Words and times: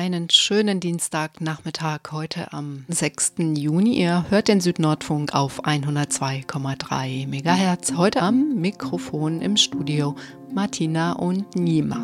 Einen 0.00 0.30
schönen 0.30 0.80
Dienstagnachmittag 0.80 2.00
heute 2.10 2.54
am 2.54 2.86
6. 2.88 3.34
Juni. 3.54 4.00
Ihr 4.00 4.24
hört 4.30 4.48
den 4.48 4.62
Südnordfunk 4.62 5.34
auf 5.34 5.62
102,3 5.66 7.26
MHz. 7.26 7.98
Heute 7.98 8.22
am 8.22 8.54
Mikrofon 8.54 9.42
im 9.42 9.58
Studio 9.58 10.16
Martina 10.54 11.12
und 11.12 11.54
Nima. 11.54 11.98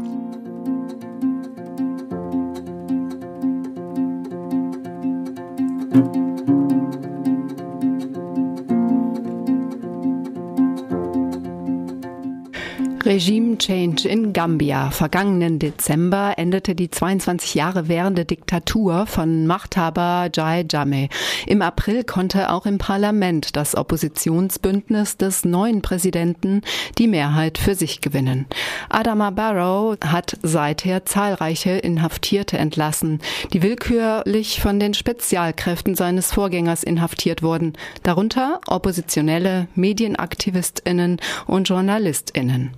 Regime 13.16 13.56
Change 13.56 14.06
in 14.06 14.34
Gambia. 14.34 14.90
Vergangenen 14.90 15.58
Dezember 15.58 16.34
endete 16.36 16.74
die 16.74 16.90
22 16.90 17.54
Jahre 17.54 17.88
währende 17.88 18.26
Diktatur 18.26 19.06
von 19.06 19.46
Machthaber 19.46 20.28
Jai 20.34 20.66
Jammeh. 20.70 21.08
Im 21.46 21.62
April 21.62 22.04
konnte 22.04 22.50
auch 22.50 22.66
im 22.66 22.76
Parlament 22.76 23.56
das 23.56 23.74
Oppositionsbündnis 23.74 25.16
des 25.16 25.46
neuen 25.46 25.80
Präsidenten 25.80 26.60
die 26.98 27.08
Mehrheit 27.08 27.56
für 27.56 27.74
sich 27.74 28.02
gewinnen. 28.02 28.44
Adama 28.90 29.30
Barrow 29.30 29.96
hat 30.04 30.36
seither 30.42 31.06
zahlreiche 31.06 31.70
Inhaftierte 31.70 32.58
entlassen, 32.58 33.20
die 33.54 33.62
willkürlich 33.62 34.60
von 34.60 34.78
den 34.78 34.92
Spezialkräften 34.92 35.94
seines 35.94 36.34
Vorgängers 36.34 36.82
inhaftiert 36.82 37.42
wurden, 37.42 37.72
darunter 38.02 38.60
Oppositionelle, 38.66 39.68
Medienaktivistinnen 39.74 41.18
und 41.46 41.66
Journalistinnen. 41.66 42.72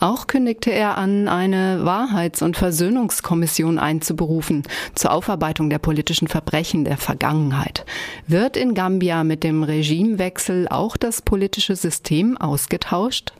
Auch 0.00 0.26
kündigte 0.26 0.70
er 0.70 0.98
an, 0.98 1.28
eine 1.28 1.84
Wahrheits- 1.84 2.42
und 2.42 2.56
Versöhnungskommission 2.56 3.78
einzuberufen 3.78 4.62
zur 4.94 5.12
Aufarbeitung 5.12 5.70
der 5.70 5.78
politischen 5.78 6.28
Verbrechen 6.28 6.84
der 6.84 6.96
Vergangenheit. 6.96 7.84
Wird 8.26 8.56
in 8.56 8.74
Gambia 8.74 9.24
mit 9.24 9.44
dem 9.44 9.62
Regimewechsel 9.62 10.68
auch 10.68 10.96
das 10.96 11.22
politische 11.22 11.76
System 11.76 12.36
ausgetauscht? 12.36 13.32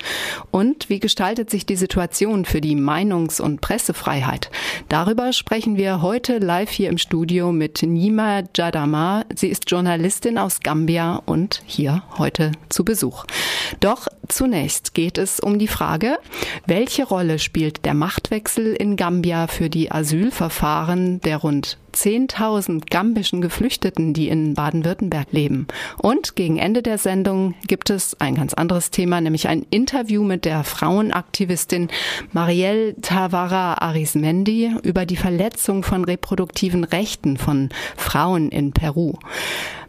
Und 0.50 0.88
wie 0.88 1.00
gestaltet 1.00 1.50
sich 1.50 1.66
die 1.66 1.76
Situation 1.76 2.44
für 2.44 2.60
die 2.60 2.76
Meinungs- 2.76 3.40
und 3.40 3.60
Pressefreiheit? 3.60 4.50
Darüber 4.88 5.32
sprechen 5.32 5.76
wir 5.76 6.02
heute 6.02 6.38
live 6.38 6.70
hier 6.70 6.88
im 6.88 6.98
Studio 6.98 7.52
mit 7.52 7.82
Nima 7.82 8.42
Jadama. 8.56 9.24
Sie 9.34 9.48
ist 9.48 9.70
Journalistin 9.70 10.38
aus 10.38 10.60
Gambia 10.60 11.22
und 11.26 11.62
hier 11.66 12.02
heute 12.18 12.52
zu 12.68 12.84
Besuch. 12.84 13.24
Doch 13.80 14.08
zunächst 14.28 14.94
geht 14.94 15.18
es 15.18 15.40
um 15.40 15.58
die 15.58 15.68
Frage, 15.68 16.18
welche 16.66 17.04
Rolle 17.04 17.38
spielt 17.38 17.84
der 17.84 17.94
Machtwechsel 17.94 18.74
in 18.74 18.96
Gambia 18.96 19.46
für 19.46 19.70
die 19.70 19.90
Asylverfahren 19.90 21.20
der 21.20 21.38
rund 21.38 21.78
10.000 21.94 22.90
gambischen 22.90 23.40
Geflüchteten, 23.40 24.14
die 24.14 24.28
in 24.28 24.54
Baden-Württemberg 24.54 25.28
leben. 25.30 25.66
Und 25.98 26.36
gegen 26.36 26.58
Ende 26.58 26.82
der 26.82 26.98
Sendung 26.98 27.54
gibt 27.66 27.90
es 27.90 28.18
ein 28.20 28.34
ganz 28.34 28.54
anderes 28.54 28.90
Thema, 28.90 29.20
nämlich 29.20 29.48
ein 29.48 29.66
Interview 29.70 30.24
mit 30.24 30.44
der 30.44 30.64
Frauenaktivistin 30.64 31.88
Marielle 32.32 32.96
Tavara 33.00 33.74
Arismendi 33.74 34.72
über 34.82 35.06
die 35.06 35.16
Verletzung 35.16 35.82
von 35.82 36.04
reproduktiven 36.04 36.84
Rechten 36.84 37.36
von 37.36 37.68
Frauen 37.96 38.48
in 38.48 38.72
Peru. 38.72 39.14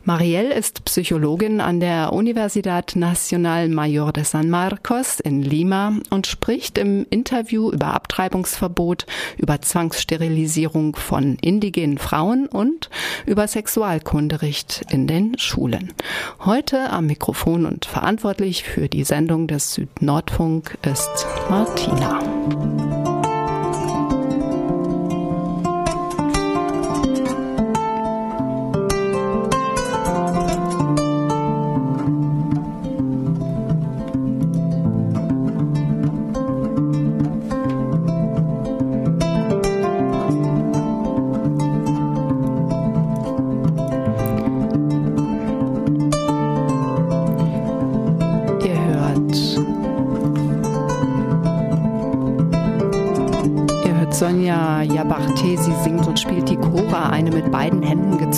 Marielle 0.05 0.53
ist 0.53 0.83
Psychologin 0.83 1.61
an 1.61 1.79
der 1.79 2.11
Universidad 2.11 2.97
Nacional 2.97 3.69
Mayor 3.69 4.11
de 4.11 4.25
San 4.25 4.49
Marcos 4.49 5.21
in 5.21 5.41
Lima 5.41 5.93
und 6.09 6.27
spricht 6.27 6.77
im 6.77 7.05
Interview 7.09 7.71
über 7.71 7.93
Abtreibungsverbot, 7.93 9.05
über 9.37 9.61
Zwangssterilisierung 9.61 10.97
von 10.97 11.37
indigenen 11.39 11.97
Frauen 11.97 12.47
und 12.47 12.89
über 13.25 13.47
Sexualkunderecht 13.47 14.83
in 14.89 15.07
den 15.07 15.37
Schulen. 15.39 15.93
Heute 16.43 16.89
am 16.89 17.05
Mikrofon 17.05 17.65
und 17.65 17.85
verantwortlich 17.85 18.63
für 18.63 18.89
die 18.89 19.05
Sendung 19.05 19.47
des 19.47 19.73
Südnordfunk 19.73 20.77
ist 20.83 21.25
Martina. 21.49 23.12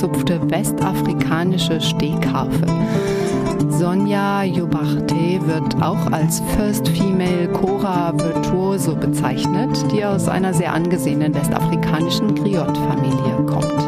Gezupfte 0.06 0.40
westafrikanische 0.52 1.82
Stehkarfe. 1.82 2.66
Sonja 3.70 4.44
Jobarte 4.44 5.40
wird 5.48 5.82
auch 5.82 6.12
als 6.12 6.42
First 6.56 6.88
Female 6.90 7.48
Chora 7.50 8.14
Virtuoso 8.16 8.96
bezeichnet, 8.96 9.84
die 9.92 10.06
aus 10.06 10.28
einer 10.28 10.54
sehr 10.54 10.74
angesehenen 10.74 11.34
westafrikanischen 11.34 12.36
Griot-Familie 12.36 13.36
kommt. 13.48 13.85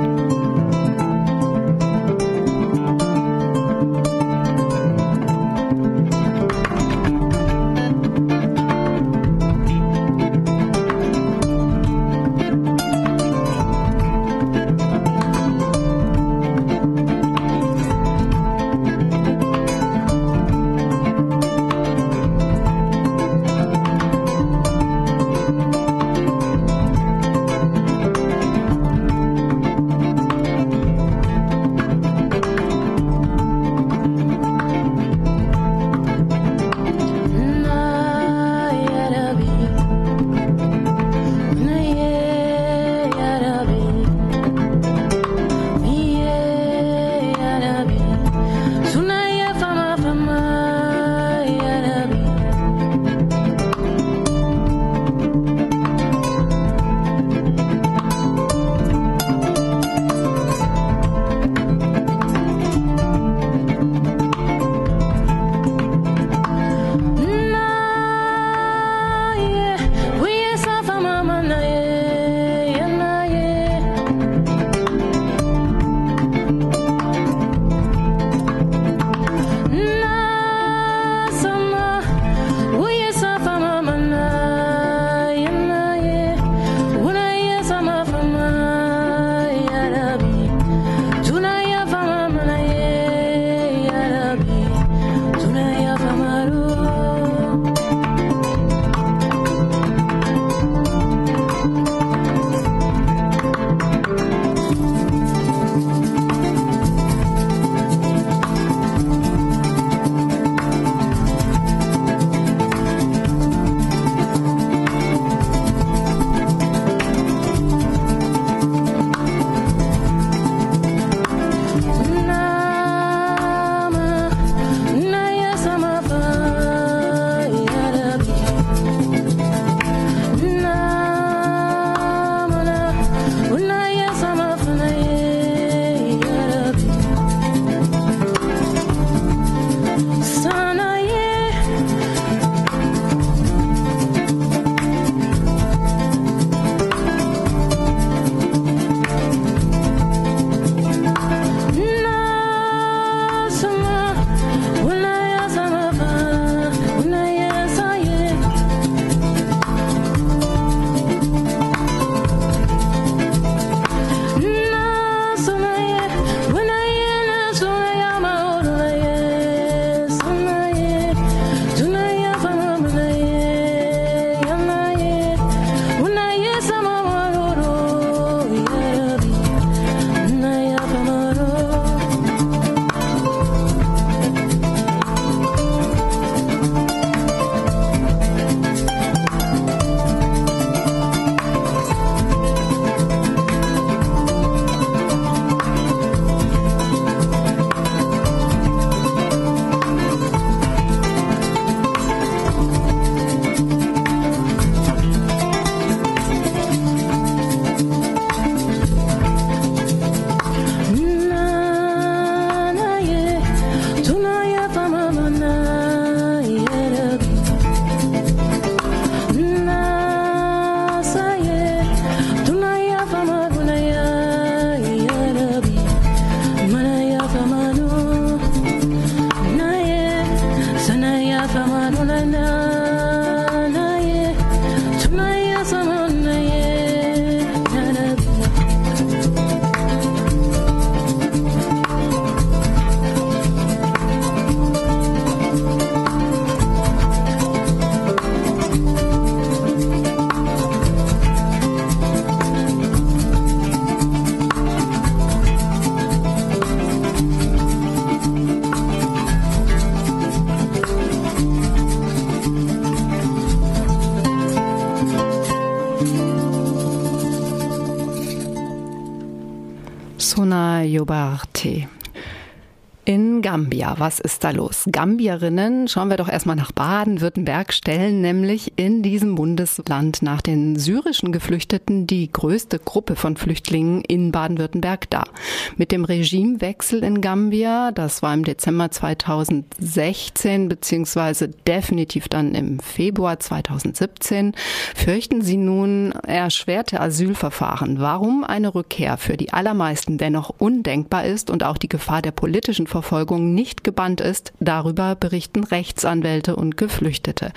Gambia, 273.50 273.96
was 273.98 274.20
ist 274.20 274.44
da 274.44 274.52
los? 274.52 274.84
Gambierinnen, 274.92 275.88
schauen 275.88 276.10
wir 276.10 276.18
doch 276.18 276.28
erstmal 276.28 276.58
nach 276.58 276.74
Baden-Württemberg, 276.74 277.72
stellen 277.72 278.20
nämlich 278.20 278.74
in 278.76 279.04
diesem 279.04 279.36
Bundesland 279.36 280.22
nach 280.22 280.42
den 280.42 280.78
syrischen 280.78 281.32
Geflüchteten 281.32 282.08
die 282.08 282.30
größte 282.30 282.78
Gruppe 282.78 283.16
von 283.16 283.38
Flüchtlingen 283.38 284.02
in 284.02 284.34
Baden-Württemberg 284.34 285.10
dar. 285.10 285.30
Mit 285.78 285.94
dem 285.94 286.04
Regimewechsel 286.04 287.06
in 287.06 287.22
Gambia, 287.22 287.94
das 287.94 288.22
war 288.22 288.34
im 288.34 288.44
Dezember 288.44 288.92
2016 288.92 290.68
beziehungsweise 290.68 291.48
definitiv 291.48 292.28
dann 292.28 292.54
im 292.54 292.80
Februar 292.80 293.40
2017, 293.40 294.56
fürchten 294.94 295.42
sie 295.42 295.56
nun 295.56 296.12
erschwerte 296.12 297.00
Asylverfahren. 297.00 298.02
Warum 298.02 298.44
eine 298.44 298.76
Rückkehr 298.76 299.16
für 299.16 299.38
die 299.38 299.54
allermeisten 299.54 300.18
dennoch 300.18 300.50
undenkbar 300.58 301.24
ist 301.24 301.50
und 301.50 301.64
auch 301.64 301.78
die 301.78 301.88
Gefahr 301.88 302.22
der 302.22 302.32
politischen 302.32 302.88
Strafverfolgung 303.38 303.54
nicht 303.54 303.84
gebannt 303.84 304.22
ist, 304.22 304.54
darüber 304.60 305.16
berichten 305.16 305.64
Rechtsanwälte 305.64 306.56
und 306.56 306.78
Geflüchtete. 306.78 307.52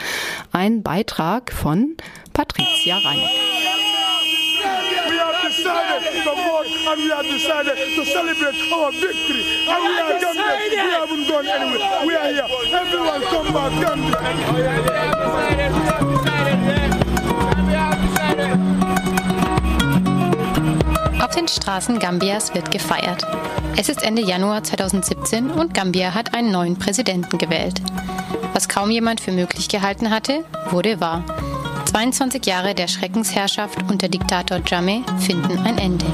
Ein 0.53 0.83
Beitrag 0.83 1.53
von 1.53 1.97
Patricia 2.33 2.99
Reinig. 2.99 3.31
Auf 21.31 21.37
den 21.37 21.47
Straßen 21.47 22.01
Gambias 22.01 22.55
wird 22.55 22.73
gefeiert. 22.73 23.25
Es 23.77 23.89
ist 23.89 24.03
Ende 24.03 24.21
Januar 24.21 24.65
2017 24.65 25.53
und 25.53 25.75
Gambia 25.75 26.13
hat 26.13 26.35
einen 26.35 26.51
neuen 26.51 26.77
Präsidenten 26.77 27.39
gewählt. 27.39 27.81
Was 28.53 28.69
kaum 28.69 28.91
jemand 28.91 29.21
für 29.21 29.31
möglich 29.31 29.69
gehalten 29.69 30.11
hatte, 30.11 30.45
wurde 30.71 31.01
wahr. 31.01 31.25
22 31.85 32.45
Jahre 32.47 32.75
der 32.75 32.89
Schreckensherrschaft 32.89 33.79
unter 33.89 34.09
Diktator 34.09 34.61
Jammeh 34.67 35.05
finden 35.21 35.57
ein 35.59 35.79
Ende. 35.79 36.07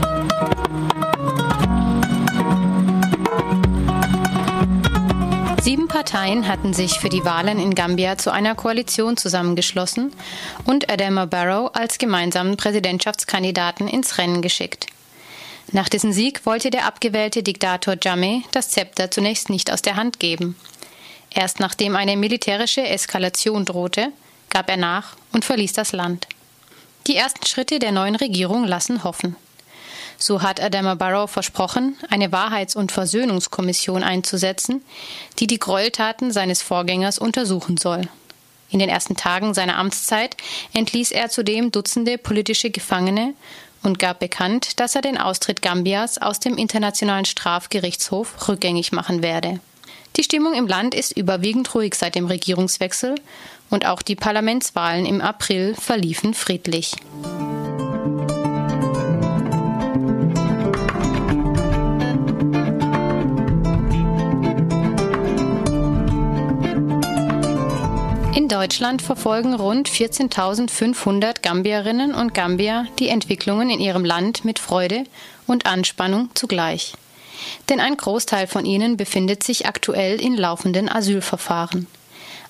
Sieben 5.62 5.88
Parteien 5.88 6.46
hatten 6.46 6.74
sich 6.74 7.00
für 7.00 7.08
die 7.08 7.24
Wahlen 7.24 7.58
in 7.58 7.74
Gambia 7.74 8.18
zu 8.18 8.30
einer 8.30 8.54
Koalition 8.54 9.16
zusammengeschlossen 9.16 10.12
und 10.66 10.92
Adama 10.92 11.24
Barrow 11.24 11.70
als 11.72 11.96
gemeinsamen 11.96 12.58
Präsidentschaftskandidaten 12.58 13.88
ins 13.88 14.18
Rennen 14.18 14.42
geschickt. 14.42 14.88
Nach 15.72 15.88
dessen 15.88 16.12
Sieg 16.12 16.46
wollte 16.46 16.70
der 16.70 16.86
abgewählte 16.86 17.42
Diktator 17.42 17.96
Jammeh 18.00 18.42
das 18.52 18.70
Zepter 18.70 19.10
zunächst 19.10 19.50
nicht 19.50 19.72
aus 19.72 19.82
der 19.82 19.96
Hand 19.96 20.20
geben. 20.20 20.56
Erst 21.30 21.60
nachdem 21.60 21.96
eine 21.96 22.16
militärische 22.16 22.86
Eskalation 22.86 23.64
drohte, 23.64 24.12
gab 24.48 24.70
er 24.70 24.76
nach 24.76 25.16
und 25.32 25.44
verließ 25.44 25.72
das 25.72 25.92
Land. 25.92 26.28
Die 27.08 27.16
ersten 27.16 27.46
Schritte 27.46 27.78
der 27.78 27.92
neuen 27.92 28.16
Regierung 28.16 28.64
lassen 28.64 29.04
hoffen. 29.04 29.36
So 30.18 30.40
hat 30.40 30.62
Adama 30.62 30.94
Barrow 30.94 31.30
versprochen, 31.30 31.96
eine 32.08 32.32
Wahrheits- 32.32 32.74
und 32.74 32.90
Versöhnungskommission 32.90 34.02
einzusetzen, 34.02 34.82
die 35.38 35.46
die 35.46 35.58
Gräueltaten 35.58 36.32
seines 36.32 36.62
Vorgängers 36.62 37.18
untersuchen 37.18 37.76
soll. 37.76 38.08
In 38.70 38.78
den 38.78 38.88
ersten 38.88 39.14
Tagen 39.14 39.54
seiner 39.54 39.76
Amtszeit 39.76 40.36
entließ 40.72 41.12
er 41.12 41.28
zudem 41.28 41.70
Dutzende 41.70 42.18
politische 42.18 42.70
Gefangene 42.70 43.34
und 43.86 43.98
gab 43.98 44.18
bekannt, 44.18 44.80
dass 44.80 44.94
er 44.94 45.02
den 45.02 45.16
Austritt 45.16 45.62
Gambias 45.62 46.18
aus 46.18 46.40
dem 46.40 46.58
Internationalen 46.58 47.24
Strafgerichtshof 47.24 48.48
rückgängig 48.48 48.92
machen 48.92 49.22
werde. 49.22 49.60
Die 50.16 50.24
Stimmung 50.24 50.54
im 50.54 50.66
Land 50.66 50.94
ist 50.94 51.16
überwiegend 51.16 51.74
ruhig 51.74 51.94
seit 51.94 52.14
dem 52.14 52.26
Regierungswechsel 52.26 53.14
und 53.70 53.86
auch 53.86 54.02
die 54.02 54.16
Parlamentswahlen 54.16 55.06
im 55.06 55.20
April 55.20 55.74
verliefen 55.74 56.34
friedlich. 56.34 56.96
Deutschland 68.58 69.02
verfolgen 69.02 69.52
rund 69.52 69.86
14.500 69.86 71.42
Gambierinnen 71.42 72.14
und 72.14 72.32
Gambier 72.32 72.86
die 72.98 73.10
Entwicklungen 73.10 73.68
in 73.68 73.80
ihrem 73.80 74.02
Land 74.02 74.46
mit 74.46 74.58
Freude 74.58 75.04
und 75.46 75.66
Anspannung 75.66 76.30
zugleich. 76.32 76.94
Denn 77.68 77.80
ein 77.80 77.98
Großteil 77.98 78.46
von 78.46 78.64
ihnen 78.64 78.96
befindet 78.96 79.42
sich 79.42 79.66
aktuell 79.66 80.18
in 80.18 80.38
laufenden 80.38 80.88
Asylverfahren. 80.88 81.86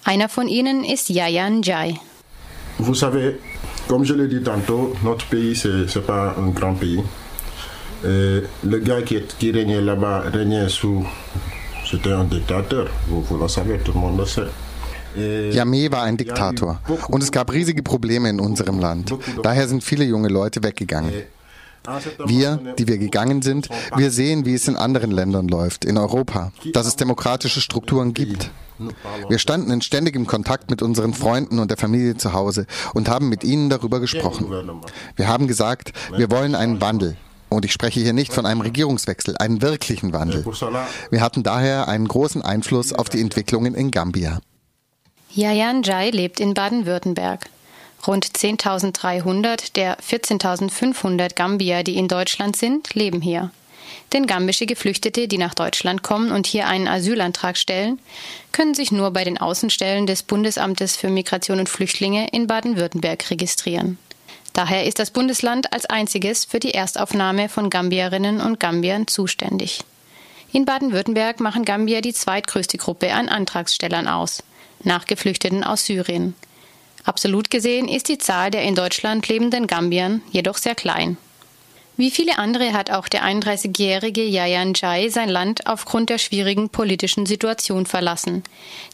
Einer 0.04 0.28
von 0.28 0.46
ihnen 0.46 0.84
ist 0.84 1.10
Yaya 1.10 1.50
Njai. 1.50 1.98
Vous 2.78 2.94
savez, 2.94 3.34
comme 3.88 4.04
je 4.04 4.14
l'ai 4.14 4.28
dit 4.28 4.44
tantôt, 4.44 4.94
notre 5.02 5.26
pays, 5.26 5.56
c'est 5.56 6.06
pas 6.06 6.36
un 6.38 6.50
grand 6.50 6.74
pays. 6.74 7.02
Et 8.04 8.42
le 8.62 8.78
gars 8.78 9.02
qui, 9.02 9.20
qui 9.40 9.50
régnait 9.50 9.80
là-bas 9.80 10.22
régnait 10.32 10.68
sous. 10.68 11.04
C'était 11.90 12.12
un 12.12 12.22
dictateur, 12.22 12.86
vous, 13.08 13.22
vous 13.22 13.38
le 13.38 13.48
savez, 13.48 13.78
tout 13.78 13.92
le 13.92 13.98
monde 13.98 14.18
le 14.18 14.24
sait. 14.24 14.52
Yamé 15.16 15.90
war 15.90 16.02
ein 16.02 16.16
Diktator 16.16 16.80
und 17.08 17.22
es 17.22 17.32
gab 17.32 17.52
riesige 17.52 17.82
Probleme 17.82 18.28
in 18.28 18.40
unserem 18.40 18.78
Land. 18.78 19.14
Daher 19.42 19.68
sind 19.68 19.82
viele 19.82 20.04
junge 20.04 20.28
Leute 20.28 20.62
weggegangen. 20.62 21.12
Wir, 22.26 22.74
die 22.78 22.88
wir 22.88 22.98
gegangen 22.98 23.42
sind, 23.42 23.68
wir 23.96 24.10
sehen, 24.10 24.44
wie 24.44 24.54
es 24.54 24.66
in 24.66 24.76
anderen 24.76 25.10
Ländern 25.10 25.46
läuft, 25.48 25.84
in 25.84 25.98
Europa, 25.98 26.52
dass 26.72 26.86
es 26.86 26.96
demokratische 26.96 27.60
Strukturen 27.60 28.12
gibt. 28.12 28.50
Wir 29.28 29.38
standen 29.38 29.70
in 29.70 29.80
ständigem 29.80 30.26
Kontakt 30.26 30.70
mit 30.70 30.82
unseren 30.82 31.14
Freunden 31.14 31.58
und 31.58 31.70
der 31.70 31.78
Familie 31.78 32.16
zu 32.16 32.32
Hause 32.32 32.66
und 32.92 33.08
haben 33.08 33.28
mit 33.28 33.44
ihnen 33.44 33.70
darüber 33.70 34.00
gesprochen. 34.00 34.46
Wir 35.14 35.28
haben 35.28 35.46
gesagt, 35.46 35.92
wir 36.16 36.30
wollen 36.30 36.54
einen 36.54 36.80
Wandel. 36.80 37.16
Und 37.48 37.64
ich 37.64 37.72
spreche 37.72 38.00
hier 38.00 38.12
nicht 38.12 38.32
von 38.32 38.44
einem 38.44 38.60
Regierungswechsel, 38.60 39.36
einen 39.38 39.62
wirklichen 39.62 40.12
Wandel. 40.12 40.44
Wir 41.10 41.20
hatten 41.20 41.44
daher 41.44 41.86
einen 41.86 42.08
großen 42.08 42.42
Einfluss 42.42 42.92
auf 42.92 43.08
die 43.08 43.20
Entwicklungen 43.20 43.74
in 43.74 43.92
Gambia. 43.92 44.40
Yayan 45.36 45.82
Jai 45.82 46.08
lebt 46.08 46.40
in 46.40 46.54
Baden-Württemberg. 46.54 47.50
Rund 48.06 48.26
10.300 48.26 49.74
der 49.74 49.98
14.500 49.98 51.34
Gambier, 51.34 51.82
die 51.82 51.98
in 51.98 52.08
Deutschland 52.08 52.56
sind, 52.56 52.94
leben 52.94 53.20
hier. 53.20 53.50
Denn 54.14 54.26
gambische 54.26 54.64
Geflüchtete, 54.64 55.28
die 55.28 55.36
nach 55.36 55.54
Deutschland 55.54 56.02
kommen 56.02 56.32
und 56.32 56.46
hier 56.46 56.66
einen 56.68 56.88
Asylantrag 56.88 57.58
stellen, 57.58 58.00
können 58.52 58.72
sich 58.72 58.92
nur 58.92 59.10
bei 59.10 59.24
den 59.24 59.36
Außenstellen 59.36 60.06
des 60.06 60.22
Bundesamtes 60.22 60.96
für 60.96 61.10
Migration 61.10 61.60
und 61.60 61.68
Flüchtlinge 61.68 62.28
in 62.32 62.46
Baden-Württemberg 62.46 63.30
registrieren. 63.30 63.98
Daher 64.54 64.86
ist 64.86 64.98
das 64.98 65.10
Bundesland 65.10 65.70
als 65.70 65.84
einziges 65.84 66.46
für 66.46 66.60
die 66.60 66.72
Erstaufnahme 66.72 67.50
von 67.50 67.68
Gambierinnen 67.68 68.40
und 68.40 68.58
Gambiern 68.58 69.06
zuständig. 69.06 69.80
In 70.50 70.64
Baden-Württemberg 70.64 71.40
machen 71.40 71.66
Gambier 71.66 72.00
die 72.00 72.14
zweitgrößte 72.14 72.78
Gruppe 72.78 73.12
an 73.12 73.28
Antragstellern 73.28 74.08
aus 74.08 74.42
nach 74.86 75.06
Geflüchteten 75.06 75.64
aus 75.64 75.84
Syrien. 75.84 76.34
Absolut 77.04 77.50
gesehen 77.50 77.88
ist 77.88 78.08
die 78.08 78.18
Zahl 78.18 78.50
der 78.50 78.62
in 78.62 78.74
Deutschland 78.74 79.28
lebenden 79.28 79.66
Gambiern 79.66 80.22
jedoch 80.30 80.56
sehr 80.56 80.74
klein. 80.74 81.16
Wie 81.98 82.10
viele 82.10 82.38
andere 82.38 82.74
hat 82.74 82.90
auch 82.90 83.08
der 83.08 83.24
31-jährige 83.24 84.22
Yayan 84.22 84.74
Jai 84.74 85.08
sein 85.08 85.30
Land 85.30 85.66
aufgrund 85.66 86.10
der 86.10 86.18
schwierigen 86.18 86.68
politischen 86.68 87.24
Situation 87.24 87.86
verlassen, 87.86 88.44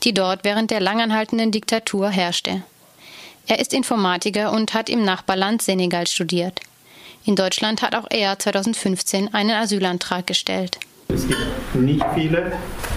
die 0.05 0.15
dort 0.15 0.45
während 0.45 0.71
der 0.71 0.81
langanhaltenden 0.81 1.51
Diktatur 1.51 2.11
herrschte. 2.11 2.63
Er 3.49 3.59
ist 3.59 3.75
Informatiker 3.75 4.53
und 4.53 4.73
hat 4.73 4.89
im 4.89 5.05
Nachbarland 5.05 5.63
Senegal 5.63 6.07
studiert. 6.07 6.61
In 7.25 7.35
Deutschland 7.35 7.83
hat 7.83 7.97
auch 7.97 8.07
er 8.09 8.39
2015 8.39 9.35
einen 9.35 9.51
Asylantrag 9.51 10.27
gestellt. 10.27 10.79
Es 11.09 11.27
gibt 11.29 11.75
nicht 11.75 12.05
viele 12.15 12.53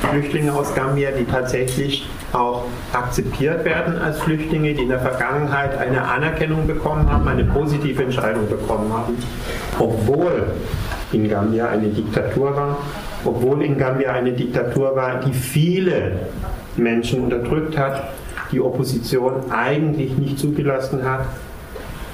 Flüchtlinge 0.09 0.53
aus 0.53 0.74
Gambia, 0.74 1.12
die 1.12 1.25
tatsächlich 1.25 2.07
auch 2.33 2.65
akzeptiert 2.93 3.65
werden 3.65 3.97
als 3.97 4.19
Flüchtlinge, 4.19 4.74
die 4.74 4.83
in 4.83 4.89
der 4.89 5.00
Vergangenheit 5.00 5.77
eine 5.77 6.01
Anerkennung 6.01 6.67
bekommen 6.67 7.12
haben, 7.12 7.27
eine 7.27 7.43
positive 7.43 8.03
Entscheidung 8.03 8.50
bekommen 8.50 8.91
haben, 8.93 9.17
obwohl 9.79 10.47
in 11.12 11.29
Gambia 11.29 11.69
eine 11.69 11.88
Diktatur 11.88 12.55
war, 12.55 12.77
obwohl 13.24 13.63
in 13.63 13.77
Gambia 13.77 14.13
eine 14.13 14.31
Diktatur 14.31 14.95
war, 14.95 15.19
die 15.19 15.33
viele 15.33 16.13
Menschen 16.77 17.24
unterdrückt 17.24 17.77
hat, 17.77 18.09
die 18.51 18.62
Opposition 18.62 19.51
eigentlich 19.51 20.17
nicht 20.17 20.39
zugelassen 20.39 21.03
hat 21.03 21.25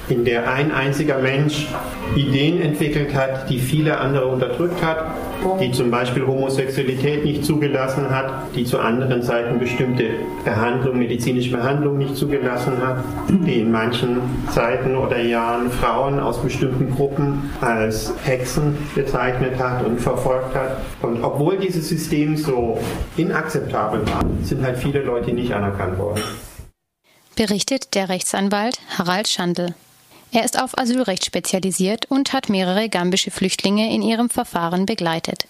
in 0.08 0.24
der 0.24 0.50
ein 0.50 0.72
einziger 0.72 1.18
Mensch 1.18 1.68
Ideen 2.14 2.60
entwickelt 2.60 3.14
hat, 3.14 3.48
die 3.48 3.58
viele 3.58 3.98
andere 3.98 4.26
unterdrückt 4.26 4.82
hat, 4.82 5.14
die 5.60 5.72
zum 5.72 5.90
Beispiel 5.90 6.26
Homosexualität 6.26 7.24
nicht 7.24 7.44
zugelassen 7.44 8.10
hat, 8.10 8.54
die 8.54 8.64
zu 8.64 8.78
anderen 8.78 9.22
Zeiten 9.22 9.58
bestimmte 9.58 10.04
Behandlung, 10.44 10.98
medizinische 10.98 11.50
Behandlung 11.50 11.98
nicht 11.98 12.16
zugelassen 12.16 12.78
hat, 12.84 13.04
die 13.28 13.60
in 13.60 13.70
manchen 13.70 14.20
Zeiten 14.50 14.96
oder 14.96 15.18
Jahren 15.20 15.70
Frauen 15.70 16.20
aus 16.20 16.42
bestimmten 16.42 16.94
Gruppen 16.94 17.50
als 17.60 18.12
Hexen 18.24 18.76
bezeichnet 18.94 19.58
hat 19.58 19.84
und 19.84 20.00
verfolgt 20.00 20.54
hat. 20.54 20.78
Und 21.00 21.22
obwohl 21.22 21.56
dieses 21.58 21.88
System 21.88 22.36
so 22.36 22.78
inakzeptabel 23.16 24.06
war, 24.06 24.22
sind 24.42 24.62
halt 24.62 24.76
viele 24.76 25.02
Leute 25.02 25.32
nicht 25.32 25.52
anerkannt 25.52 25.98
worden. 25.98 26.22
Berichtet 27.36 27.94
der 27.94 28.08
Rechtsanwalt 28.10 28.78
Harald 28.98 29.26
Schandl. 29.26 29.74
Er 30.32 30.44
ist 30.44 30.58
auf 30.58 30.78
Asylrecht 30.78 31.26
spezialisiert 31.26 32.06
und 32.06 32.32
hat 32.32 32.48
mehrere 32.48 32.88
gambische 32.88 33.30
Flüchtlinge 33.30 33.92
in 33.94 34.00
ihrem 34.00 34.30
Verfahren 34.30 34.86
begleitet. 34.86 35.46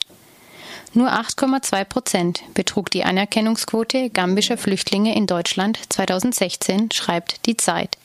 Nur 0.93 1.11
8,2 1.13 1.85
Prozent 1.85 2.43
betrug 2.53 2.91
die 2.91 3.05
Anerkennungsquote 3.05 4.11
gambischer 4.11 4.59
Flüchtlinge 4.59 5.15
in 5.15 5.27
Deutschland 5.27 5.79
2016, 5.89 6.91
schreibt 6.91 7.47
die 7.47 7.57
Zeit. 7.57 7.97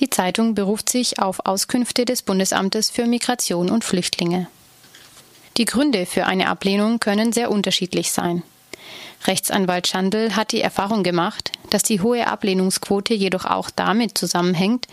Die 0.00 0.10
Zeitung 0.10 0.54
beruft 0.54 0.90
sich 0.90 1.18
auf 1.18 1.46
Auskünfte 1.46 2.04
des 2.04 2.22
Bundesamtes 2.22 2.90
für 2.90 3.06
Migration 3.06 3.70
und 3.70 3.82
Flüchtlinge. 3.82 4.48
Die 5.56 5.64
Gründe 5.64 6.06
für 6.06 6.26
eine 6.26 6.48
Ablehnung 6.48 7.00
können 7.00 7.32
sehr 7.32 7.50
unterschiedlich 7.50 8.12
sein. 8.12 8.42
Rechtsanwalt 9.26 9.86
Schandl 9.86 10.34
hat 10.34 10.52
die 10.52 10.60
Erfahrung 10.60 11.02
gemacht, 11.02 11.52
dass 11.70 11.82
die 11.82 12.00
hohe 12.00 12.26
Ablehnungsquote 12.26 13.14
jedoch 13.14 13.44
auch 13.44 13.70
damit 13.70 14.18
zusammenhängt, 14.18 14.86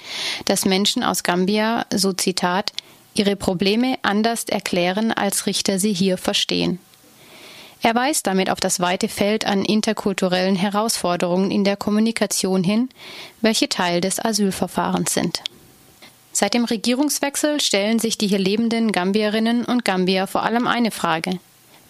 dass 0.45 0.65
Menschen 0.65 1.03
aus 1.03 1.23
Gambia, 1.23 1.85
so 1.93 2.13
Zitat, 2.13 2.73
ihre 3.15 3.35
Probleme 3.35 3.97
anders 4.01 4.45
erklären, 4.45 5.11
als 5.11 5.45
Richter 5.45 5.79
sie 5.79 5.93
hier 5.93 6.17
verstehen. 6.17 6.79
Er 7.81 7.95
weist 7.95 8.27
damit 8.27 8.49
auf 8.49 8.59
das 8.59 8.79
weite 8.81 9.07
Feld 9.07 9.45
an 9.45 9.63
interkulturellen 9.63 10.55
Herausforderungen 10.55 11.49
in 11.49 11.63
der 11.63 11.77
Kommunikation 11.77 12.63
hin, 12.63 12.89
welche 13.41 13.69
Teil 13.69 14.01
des 14.01 14.23
Asylverfahrens 14.23 15.13
sind. 15.13 15.41
Seit 16.31 16.53
dem 16.53 16.65
Regierungswechsel 16.65 17.59
stellen 17.61 17.99
sich 17.99 18.17
die 18.17 18.27
hier 18.27 18.37
lebenden 18.37 18.91
Gambierinnen 18.91 19.65
und 19.65 19.85
Gambier 19.85 20.27
vor 20.27 20.43
allem 20.43 20.67
eine 20.67 20.91
Frage. 20.91 21.39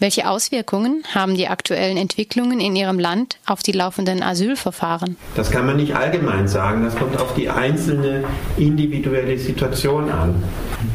Welche 0.01 0.29
Auswirkungen 0.29 1.03
haben 1.13 1.35
die 1.35 1.49
aktuellen 1.49 1.97
Entwicklungen 1.97 2.61
in 2.61 2.73
Ihrem 2.73 2.99
Land 2.99 3.37
auf 3.45 3.61
die 3.61 3.73
laufenden 3.73 4.23
Asylverfahren? 4.23 5.17
Das 5.35 5.51
kann 5.51 5.65
man 5.65 5.75
nicht 5.75 5.93
allgemein 5.93 6.47
sagen. 6.47 6.85
Das 6.85 6.95
kommt 6.95 7.19
auf 7.19 7.33
die 7.33 7.49
einzelne 7.49 8.23
individuelle 8.55 9.37
Situation 9.37 10.09
an. 10.09 10.41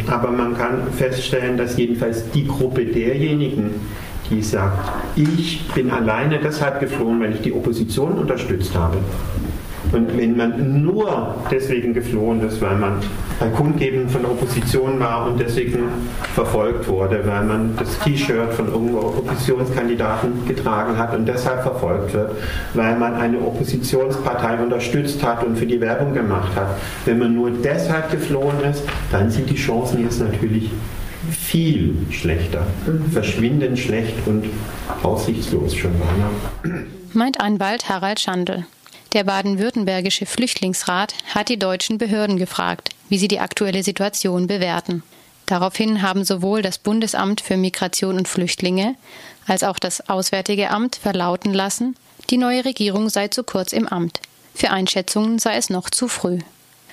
Aber 0.06 0.30
man 0.30 0.56
kann 0.56 0.90
feststellen, 0.96 1.58
dass 1.58 1.76
jedenfalls 1.76 2.30
die 2.30 2.46
Gruppe 2.46 2.86
derjenigen, 2.86 3.74
die 4.30 4.42
sagt, 4.42 4.90
ich 5.16 5.60
bin 5.74 5.90
alleine 5.90 6.38
deshalb 6.38 6.80
geflohen, 6.80 7.20
weil 7.20 7.34
ich 7.34 7.42
die 7.42 7.52
Opposition 7.52 8.12
unterstützt 8.12 8.74
habe, 8.74 8.96
und 9.94 10.18
wenn 10.18 10.36
man 10.36 10.82
nur 10.82 11.34
deswegen 11.50 11.94
geflohen 11.94 12.46
ist, 12.46 12.60
weil 12.60 12.76
man 12.76 12.94
bei 13.38 13.48
Kundgeben 13.48 14.08
von 14.08 14.24
Opposition 14.24 14.98
war 15.00 15.26
und 15.26 15.40
deswegen 15.40 15.84
verfolgt 16.34 16.88
wurde, 16.88 17.22
weil 17.26 17.44
man 17.44 17.76
das 17.78 17.98
T-Shirt 18.00 18.52
von 18.54 18.68
irgendwo 18.68 18.98
Oppositionskandidaten 18.98 20.46
getragen 20.46 20.98
hat 20.98 21.14
und 21.14 21.26
deshalb 21.26 21.62
verfolgt 21.62 22.12
wird, 22.12 22.32
weil 22.74 22.96
man 22.96 23.14
eine 23.14 23.38
Oppositionspartei 23.38 24.62
unterstützt 24.62 25.22
hat 25.22 25.44
und 25.44 25.56
für 25.56 25.66
die 25.66 25.80
Werbung 25.80 26.12
gemacht 26.12 26.54
hat. 26.56 26.76
Wenn 27.04 27.18
man 27.18 27.34
nur 27.34 27.50
deshalb 27.50 28.10
geflohen 28.10 28.60
ist, 28.68 28.82
dann 29.10 29.30
sind 29.30 29.48
die 29.48 29.56
Chancen 29.56 30.02
jetzt 30.02 30.20
natürlich 30.20 30.70
viel 31.30 31.96
schlechter, 32.10 32.66
verschwindend 33.12 33.78
schlecht 33.78 34.14
und 34.26 34.44
aussichtslos 35.02 35.74
schon 35.74 35.92
beinahe. 35.92 36.84
Meint 37.12 37.40
Anwalt 37.40 37.88
Harald 37.88 38.20
Schandl. 38.20 38.64
Der 39.14 39.22
baden-württembergische 39.22 40.26
Flüchtlingsrat 40.26 41.14
hat 41.32 41.48
die 41.48 41.58
deutschen 41.58 41.98
Behörden 41.98 42.36
gefragt, 42.36 42.90
wie 43.08 43.16
sie 43.16 43.28
die 43.28 43.38
aktuelle 43.38 43.84
Situation 43.84 44.48
bewerten. 44.48 45.04
Daraufhin 45.46 46.02
haben 46.02 46.24
sowohl 46.24 46.62
das 46.62 46.78
Bundesamt 46.78 47.40
für 47.40 47.56
Migration 47.56 48.16
und 48.16 48.26
Flüchtlinge 48.26 48.96
als 49.46 49.62
auch 49.62 49.78
das 49.78 50.08
Auswärtige 50.08 50.70
Amt 50.70 50.96
verlauten 50.96 51.54
lassen, 51.54 51.96
die 52.30 52.38
neue 52.38 52.64
Regierung 52.64 53.08
sei 53.08 53.28
zu 53.28 53.44
kurz 53.44 53.72
im 53.72 53.86
Amt. 53.86 54.20
Für 54.52 54.70
Einschätzungen 54.70 55.38
sei 55.38 55.56
es 55.56 55.70
noch 55.70 55.90
zu 55.90 56.08
früh. 56.08 56.40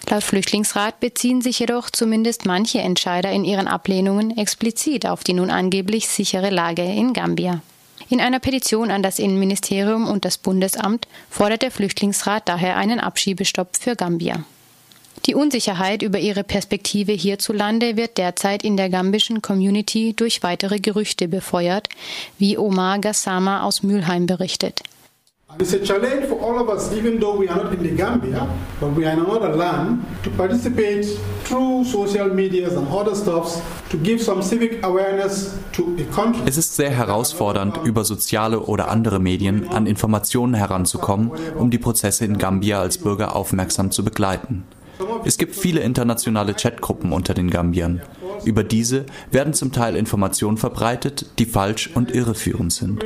Laut 0.09 0.23
Flüchtlingsrat 0.23 0.99
beziehen 0.99 1.41
sich 1.41 1.59
jedoch 1.59 1.89
zumindest 1.89 2.45
manche 2.45 2.79
Entscheider 2.79 3.31
in 3.31 3.45
ihren 3.45 3.67
Ablehnungen 3.67 4.37
explizit 4.37 5.07
auf 5.07 5.23
die 5.23 5.33
nun 5.33 5.49
angeblich 5.49 6.07
sichere 6.07 6.49
Lage 6.49 6.83
in 6.83 7.13
Gambia. 7.13 7.61
In 8.11 8.19
einer 8.19 8.39
Petition 8.39 8.91
an 8.91 9.01
das 9.01 9.19
Innenministerium 9.19 10.05
und 10.05 10.25
das 10.25 10.37
Bundesamt 10.37 11.07
fordert 11.29 11.61
der 11.61 11.71
Flüchtlingsrat 11.71 12.49
daher 12.49 12.75
einen 12.75 12.99
Abschiebestopp 12.99 13.77
für 13.77 13.95
Gambia. 13.95 14.43
Die 15.25 15.33
Unsicherheit 15.33 16.01
über 16.01 16.19
ihre 16.19 16.43
Perspektive 16.43 17.13
hierzulande 17.13 17.95
wird 17.95 18.17
derzeit 18.17 18.63
in 18.63 18.75
der 18.75 18.89
gambischen 18.89 19.41
Community 19.41 20.13
durch 20.13 20.43
weitere 20.43 20.79
Gerüchte 20.79 21.29
befeuert, 21.29 21.87
wie 22.37 22.57
Omar 22.57 22.99
Gassama 22.99 23.61
aus 23.61 23.81
Mülheim 23.81 24.25
berichtet. 24.25 24.81
It's 25.59 25.73
a 25.73 25.79
challenge 25.83 26.25
for 26.27 26.39
all 26.39 26.59
of 26.59 26.69
us, 26.69 26.91
even 26.93 27.19
though 27.19 27.35
we 27.37 27.47
are 27.47 27.55
not 27.63 27.73
in 27.73 27.83
the 27.83 27.91
Gambia, 27.95 28.47
but 28.79 28.95
we 28.95 29.05
are 29.05 29.13
in 29.13 29.19
another 29.19 29.55
land, 29.55 30.03
to 30.23 30.29
participate 30.31 31.05
through 31.43 31.83
social 31.85 32.29
medias 32.33 32.75
and 32.75 32.87
other 32.87 33.13
stuffs 33.15 33.61
to 33.89 33.97
give 33.97 34.21
some 34.21 34.41
civic 34.41 34.83
awareness 34.83 35.57
to 35.73 35.95
a 35.99 36.05
country. 36.15 36.41
Es 36.45 36.57
ist 36.57 36.75
sehr 36.75 36.89
herausfordernd, 36.89 37.79
über 37.83 38.03
soziale 38.05 38.59
oder 38.61 38.89
andere 38.89 39.19
Medien 39.19 39.67
an 39.67 39.85
Informationen 39.85 40.53
heranzukommen, 40.53 41.31
um 41.57 41.69
die 41.69 41.77
Prozesse 41.79 42.25
in 42.25 42.37
Gambia 42.37 42.79
als 42.81 42.97
Bürger 42.97 43.35
aufmerksam 43.35 43.91
zu 43.91 44.03
begleiten. 44.03 44.63
Es 45.25 45.37
gibt 45.37 45.55
viele 45.55 45.81
internationale 45.81 46.53
Chatgruppen 46.53 47.11
unter 47.11 47.33
den 47.33 47.49
Gambiern. 47.49 48.01
Über 48.43 48.63
diese 48.63 49.05
werden 49.29 49.53
zum 49.53 49.71
Teil 49.71 49.95
Informationen 49.95 50.57
verbreitet, 50.57 51.25
die 51.39 51.45
falsch 51.45 51.89
und 51.93 52.13
irreführend 52.13 52.73
sind. 52.73 53.03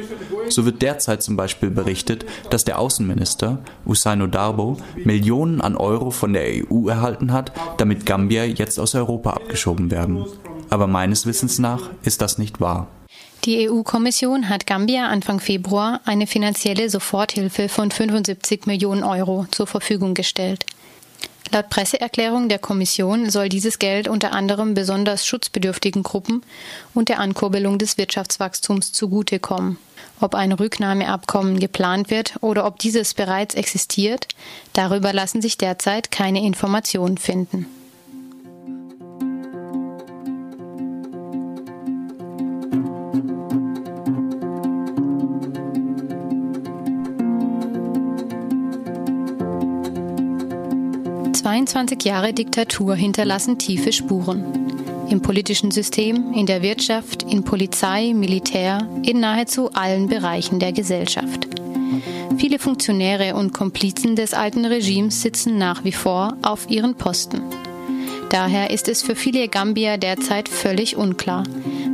So 0.50 0.66
wird 0.66 0.82
derzeit 0.82 1.24
zum 1.24 1.36
Beispiel 1.36 1.70
berichtet, 1.70 2.26
dass 2.50 2.64
der 2.64 2.80
Außenminister 2.80 3.60
Usaino 3.86 4.28
Darbo 4.28 4.78
Millionen 5.04 5.62
an 5.62 5.76
Euro 5.76 6.12
von 6.12 6.34
der 6.34 6.46
EU 6.48 6.88
erhalten 6.88 7.34
hat, 7.34 7.52
damit 7.78 8.06
Gambia 8.06 8.46
jetzt 8.46 8.80
aus 8.80 8.96
Europa 8.96 9.32
abgeschoben 9.32 9.92
werden. 9.92 10.26
Aber 10.70 10.88
meines 10.88 11.26
Wissens 11.26 11.60
nach 11.60 11.90
ist 12.04 12.22
das 12.22 12.38
nicht 12.38 12.62
wahr. 12.62 12.88
Die 13.46 13.70
EU-Kommission 13.70 14.50
hat 14.50 14.66
Gambia 14.66 15.08
Anfang 15.08 15.40
Februar 15.40 16.02
eine 16.06 16.26
finanzielle 16.26 16.90
Soforthilfe 16.90 17.70
von 17.70 17.92
75 17.92 18.66
Millionen 18.66 19.04
Euro 19.04 19.46
zur 19.52 19.68
Verfügung 19.68 20.16
gestellt. 20.16 20.66
Laut 21.52 21.70
Presseerklärung 21.70 22.50
der 22.50 22.60
Kommission 22.60 23.30
soll 23.30 23.50
dieses 23.50 23.80
Geld 23.80 24.08
unter 24.08 24.34
anderem 24.34 24.74
besonders 24.74 25.26
schutzbedürftigen 25.26 26.04
Gruppen 26.04 26.42
und 26.94 27.08
der 27.08 27.20
Ankurbelung 27.20 27.78
des 27.78 27.98
Wirtschaftswachstums 27.98 28.92
zugutekommen. 28.92 29.78
Ob 30.20 30.36
ein 30.36 30.52
Rücknahmeabkommen 30.52 31.60
geplant 31.60 32.10
wird 32.10 32.36
oder 32.42 32.66
ob 32.66 32.80
dieses 32.80 33.14
bereits 33.14 33.56
existiert, 33.56 34.28
darüber 34.74 35.14
lassen 35.14 35.42
sich 35.42 35.58
derzeit 35.58 36.12
keine 36.12 36.44
Informationen 36.44 37.18
finden. 37.18 37.68
22 51.46 52.04
Jahre 52.06 52.34
Diktatur 52.34 52.96
hinterlassen 52.96 53.60
tiefe 53.60 53.94
Spuren. 53.94 54.44
Im 55.12 55.22
politischen 55.22 55.70
System, 55.70 56.34
in 56.34 56.48
der 56.48 56.64
Wirtschaft, 56.64 57.22
in 57.22 57.44
Polizei, 57.44 58.14
Militär, 58.16 58.90
in 59.04 59.20
nahezu 59.20 59.72
allen 59.74 60.08
Bereichen 60.08 60.58
der 60.58 60.72
Gesellschaft. 60.72 61.48
Viele 62.38 62.58
Funktionäre 62.58 63.36
und 63.36 63.54
Komplizen 63.54 64.16
des 64.16 64.34
alten 64.34 64.66
Regimes 64.66 65.22
sitzen 65.22 65.60
nach 65.60 65.84
wie 65.84 65.92
vor 65.92 66.36
auf 66.42 66.68
ihren 66.68 66.96
Posten. 66.96 67.44
Daher 68.32 68.72
ist 68.72 68.88
es 68.88 69.04
für 69.04 69.16
viele 69.16 69.48
Gambier 69.48 70.00
derzeit 70.00 70.50
völlig 70.50 70.98
unklar, 70.98 71.44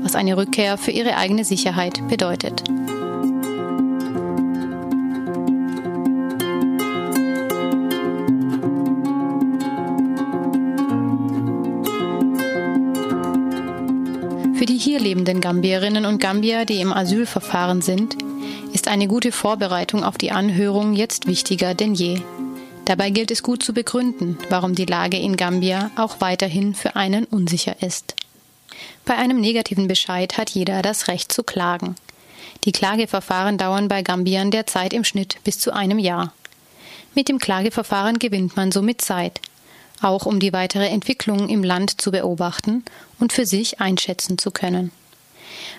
was 0.02 0.16
eine 0.16 0.38
Rückkehr 0.38 0.78
für 0.78 0.92
ihre 0.92 1.18
eigene 1.18 1.44
Sicherheit 1.44 2.08
bedeutet. 2.08 2.64
Lebenden 15.12 15.42
Gambierinnen 15.42 16.06
und 16.06 16.22
Gambier, 16.22 16.64
die 16.64 16.80
im 16.80 16.94
Asylverfahren 16.94 17.82
sind, 17.82 18.16
ist 18.72 18.88
eine 18.88 19.10
gute 19.10 19.34
Vorbereitung 19.34 20.06
auf 20.06 20.18
die 20.18 20.32
Anhörung 20.32 20.94
jetzt 20.94 21.28
wichtiger 21.28 21.74
denn 21.74 21.94
je. 21.94 22.22
Dabei 22.86 23.10
gilt 23.10 23.30
es 23.30 23.44
gut 23.44 23.62
zu 23.62 23.74
begründen, 23.74 24.38
warum 24.48 24.74
die 24.74 24.86
Lage 24.86 25.18
in 25.18 25.36
Gambia 25.36 25.92
auch 25.98 26.22
weiterhin 26.22 26.74
für 26.74 26.96
einen 26.96 27.26
unsicher 27.26 27.84
ist. 27.84 28.16
Bei 29.04 29.18
einem 29.18 29.42
negativen 29.42 29.90
Bescheid 29.90 30.38
hat 30.38 30.50
jeder 30.52 30.82
das 30.82 31.10
Recht 31.10 31.34
zu 31.34 31.44
klagen. 31.44 31.96
Die 32.64 32.72
Klageverfahren 32.72 33.58
dauern 33.58 33.90
bei 33.90 34.04
Gambiern 34.04 34.50
derzeit 34.50 34.94
im 34.94 35.04
Schnitt 35.04 35.40
bis 35.44 35.60
zu 35.60 35.74
einem 35.74 36.00
Jahr. 36.00 36.32
Mit 37.16 37.28
dem 37.28 37.38
Klageverfahren 37.38 38.18
gewinnt 38.18 38.56
man 38.56 38.72
somit 38.72 39.02
Zeit, 39.02 39.42
auch 40.02 40.26
um 40.26 40.40
die 40.40 40.54
weitere 40.54 40.88
Entwicklung 40.88 41.50
im 41.50 41.66
Land 41.66 42.00
zu 42.00 42.12
beobachten 42.12 42.86
und 43.20 43.34
für 43.34 43.46
sich 43.46 43.82
einschätzen 43.82 44.38
zu 44.38 44.52
können. 44.52 44.92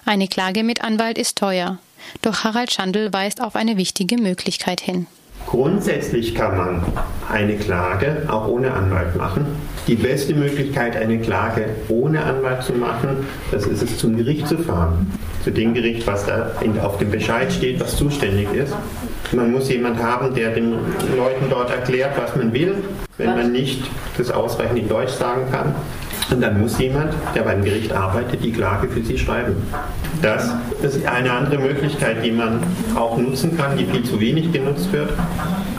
Eine 0.04 0.26
Klage 0.26 0.64
mit 0.64 0.82
Anwalt 0.82 1.16
ist 1.16 1.38
teuer, 1.38 1.78
doch 2.22 2.42
Harald 2.42 2.72
Schandl 2.72 3.12
weist 3.12 3.40
auf 3.40 3.54
eine 3.54 3.76
wichtige 3.76 4.16
Möglichkeit 4.16 4.80
hin. 4.80 5.06
Grundsätzlich 5.46 6.34
kann 6.34 6.56
man 6.56 6.84
eine 7.30 7.56
Klage 7.56 8.26
auch 8.28 8.48
ohne 8.48 8.72
Anwalt 8.72 9.16
machen. 9.16 9.46
Die 9.86 9.94
beste 9.94 10.34
Möglichkeit, 10.34 10.96
eine 10.96 11.18
Klage 11.18 11.68
ohne 11.88 12.22
Anwalt 12.22 12.62
zu 12.62 12.72
machen, 12.72 13.26
das 13.50 13.66
ist 13.66 13.82
es, 13.82 13.98
zum 13.98 14.16
Gericht 14.16 14.48
zu 14.48 14.58
fahren. 14.58 15.12
Zu 15.44 15.50
dem 15.50 15.74
Gericht, 15.74 16.06
was 16.06 16.26
da 16.26 16.52
auf 16.82 16.98
dem 16.98 17.10
Bescheid 17.10 17.52
steht, 17.52 17.80
was 17.80 17.96
zuständig 17.96 18.52
ist. 18.52 18.74
Man 19.32 19.52
muss 19.52 19.68
jemand 19.68 20.02
haben, 20.02 20.34
der 20.34 20.50
den 20.50 20.72
Leuten 21.16 21.46
dort 21.50 21.70
erklärt, 21.70 22.16
was 22.16 22.34
man 22.36 22.52
will, 22.52 22.76
wenn 23.18 23.30
man 23.30 23.52
nicht 23.52 23.82
das 24.16 24.30
ausreichend 24.30 24.78
in 24.78 24.88
Deutsch 24.88 25.12
sagen 25.12 25.50
kann. 25.50 25.74
Und 26.30 26.40
dann 26.40 26.60
muss 26.60 26.78
jemand, 26.78 27.12
der 27.34 27.42
beim 27.42 27.62
Gericht 27.62 27.92
arbeitet, 27.92 28.42
die 28.42 28.52
Klage 28.52 28.88
für 28.88 29.02
sie 29.02 29.18
schreiben. 29.18 29.56
Das 30.22 30.50
ist 30.82 31.04
eine 31.06 31.32
andere 31.32 31.58
Möglichkeit, 31.58 32.24
die 32.24 32.30
man 32.30 32.60
auch 32.94 33.16
nutzen 33.18 33.56
kann, 33.56 33.76
die 33.76 33.84
viel 33.84 34.04
zu 34.04 34.20
wenig 34.20 34.52
genutzt 34.52 34.92
wird. 34.92 35.10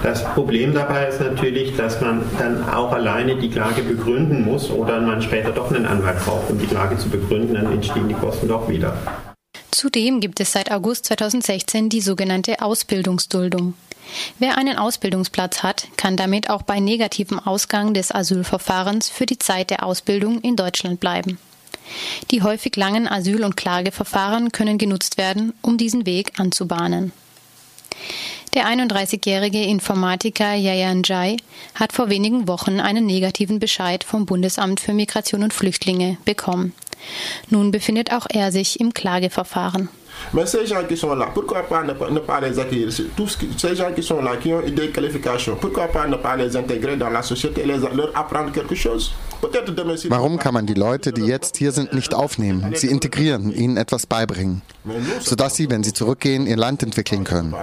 Das 0.03 0.23
Problem 0.34 0.73
dabei 0.73 1.08
ist 1.08 1.21
natürlich, 1.21 1.77
dass 1.77 2.01
man 2.01 2.21
dann 2.38 2.69
auch 2.69 2.91
alleine 2.91 3.38
die 3.38 3.49
Klage 3.49 3.82
begründen 3.84 4.43
muss 4.43 4.69
oder 4.69 4.99
man 4.99 5.21
später 5.21 5.51
doch 5.51 5.71
einen 5.71 5.86
Anwalt 5.86 6.19
braucht, 6.25 6.49
um 6.49 6.60
die 6.60 6.67
Klage 6.67 6.97
zu 6.97 7.10
begründen, 7.10 7.53
dann 7.53 7.71
entstehen 7.71 8.10
die 8.10 8.13
Kosten 8.13 8.49
doch 8.49 8.67
wieder. 8.67 8.97
Zudem 9.71 10.19
gibt 10.19 10.39
es 10.39 10.51
seit 10.51 10.71
August 10.71 11.06
2016 11.06 11.89
die 11.89 12.01
sogenannte 12.01 12.62
Ausbildungsduldung. 12.62 13.73
Wer 14.39 14.57
einen 14.57 14.77
Ausbildungsplatz 14.77 15.63
hat, 15.63 15.87
kann 15.97 16.17
damit 16.17 16.49
auch 16.49 16.61
bei 16.61 16.79
negativem 16.79 17.39
Ausgang 17.39 17.93
des 17.93 18.13
Asylverfahrens 18.13 19.09
für 19.09 19.25
die 19.25 19.39
Zeit 19.39 19.69
der 19.69 19.83
Ausbildung 19.83 20.41
in 20.41 20.55
Deutschland 20.55 20.99
bleiben. 20.99 21.37
Die 22.31 22.41
häufig 22.41 22.75
langen 22.75 23.07
Asyl- 23.07 23.43
und 23.43 23.57
Klageverfahren 23.57 24.51
können 24.51 24.77
genutzt 24.77 25.17
werden, 25.17 25.53
um 25.61 25.77
diesen 25.77 26.05
Weg 26.05 26.39
anzubahnen. 26.39 27.11
Der 28.53 28.67
31-jährige 28.67 29.63
Informatiker 29.63 30.53
Yayan 30.53 31.01
Jai 31.03 31.37
hat 31.73 31.91
vor 31.91 32.09
wenigen 32.09 32.47
Wochen 32.47 32.79
einen 32.79 33.05
negativen 33.05 33.59
Bescheid 33.59 34.03
vom 34.03 34.27
Bundesamt 34.27 34.79
für 34.79 34.93
Migration 34.93 35.43
und 35.43 35.53
Flüchtlinge 35.53 36.17
bekommen. 36.23 36.73
Nun 37.49 37.71
befindet 37.71 38.11
auch 38.13 38.27
er 38.29 38.51
sich 38.51 38.79
im 38.79 38.93
Klageverfahren. 38.93 39.89
Mais 40.34 40.45
ces 40.45 40.65
gens 40.65 40.84
qui 40.88 40.97
sont 40.97 41.15
là, 41.15 41.30
pourquoi 41.34 41.63
pas 41.63 41.84
ne, 41.84 41.93
ne 41.93 42.19
pas 42.19 42.39
les 42.41 42.58
accueillir 42.60 42.89
Tous 43.15 43.38
ces 43.58 43.76
gens 43.76 43.91
qui 43.93 44.04
sont 44.04 44.21
là, 44.21 44.38
qui 44.38 44.54
ont 44.54 44.62
des 44.62 44.89
qualifications, 44.89 45.56
pourquoi 45.56 45.88
pas 45.88 46.08
ne 46.08 46.15
pas 46.15 46.36
les 46.36 46.56
intégrer 46.56 46.95
dans 46.97 47.10
la 47.10 47.21
société 47.21 47.62
et 47.62 47.65
les, 47.65 47.78
leur 47.78 48.12
apprendre 48.15 48.52
quelque 48.52 48.76
chose 48.76 49.13
Warum 50.10 50.39
kann 50.39 50.54
man 50.54 50.65
die 50.65 50.73
Leute, 50.73 51.12
die 51.12 51.26
jetzt 51.26 51.58
hier 51.58 51.71
sind, 51.71 51.93
nicht 51.93 52.13
aufnehmen, 52.13 52.73
sie 52.76 52.88
integrieren, 52.88 53.52
ihnen 53.52 53.78
etwas 53.78 54.06
beibringen, 54.08 54.62
sodass 55.19 55.56
sie, 55.56 55.69
wenn 55.69 55.84
sie 55.84 55.93
zurückgehen, 55.93 56.47
ihr 56.47 56.58
Land 56.58 56.82
entwickeln 56.84 57.23
können? 57.23 57.54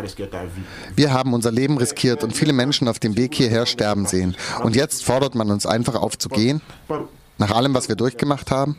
Wir 0.94 1.12
haben 1.12 1.32
unser 1.32 1.50
Leben 1.50 1.78
riskiert 1.78 2.22
und 2.22 2.36
viele 2.36 2.52
Menschen 2.52 2.88
auf 2.88 2.98
dem 2.98 3.16
Weg 3.16 3.34
hierher 3.34 3.66
sterben 3.66 4.06
sehen. 4.06 4.36
Und 4.62 4.76
jetzt 4.76 5.04
fordert 5.04 5.34
man 5.34 5.50
uns 5.50 5.66
einfach 5.66 5.94
auf 5.94 6.18
zu 6.18 6.28
gehen? 6.28 6.60
Nach 7.38 7.50
allem, 7.50 7.72
was 7.74 7.88
wir 7.88 7.96
durchgemacht 7.96 8.50
haben? 8.50 8.76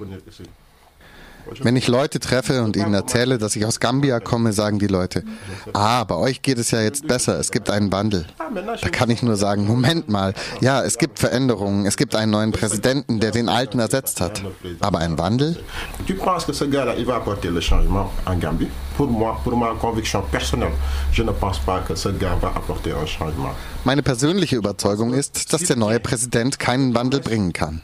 Wenn 1.60 1.76
ich 1.76 1.88
Leute 1.88 2.20
treffe 2.20 2.64
und 2.64 2.76
ihnen 2.76 2.94
erzähle, 2.94 3.38
dass 3.38 3.56
ich 3.56 3.66
aus 3.66 3.80
Gambia 3.80 4.20
komme, 4.20 4.54
sagen 4.54 4.80
die 4.80 4.88
Leute, 4.88 5.24
ah, 5.74 6.04
bei 6.04 6.16
euch 6.16 6.42
geht 6.42 6.58
es 6.58 6.72
ja 6.72 6.82
jetzt 6.82 7.08
besser, 7.08 7.40
es 7.40 7.52
gibt 7.52 7.70
einen 7.70 7.92
Wandel. 7.92 8.26
Da 8.82 8.90
kann 8.90 9.10
ich 9.10 9.22
nur 9.22 9.36
sagen, 9.36 9.66
Moment 9.66 10.10
mal, 10.10 10.34
ja, 10.62 10.84
es 10.84 10.98
gibt 10.98 11.20
Veränderungen, 11.20 11.86
es 11.86 11.98
gibt 11.98 12.16
einen 12.16 12.32
neuen 12.32 12.52
Präsidenten, 12.52 13.20
der 13.20 13.32
den 13.32 13.50
alten 13.50 13.80
ersetzt 13.80 14.22
hat. 14.22 14.44
Aber 14.80 15.00
ein 15.00 15.18
Wandel? 15.18 15.58
Tu 16.08 16.16
penses 16.16 16.46
que 16.46 16.54
ce 16.54 16.66
gars-là, 16.66 16.96
il 16.96 17.06
va 17.06 17.16
apporter 17.16 17.50
le 17.50 17.62
changement 17.62 18.10
en 18.26 18.40
Gambie? 18.40 18.70
Pour 18.98 19.08
moi, 19.08 19.40
pour 19.44 19.56
ma 19.56 19.74
conviction 19.80 20.22
personnelle, 20.32 20.74
je 21.12 21.24
ne 21.24 21.32
pense 21.32 21.60
pas 21.60 21.80
que 21.80 21.96
ce 21.96 22.10
gars 22.10 22.38
va 22.42 22.50
apporter 22.50 22.92
un 22.92 23.06
changement. 23.06 23.54
Meine 23.84 24.04
persönliche 24.04 24.56
Überzeugung 24.56 25.13
ist, 25.13 25.54
dass 25.54 25.63
der 25.63 25.76
neue 25.76 26.00
Präsident 26.00 26.60
keinen 26.60 26.94
Wandel 26.94 27.20
bringen 27.20 27.52
kann. 27.52 27.82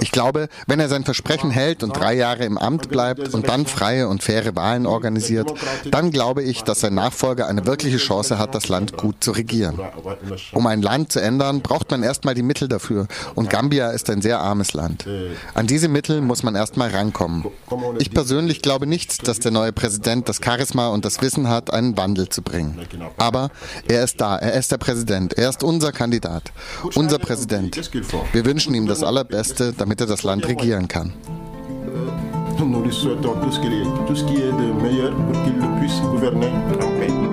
Ich 0.00 0.10
glaube, 0.10 0.48
wenn 0.66 0.80
er 0.80 0.88
sein 0.88 1.04
Versprechen 1.04 1.50
hält 1.50 1.82
und 1.82 1.96
drei 1.96 2.14
Jahre 2.14 2.44
im 2.44 2.58
Amt 2.58 2.88
bleibt 2.88 3.32
und 3.32 3.48
dann 3.48 3.66
freie 3.66 4.08
und 4.08 4.22
faire 4.22 4.56
Wahlen 4.56 4.86
organisiert, 4.86 5.52
dann 5.90 6.10
glaube 6.10 6.42
ich, 6.42 6.62
dass 6.62 6.80
sein 6.80 6.94
Nachfolger 6.94 7.46
eine 7.46 7.66
wirkliche 7.66 7.98
Chance 7.98 8.38
hat, 8.38 8.54
das 8.54 8.68
Land 8.68 8.96
gut 8.96 9.22
zu 9.22 9.30
regieren. 9.30 9.78
Um 10.52 10.66
ein 10.66 10.82
Land 10.82 11.12
zu 11.12 11.20
ändern, 11.20 11.60
braucht 11.60 11.90
man 11.90 12.02
erstmal 12.02 12.34
die 12.34 12.42
Mittel 12.42 12.68
dafür. 12.68 13.06
Und 13.34 13.50
Gambia 13.50 13.90
ist 13.90 14.10
ein 14.10 14.22
sehr 14.22 14.40
armes 14.40 14.72
Land. 14.72 15.06
An 15.54 15.66
diese 15.66 15.88
Mittel 15.88 16.20
muss 16.20 16.42
man 16.42 16.54
erstmal 16.54 16.90
rankommen. 16.90 17.44
Ich 17.98 18.10
persönlich 18.10 18.62
glaube 18.62 18.86
nicht, 18.86 19.28
dass 19.28 19.38
der 19.38 19.52
neue 19.52 19.72
Präsident 19.72 20.28
das 20.28 20.40
Charisma 20.44 20.88
und 20.88 21.04
das 21.04 21.22
Wissen 21.22 21.48
hat, 21.48 21.72
einen 21.72 21.96
Wandel 21.96 22.28
zu 22.28 22.42
bringen. 22.42 22.80
Aber 23.16 23.50
er 23.86 24.02
ist 24.02 24.20
da, 24.20 24.36
er 24.36 24.54
ist 24.54 24.72
der 24.72 24.78
Präsident, 24.78 25.19
er 25.28 25.50
ist 25.50 25.62
unser 25.62 25.92
Kandidat, 25.92 26.52
unser 26.94 27.18
Präsident. 27.18 27.76
Wir 28.32 28.44
wünschen 28.44 28.74
ihm 28.74 28.86
das 28.86 29.02
Allerbeste, 29.02 29.72
damit 29.76 30.00
er 30.00 30.06
das 30.06 30.22
Land 30.22 30.46
regieren 30.46 30.88
kann. 30.88 31.12
Nous 32.58 32.82
lui 32.82 32.92
souhaitons 32.92 33.34
tout 33.42 33.52
ce, 33.52 33.60
est, 33.60 34.06
tout 34.06 34.14
ce 34.14 34.24
qui 34.24 34.34
est 34.36 34.52
de 34.52 34.82
meilleur 34.82 35.12
pour 35.16 35.42
qu'il 35.44 35.54
puisse 35.80 36.00
gouverner 36.02 36.46
en 36.46 36.98
paix. 37.00 37.29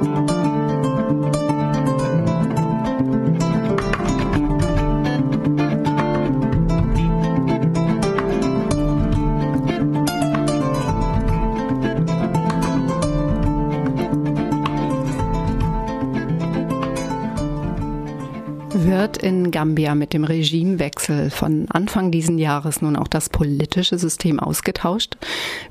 In 19.27 19.51
Gambia 19.51 19.93
mit 19.93 20.13
dem 20.13 20.23
Regimewechsel 20.23 21.29
von 21.29 21.65
Anfang 21.69 22.11
diesen 22.11 22.37
Jahres 22.37 22.81
nun 22.81 22.95
auch 22.95 23.09
das 23.09 23.27
politische 23.27 23.99
System 23.99 24.39
ausgetauscht? 24.39 25.17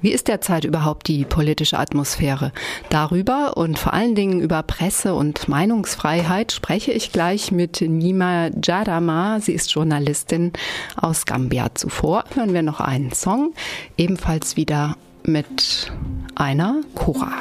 Wie 0.03 0.11
ist 0.11 0.29
derzeit 0.29 0.67
überhaupt 0.67 1.09
die 1.09 1.25
politische 1.25 1.79
Atmosphäre? 1.79 2.53
Darüber 2.91 3.57
und 3.57 3.79
vor 3.79 3.95
allen 3.95 4.15
Dingen 4.15 4.41
über 4.43 4.63
Presse- 4.63 5.15
und 5.15 5.49
Meinungsfreiheit 5.49 6.53
spreche 6.53 6.93
ich 6.93 7.13
gleich 7.13 7.51
mit 7.51 7.81
Nima 7.81 8.51
Jadama. 8.63 9.41
Sie 9.41 9.53
ist 9.53 9.73
Journalistin 9.73 10.53
aus 10.95 11.25
Gambia. 11.25 11.75
Zuvor 11.75 12.25
hören 12.35 12.53
wir 12.53 12.63
noch 12.63 12.81
einen 12.81 13.13
Song, 13.13 13.55
ebenfalls 13.97 14.59
wieder 14.59 14.99
mit 15.23 15.91
einer 16.35 16.83
Chora. 16.95 17.33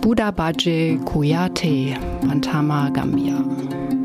Buddha 0.00 0.30
Baje 0.30 0.98
Kuyate, 1.04 1.96
Pantama, 2.20 2.90
Gambia. 2.90 3.99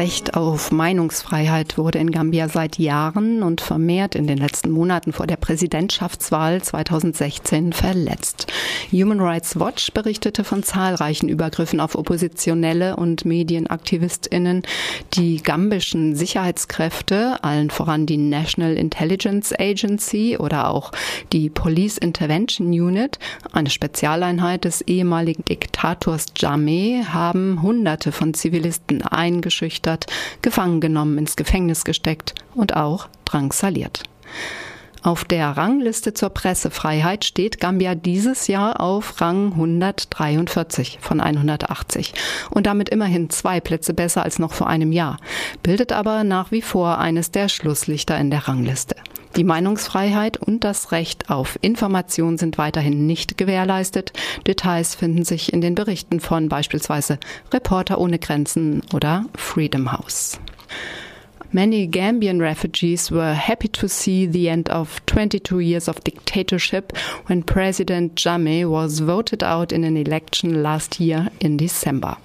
Recht 0.00 0.32
auf 0.32 0.72
Meinungsfreiheit 0.72 1.76
wurde 1.76 1.98
in 1.98 2.10
Gambia 2.10 2.48
seit 2.48 2.78
Jahren 2.78 3.42
und 3.42 3.60
vermehrt 3.60 4.14
in 4.14 4.26
den 4.26 4.38
letzten 4.38 4.70
Monaten 4.70 5.12
vor 5.12 5.26
der 5.26 5.36
Präsidentschaftswahl 5.36 6.62
2016 6.62 7.74
verletzt. 7.74 8.46
Human 8.92 9.20
Rights 9.20 9.58
Watch 9.58 9.92
berichtete 9.92 10.42
von 10.42 10.64
zahlreichen 10.64 11.28
Übergriffen 11.28 11.78
auf 11.78 11.94
Oppositionelle 11.94 12.96
und 12.96 13.24
Medienaktivistinnen. 13.24 14.62
Die 15.14 15.40
gambischen 15.40 16.16
Sicherheitskräfte, 16.16 17.42
allen 17.44 17.70
voran 17.70 18.06
die 18.06 18.16
National 18.16 18.74
Intelligence 18.74 19.52
Agency 19.56 20.36
oder 20.38 20.68
auch 20.70 20.90
die 21.32 21.50
Police 21.50 21.98
Intervention 21.98 22.68
Unit, 22.68 23.20
eine 23.52 23.70
Spezialeinheit 23.70 24.64
des 24.64 24.80
ehemaligen 24.82 25.44
Diktators 25.44 26.26
Jammeh, 26.36 27.04
haben 27.04 27.62
Hunderte 27.62 28.10
von 28.10 28.34
Zivilisten 28.34 29.02
eingeschüchtert, 29.02 30.06
gefangen 30.42 30.80
genommen, 30.80 31.16
ins 31.16 31.36
Gefängnis 31.36 31.84
gesteckt 31.84 32.34
und 32.56 32.74
auch 32.74 33.08
drangsaliert. 33.24 34.02
Auf 35.02 35.24
der 35.24 35.56
Rangliste 35.56 36.12
zur 36.12 36.28
Pressefreiheit 36.28 37.24
steht 37.24 37.58
Gambia 37.58 37.94
dieses 37.94 38.48
Jahr 38.48 38.80
auf 38.80 39.18
Rang 39.22 39.52
143 39.52 40.98
von 41.00 41.20
180 41.20 42.12
und 42.50 42.66
damit 42.66 42.90
immerhin 42.90 43.30
zwei 43.30 43.60
Plätze 43.60 43.94
besser 43.94 44.22
als 44.22 44.38
noch 44.38 44.52
vor 44.52 44.66
einem 44.66 44.92
Jahr, 44.92 45.16
bildet 45.62 45.92
aber 45.92 46.22
nach 46.22 46.50
wie 46.50 46.60
vor 46.60 46.98
eines 46.98 47.30
der 47.30 47.48
Schlusslichter 47.48 48.18
in 48.18 48.30
der 48.30 48.46
Rangliste. 48.46 48.94
Die 49.36 49.44
Meinungsfreiheit 49.44 50.36
und 50.36 50.64
das 50.64 50.92
Recht 50.92 51.30
auf 51.30 51.58
Information 51.62 52.36
sind 52.36 52.58
weiterhin 52.58 53.06
nicht 53.06 53.38
gewährleistet. 53.38 54.12
Details 54.46 54.96
finden 54.96 55.24
sich 55.24 55.52
in 55.52 55.62
den 55.62 55.76
Berichten 55.76 56.20
von 56.20 56.48
beispielsweise 56.48 57.18
Reporter 57.54 57.98
ohne 57.98 58.18
Grenzen 58.18 58.82
oder 58.92 59.24
Freedom 59.34 59.92
House. 59.92 60.40
Many 61.52 61.88
Gambian 61.88 62.40
refugees 62.40 63.10
were 63.10 63.34
happy 63.34 63.66
to 63.68 63.88
see 63.88 64.24
the 64.24 64.48
end 64.48 64.68
of 64.68 65.04
22 65.06 65.58
years 65.58 65.88
of 65.88 66.02
dictatorship 66.04 66.96
when 67.26 67.42
President 67.42 68.14
Jammeh 68.14 68.70
was 68.70 69.00
voted 69.00 69.42
out 69.42 69.72
in 69.72 69.82
an 69.82 69.96
election 69.96 70.62
last 70.62 71.00
year 71.00 71.28
in 71.40 71.56
December. 71.56 72.16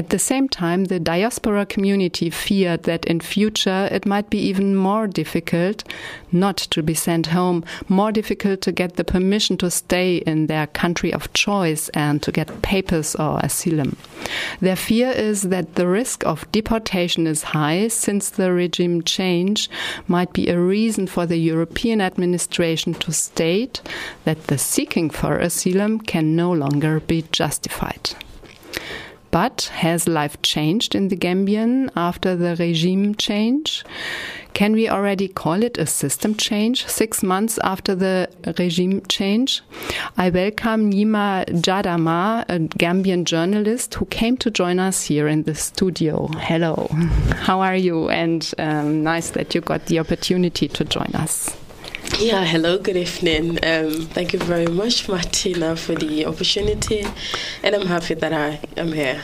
At 0.00 0.08
the 0.08 0.18
same 0.18 0.48
time, 0.48 0.86
the 0.86 0.98
diaspora 0.98 1.66
community 1.66 2.30
feared 2.30 2.84
that 2.84 3.04
in 3.04 3.20
future 3.20 3.86
it 3.92 4.06
might 4.06 4.30
be 4.30 4.38
even 4.38 4.74
more 4.74 5.06
difficult 5.06 5.84
not 6.32 6.56
to 6.72 6.82
be 6.82 6.94
sent 6.94 7.26
home, 7.26 7.66
more 7.86 8.10
difficult 8.10 8.62
to 8.62 8.72
get 8.72 8.96
the 8.96 9.04
permission 9.04 9.58
to 9.58 9.70
stay 9.70 10.16
in 10.16 10.46
their 10.46 10.66
country 10.68 11.12
of 11.12 11.30
choice 11.34 11.90
and 11.90 12.22
to 12.22 12.32
get 12.32 12.62
papers 12.62 13.14
or 13.16 13.40
asylum. 13.40 13.98
Their 14.60 14.74
fear 14.74 15.10
is 15.10 15.42
that 15.42 15.74
the 15.74 15.86
risk 15.86 16.24
of 16.24 16.50
deportation 16.50 17.26
is 17.26 17.52
high 17.52 17.88
since 17.88 18.30
the 18.30 18.54
regime 18.54 19.02
change 19.02 19.68
might 20.08 20.32
be 20.32 20.48
a 20.48 20.58
reason 20.58 21.08
for 21.08 21.26
the 21.26 21.36
European 21.36 22.00
administration 22.00 22.94
to 22.94 23.12
state 23.12 23.82
that 24.24 24.46
the 24.46 24.56
seeking 24.56 25.10
for 25.10 25.36
asylum 25.36 26.00
can 26.00 26.34
no 26.34 26.50
longer 26.50 27.00
be 27.00 27.26
justified. 27.32 28.16
But 29.30 29.70
has 29.74 30.08
life 30.08 30.40
changed 30.42 30.94
in 30.94 31.08
the 31.08 31.16
Gambian 31.16 31.90
after 31.94 32.34
the 32.34 32.56
regime 32.56 33.14
change? 33.14 33.84
Can 34.54 34.72
we 34.72 34.88
already 34.88 35.28
call 35.28 35.62
it 35.62 35.78
a 35.78 35.86
system 35.86 36.34
change 36.34 36.86
six 36.86 37.22
months 37.22 37.58
after 37.62 37.94
the 37.94 38.28
regime 38.58 39.02
change? 39.08 39.62
I 40.16 40.30
welcome 40.30 40.90
Nima 40.90 41.46
Jadama, 41.46 42.44
a 42.48 42.58
Gambian 42.58 43.24
journalist 43.24 43.94
who 43.94 44.06
came 44.06 44.36
to 44.38 44.50
join 44.50 44.80
us 44.80 45.02
here 45.04 45.28
in 45.28 45.44
the 45.44 45.54
studio. 45.54 46.26
Hello, 46.38 46.88
how 47.36 47.60
are 47.60 47.76
you? 47.76 48.08
And 48.08 48.52
um, 48.58 49.04
nice 49.04 49.30
that 49.30 49.54
you 49.54 49.60
got 49.60 49.86
the 49.86 50.00
opportunity 50.00 50.66
to 50.68 50.84
join 50.84 51.10
us. 51.14 51.56
Yeah, 52.18 52.44
hello, 52.44 52.78
good 52.78 52.96
evening. 52.96 53.58
Um, 53.64 54.06
thank 54.08 54.32
you 54.32 54.38
very 54.40 54.66
much, 54.66 55.08
Martina, 55.08 55.76
for 55.76 55.94
the 55.94 56.26
opportunity, 56.26 57.04
and 57.62 57.74
I'm 57.74 57.86
happy 57.86 58.14
that 58.14 58.32
I 58.32 58.58
am 58.76 58.92
here. 58.92 59.20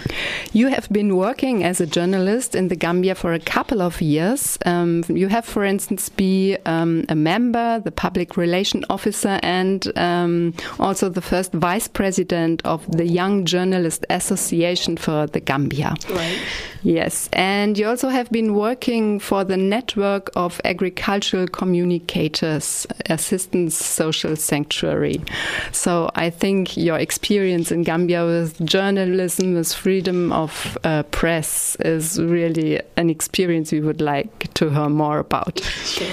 You 0.53 0.69
have 0.69 0.89
been 0.91 1.17
working 1.17 1.65
as 1.65 1.81
a 1.81 1.87
journalist 1.87 2.55
in 2.55 2.69
the 2.69 2.77
Gambia 2.77 3.15
for 3.15 3.33
a 3.33 3.39
couple 3.39 3.83
of 3.83 4.01
years. 4.01 4.59
Um, 4.65 5.05
you 5.09 5.29
have, 5.29 5.45
for 5.45 5.65
instance, 5.65 6.09
been 6.09 6.59
um, 6.67 7.05
a 7.09 7.15
member, 7.15 7.81
the 7.81 7.91
public 7.93 8.37
relation 8.37 8.85
officer, 8.91 9.41
and 9.43 9.91
um, 9.99 10.55
also 10.79 11.09
the 11.09 11.23
first 11.23 11.53
vice 11.53 11.89
president 11.89 12.63
of 12.65 12.91
the 12.91 13.07
Young 13.07 13.45
Journalist 13.45 14.05
Association 14.11 14.97
for 14.97 15.27
the 15.27 15.41
Gambia. 15.41 15.95
Right. 16.11 16.39
Yes, 16.83 17.29
and 17.33 17.77
you 17.77 17.89
also 17.89 18.09
have 18.09 18.31
been 18.31 18.55
working 18.55 19.19
for 19.19 19.43
the 19.45 19.57
network 19.57 20.31
of 20.37 20.61
agricultural 20.65 21.49
communicators, 21.49 22.76
Assistance 23.09 23.77
Social 23.77 24.37
Sanctuary. 24.37 25.23
So 25.73 26.11
I 26.15 26.31
think 26.31 26.77
your 26.77 26.99
experience 26.99 27.71
in 27.71 27.83
Gambia 27.83 28.27
with 28.27 28.65
journalism, 28.67 29.55
with 29.55 29.73
freedom 29.73 30.33
of 30.33 30.77
uh, 30.85 31.05
press, 31.05 31.77
is 31.81 32.21
really 32.21 32.81
an 32.97 33.09
experience 33.09 33.73
we 33.73 33.81
would 33.81 34.01
like 34.01 34.53
to 34.55 34.69
hear 34.71 34.89
more 34.89 35.21
about. 35.21 35.61
Sure. 35.61 36.07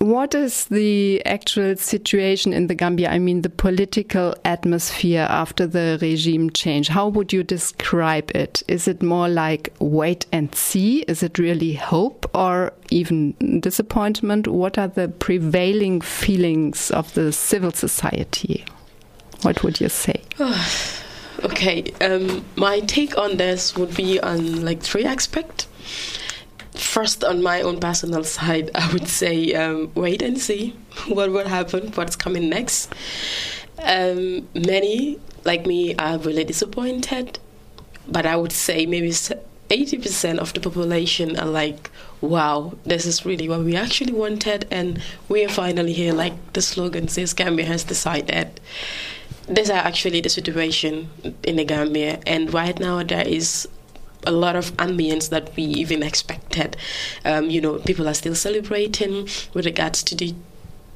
What 0.00 0.34
is 0.34 0.64
the 0.64 1.22
actual 1.26 1.76
situation 1.76 2.54
in 2.54 2.68
the 2.68 2.74
Gambia? 2.74 3.10
I 3.10 3.18
mean, 3.18 3.42
the 3.42 3.50
political 3.50 4.34
atmosphere 4.46 5.26
after 5.28 5.66
the 5.66 5.98
regime 6.00 6.48
change. 6.48 6.88
How 6.88 7.08
would 7.08 7.34
you 7.34 7.42
describe 7.42 8.30
it? 8.34 8.62
Is 8.66 8.88
it 8.88 9.02
more 9.02 9.28
like 9.28 9.74
wait 9.78 10.24
and 10.32 10.54
see? 10.54 11.00
Is 11.00 11.22
it 11.22 11.38
really 11.38 11.74
hope 11.74 12.30
or 12.34 12.72
even 12.88 13.60
disappointment? 13.60 14.48
What 14.48 14.78
are 14.78 14.88
the 14.88 15.08
prevailing 15.08 16.00
feelings 16.00 16.90
of 16.92 17.12
the 17.12 17.30
civil 17.30 17.70
society? 17.70 18.64
What 19.42 19.62
would 19.62 19.82
you 19.82 19.90
say? 19.90 20.22
okay, 21.44 21.84
um, 22.00 22.42
my 22.56 22.80
take 22.80 23.18
on 23.18 23.36
this 23.36 23.76
would 23.76 23.94
be 23.94 24.18
on 24.18 24.64
like 24.64 24.80
three 24.80 25.04
aspects 25.04 25.66
first 26.80 27.22
on 27.24 27.42
my 27.42 27.60
own 27.60 27.78
personal 27.78 28.24
side 28.24 28.70
i 28.74 28.92
would 28.92 29.08
say 29.08 29.52
um, 29.54 29.90
wait 29.94 30.22
and 30.22 30.38
see 30.38 30.74
what 31.08 31.30
will 31.30 31.48
happen 31.48 31.88
what's 31.92 32.16
coming 32.16 32.48
next. 32.48 32.92
Um, 33.82 34.46
many 34.54 35.18
like 35.44 35.64
me 35.64 35.94
are 35.96 36.18
really 36.18 36.44
disappointed 36.44 37.38
but 38.06 38.26
i 38.26 38.36
would 38.36 38.52
say 38.52 38.84
maybe 38.84 39.10
80% 39.70 40.38
of 40.38 40.52
the 40.52 40.60
population 40.60 41.38
are 41.38 41.46
like 41.46 41.90
wow 42.20 42.74
this 42.84 43.06
is 43.06 43.24
really 43.24 43.48
what 43.48 43.60
we 43.60 43.76
actually 43.76 44.12
wanted 44.12 44.66
and 44.70 45.00
we 45.28 45.44
are 45.44 45.48
finally 45.48 45.92
here 45.92 46.12
like 46.12 46.34
the 46.54 46.60
slogan 46.60 47.06
says 47.08 47.32
gambia 47.32 47.66
has 47.66 47.84
decided. 47.84 48.60
These 49.48 49.70
are 49.70 49.78
actually 49.78 50.20
the 50.20 50.28
situation 50.28 51.08
in 51.44 51.56
the 51.56 51.64
gambia 51.64 52.20
and 52.26 52.52
right 52.52 52.78
now 52.78 53.02
there 53.04 53.26
is 53.26 53.68
a 54.26 54.32
lot 54.32 54.56
of 54.56 54.76
ambience 54.76 55.30
that 55.30 55.54
we 55.56 55.62
even 55.62 56.02
expected. 56.02 56.76
Um, 57.24 57.50
you 57.50 57.60
know, 57.60 57.78
people 57.78 58.08
are 58.08 58.14
still 58.14 58.34
celebrating 58.34 59.28
with 59.54 59.66
regards 59.66 60.02
to 60.04 60.14
the 60.14 60.34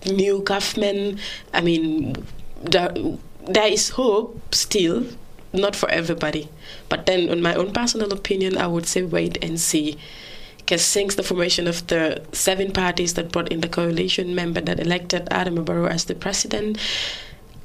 new 0.07 0.41
government. 0.43 1.19
I 1.53 1.61
mean, 1.61 2.27
there, 2.63 2.93
there 3.47 3.69
is 3.73 3.91
hope 3.91 4.55
still, 4.55 5.07
not 5.53 5.77
for 5.77 5.89
everybody. 5.89 6.49
But 6.89 7.07
then, 7.07 7.31
on 7.31 7.43
my 7.43 7.55
own 7.55 7.73
personal 7.73 8.13
opinion, 8.13 8.59
I 8.59 8.67
would 8.67 8.87
say 8.87 9.03
wait 9.03 9.43
and 9.43 9.59
see. 9.59 9.99
Because 10.59 10.83
since 10.83 11.15
the 11.15 11.23
formation 11.23 11.67
of 11.69 11.87
the 11.89 12.23
seven 12.33 12.73
parties 12.73 13.15
that 13.15 13.31
brought 13.31 13.53
in 13.53 13.61
the 13.61 13.69
coalition 13.69 14.35
member 14.35 14.63
that 14.63 14.81
elected 14.81 15.29
Adam 15.31 15.63
Barrow 15.63 15.87
as 15.87 16.07
the 16.07 16.15
president, 16.15 16.79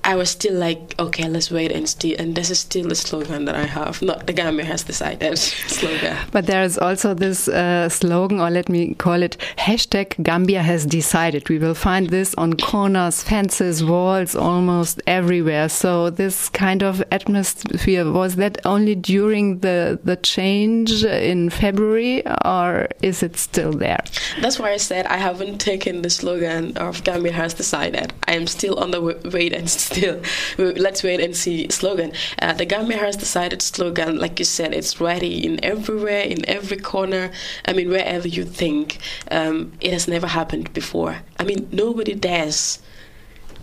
I 0.10 0.16
was 0.16 0.32
still 0.32 0.56
like, 0.56 0.96
okay, 0.98 1.30
let's 1.30 1.52
wait 1.52 1.72
and 1.72 1.88
see. 1.88 2.16
And 2.16 2.34
this 2.34 2.50
is 2.50 2.62
still 2.62 2.88
the 2.88 2.96
slogan 2.96 3.46
that 3.46 3.54
I 3.54 3.66
have, 3.66 4.02
not 4.02 4.26
the 4.26 4.34
Gambia 4.34 4.66
has 4.66 4.82
decided 4.82 5.38
slogan. 5.78 6.18
But 6.32 6.48
there 6.48 6.64
is 6.64 6.80
also 6.80 7.14
this 7.14 7.48
uh, 7.48 7.90
slogan, 7.90 8.40
or 8.40 8.50
let 8.50 8.70
me 8.70 8.96
call 8.96 9.22
it 9.22 9.38
hashtag 9.60 10.24
Gambia 10.24 10.64
has 10.64 10.88
decided. 10.88 11.48
We 11.48 11.60
will 11.60 11.76
find 11.76 12.10
this 12.10 12.34
on 12.40 12.54
corners, 12.56 13.22
fences, 13.22 13.84
walls, 13.84 14.36
almost 14.36 15.00
everywhere. 15.06 15.70
So 15.70 16.10
this 16.10 16.50
kind 16.50 16.82
of 16.82 17.04
atmosphere, 17.12 18.12
was 18.12 18.36
that 18.38 18.58
only 18.66 18.96
during 18.96 19.60
the, 19.60 20.00
the 20.04 20.16
change 20.16 21.04
in 21.04 21.52
February, 21.52 22.24
or 22.44 22.88
is 23.04 23.22
it 23.22 23.38
still 23.38 23.74
there? 23.74 24.04
That's 24.42 24.58
why 24.58 24.72
I 24.72 24.78
said 24.78 25.06
I 25.06 25.18
haven't 25.18 25.60
taken 25.60 26.02
the 26.02 26.10
slogan 26.10 26.76
of 26.78 27.04
Gambia 27.04 27.34
has 27.34 27.54
decided. 27.54 28.12
I 28.28 28.34
am 28.34 28.48
still 28.48 28.80
on 28.80 28.90
the 28.90 29.02
wait 29.32 29.54
and 29.54 29.70
see 29.70 29.99
still, 30.58 30.74
let's 30.78 31.04
wait 31.04 31.20
and 31.20 31.36
see 31.36 31.68
slogan. 31.70 32.14
Uh, 32.42 32.54
the 32.54 32.66
Gambia 32.66 32.98
has 32.98 33.18
decided 33.18 33.62
slogan, 33.62 34.18
like 34.18 34.40
you 34.40 34.46
said, 34.46 34.74
it's 34.74 35.02
ready 35.02 35.46
in 35.46 35.64
everywhere, 35.64 36.22
in 36.22 36.48
every 36.48 36.78
corner. 36.78 37.32
I 37.66 37.74
mean, 37.74 37.90
wherever 37.90 38.28
you 38.28 38.46
think. 38.46 39.00
Um, 39.30 39.74
it 39.82 39.92
has 39.92 40.08
never 40.08 40.28
happened 40.28 40.74
before. 40.74 41.22
I 41.38 41.44
mean, 41.44 41.68
nobody 41.72 42.14
dares 42.14 42.80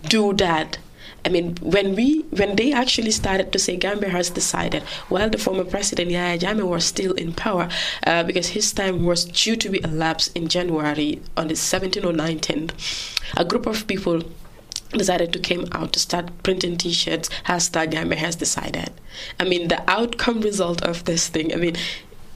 do 0.07 0.33
that. 0.33 0.77
I 1.25 1.29
mean, 1.29 1.57
when 1.61 1.95
we 1.95 2.21
when 2.29 2.55
they 2.55 2.71
actually 2.71 3.11
started 3.11 3.51
to 3.51 3.59
say 3.59 3.75
Gambia 3.75 4.09
has 4.09 4.29
decided, 4.29 4.83
while 5.09 5.29
the 5.29 5.37
former 5.37 5.65
president 5.65 6.11
Yahya 6.11 6.37
Jammeh 6.39 6.67
was 6.67 6.85
still 6.85 7.13
in 7.13 7.33
power, 7.33 7.67
uh, 8.05 8.23
because 8.23 8.49
his 8.49 8.71
time 8.71 9.03
was 9.03 9.25
due 9.25 9.57
to 9.57 9.69
be 9.69 9.83
elapsed 9.83 10.37
in 10.37 10.47
January 10.47 11.21
on 11.35 11.47
the 11.47 11.55
17th 11.55 12.05
or 12.05 12.13
19th, 12.13 12.71
a 13.35 13.43
group 13.43 13.65
of 13.65 13.87
people 13.87 14.21
decided 14.91 15.33
to 15.33 15.39
came 15.39 15.65
out 15.71 15.93
to 15.93 15.99
start 15.99 16.31
printing 16.43 16.77
t-shirts 16.77 17.29
hashtag 17.45 17.91
Gambia 17.91 18.19
has 18.19 18.35
decided 18.35 18.91
i 19.39 19.43
mean 19.43 19.67
the 19.67 19.81
outcome 19.89 20.41
result 20.41 20.81
of 20.83 21.05
this 21.05 21.27
thing 21.27 21.53
i 21.53 21.57
mean 21.57 21.75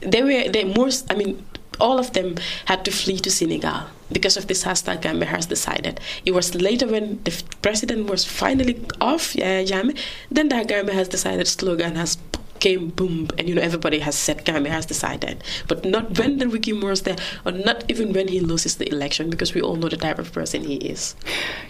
they 0.00 0.22
were 0.22 0.48
they 0.50 0.64
most 0.64 1.10
i 1.10 1.14
mean 1.14 1.44
all 1.80 1.98
of 1.98 2.12
them 2.12 2.36
had 2.66 2.84
to 2.84 2.90
flee 2.90 3.18
to 3.18 3.30
senegal 3.30 3.82
because 4.12 4.36
of 4.36 4.46
this 4.46 4.64
hashtag 4.64 5.00
Gambia 5.00 5.28
has 5.28 5.46
decided. 5.46 6.00
It 6.24 6.32
was 6.32 6.54
later 6.54 6.86
when 6.86 7.22
the 7.24 7.42
president 7.62 8.08
was 8.10 8.24
finally 8.24 8.84
off, 9.00 9.34
yeah, 9.34 9.62
Jammeh, 9.62 9.98
then 10.30 10.48
the 10.48 10.62
Gambia 10.64 10.94
has 10.94 11.08
decided 11.08 11.48
slogan 11.48 11.96
has 11.96 12.16
came 12.62 12.90
boom 12.90 13.28
and 13.36 13.48
you 13.48 13.54
know 13.56 13.60
everybody 13.60 13.98
has 13.98 14.16
said 14.16 14.44
Gambia 14.44 14.72
has 14.72 14.86
decided. 14.86 15.42
But 15.66 15.84
not 15.84 16.16
when 16.18 16.38
the 16.38 16.48
Ricky 16.48 16.72
Moore's 16.72 17.02
there 17.02 17.16
or 17.44 17.50
not 17.52 17.84
even 17.90 18.12
when 18.12 18.28
he 18.28 18.38
loses 18.38 18.76
the 18.76 18.88
election 18.88 19.30
because 19.30 19.52
we 19.52 19.60
all 19.60 19.74
know 19.74 19.88
the 19.88 19.96
type 19.96 20.20
of 20.20 20.32
person 20.32 20.62
he 20.62 20.76
is. 20.76 21.16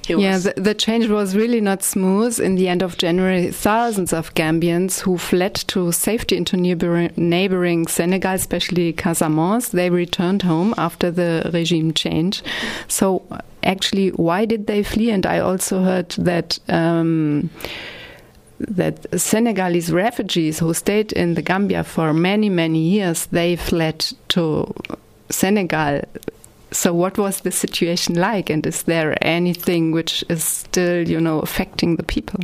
He 0.06 0.14
yeah 0.14 0.36
the, 0.38 0.52
the, 0.68 0.74
change 0.74 1.08
was 1.08 1.34
really 1.34 1.60
not 1.62 1.82
smooth. 1.82 2.38
In 2.38 2.56
the 2.56 2.68
end 2.68 2.82
of 2.82 2.98
January 2.98 3.50
thousands 3.50 4.12
of 4.12 4.34
Gambians 4.34 5.00
who 5.00 5.16
fled 5.16 5.54
to 5.72 5.92
safety 5.92 6.36
into 6.36 6.56
neighboring, 6.58 7.12
neighboring 7.16 7.86
Senegal 7.86 8.34
especially 8.34 8.92
Casamance 8.92 9.70
they 9.70 9.88
returned 9.88 10.42
home 10.42 10.74
after 10.76 11.10
the 11.10 11.50
regime 11.54 11.94
change. 11.94 12.42
So 12.88 13.22
actually 13.62 14.10
why 14.10 14.44
did 14.44 14.66
they 14.66 14.82
flee? 14.82 15.10
And 15.10 15.24
I 15.24 15.38
also 15.38 15.82
heard 15.82 16.10
that 16.18 16.58
um, 16.68 17.48
that 18.68 19.06
Senegalese 19.20 19.92
refugees 19.92 20.58
who 20.58 20.74
stayed 20.74 21.12
in 21.12 21.34
the 21.34 21.42
Gambia 21.42 21.84
for 21.84 22.12
many, 22.12 22.48
many 22.48 22.78
years, 22.78 23.26
they 23.26 23.56
fled 23.56 24.06
to 24.28 24.72
Senegal. 25.30 26.02
So, 26.70 26.94
what 26.94 27.18
was 27.18 27.40
the 27.40 27.52
situation 27.52 28.14
like, 28.14 28.48
and 28.48 28.66
is 28.66 28.84
there 28.84 29.16
anything 29.20 29.92
which 29.92 30.24
is 30.28 30.42
still, 30.42 31.06
you 31.06 31.20
know, 31.20 31.40
affecting 31.40 31.96
the 31.96 32.02
people? 32.02 32.40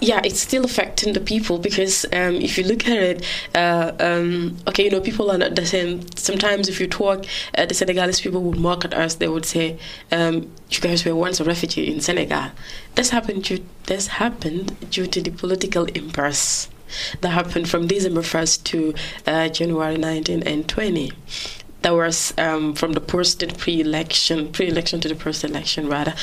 Yeah, 0.00 0.20
it's 0.24 0.40
still 0.40 0.64
affecting 0.64 1.12
the 1.12 1.20
people 1.20 1.58
because 1.58 2.04
um, 2.12 2.36
if 2.36 2.58
you 2.58 2.64
look 2.64 2.86
at 2.86 2.98
it, 2.98 3.26
uh, 3.54 3.92
um, 4.00 4.56
okay, 4.68 4.84
you 4.84 4.90
know, 4.90 5.00
people 5.00 5.30
are 5.30 5.38
not 5.38 5.56
the 5.56 5.64
same. 5.64 6.06
Sometimes 6.16 6.68
if 6.68 6.80
you 6.80 6.86
talk, 6.86 7.24
uh, 7.56 7.66
the 7.66 7.74
Senegalese 7.74 8.20
people 8.20 8.42
would 8.42 8.58
mock 8.58 8.84
at 8.84 8.92
us. 8.94 9.14
They 9.14 9.28
would 9.28 9.46
say, 9.46 9.78
um, 10.12 10.52
"You 10.70 10.80
guys 10.80 11.04
were 11.04 11.14
once 11.14 11.40
a 11.40 11.44
refugee 11.44 11.90
in 11.90 12.00
Senegal." 12.00 12.50
This 12.94 13.10
happened. 13.10 13.44
Due, 13.44 13.64
this 13.86 14.08
happened 14.08 14.90
due 14.90 15.06
to 15.06 15.22
the 15.22 15.30
political 15.30 15.84
impasse 15.84 16.68
that 17.20 17.30
happened 17.30 17.68
from 17.68 17.86
December 17.86 18.22
first 18.22 18.64
to 18.66 18.94
uh, 19.26 19.48
January 19.48 19.96
19 19.96 20.42
and 20.42 20.68
20 20.68 21.10
that 21.82 21.92
was 21.92 22.32
um, 22.38 22.74
from 22.74 22.92
the 22.92 23.00
post 23.00 23.44
pre-election, 23.58 24.50
pre-election 24.52 25.00
to 25.02 25.08
the 25.08 25.14
post-election 25.14 25.86
rather, 25.86 26.14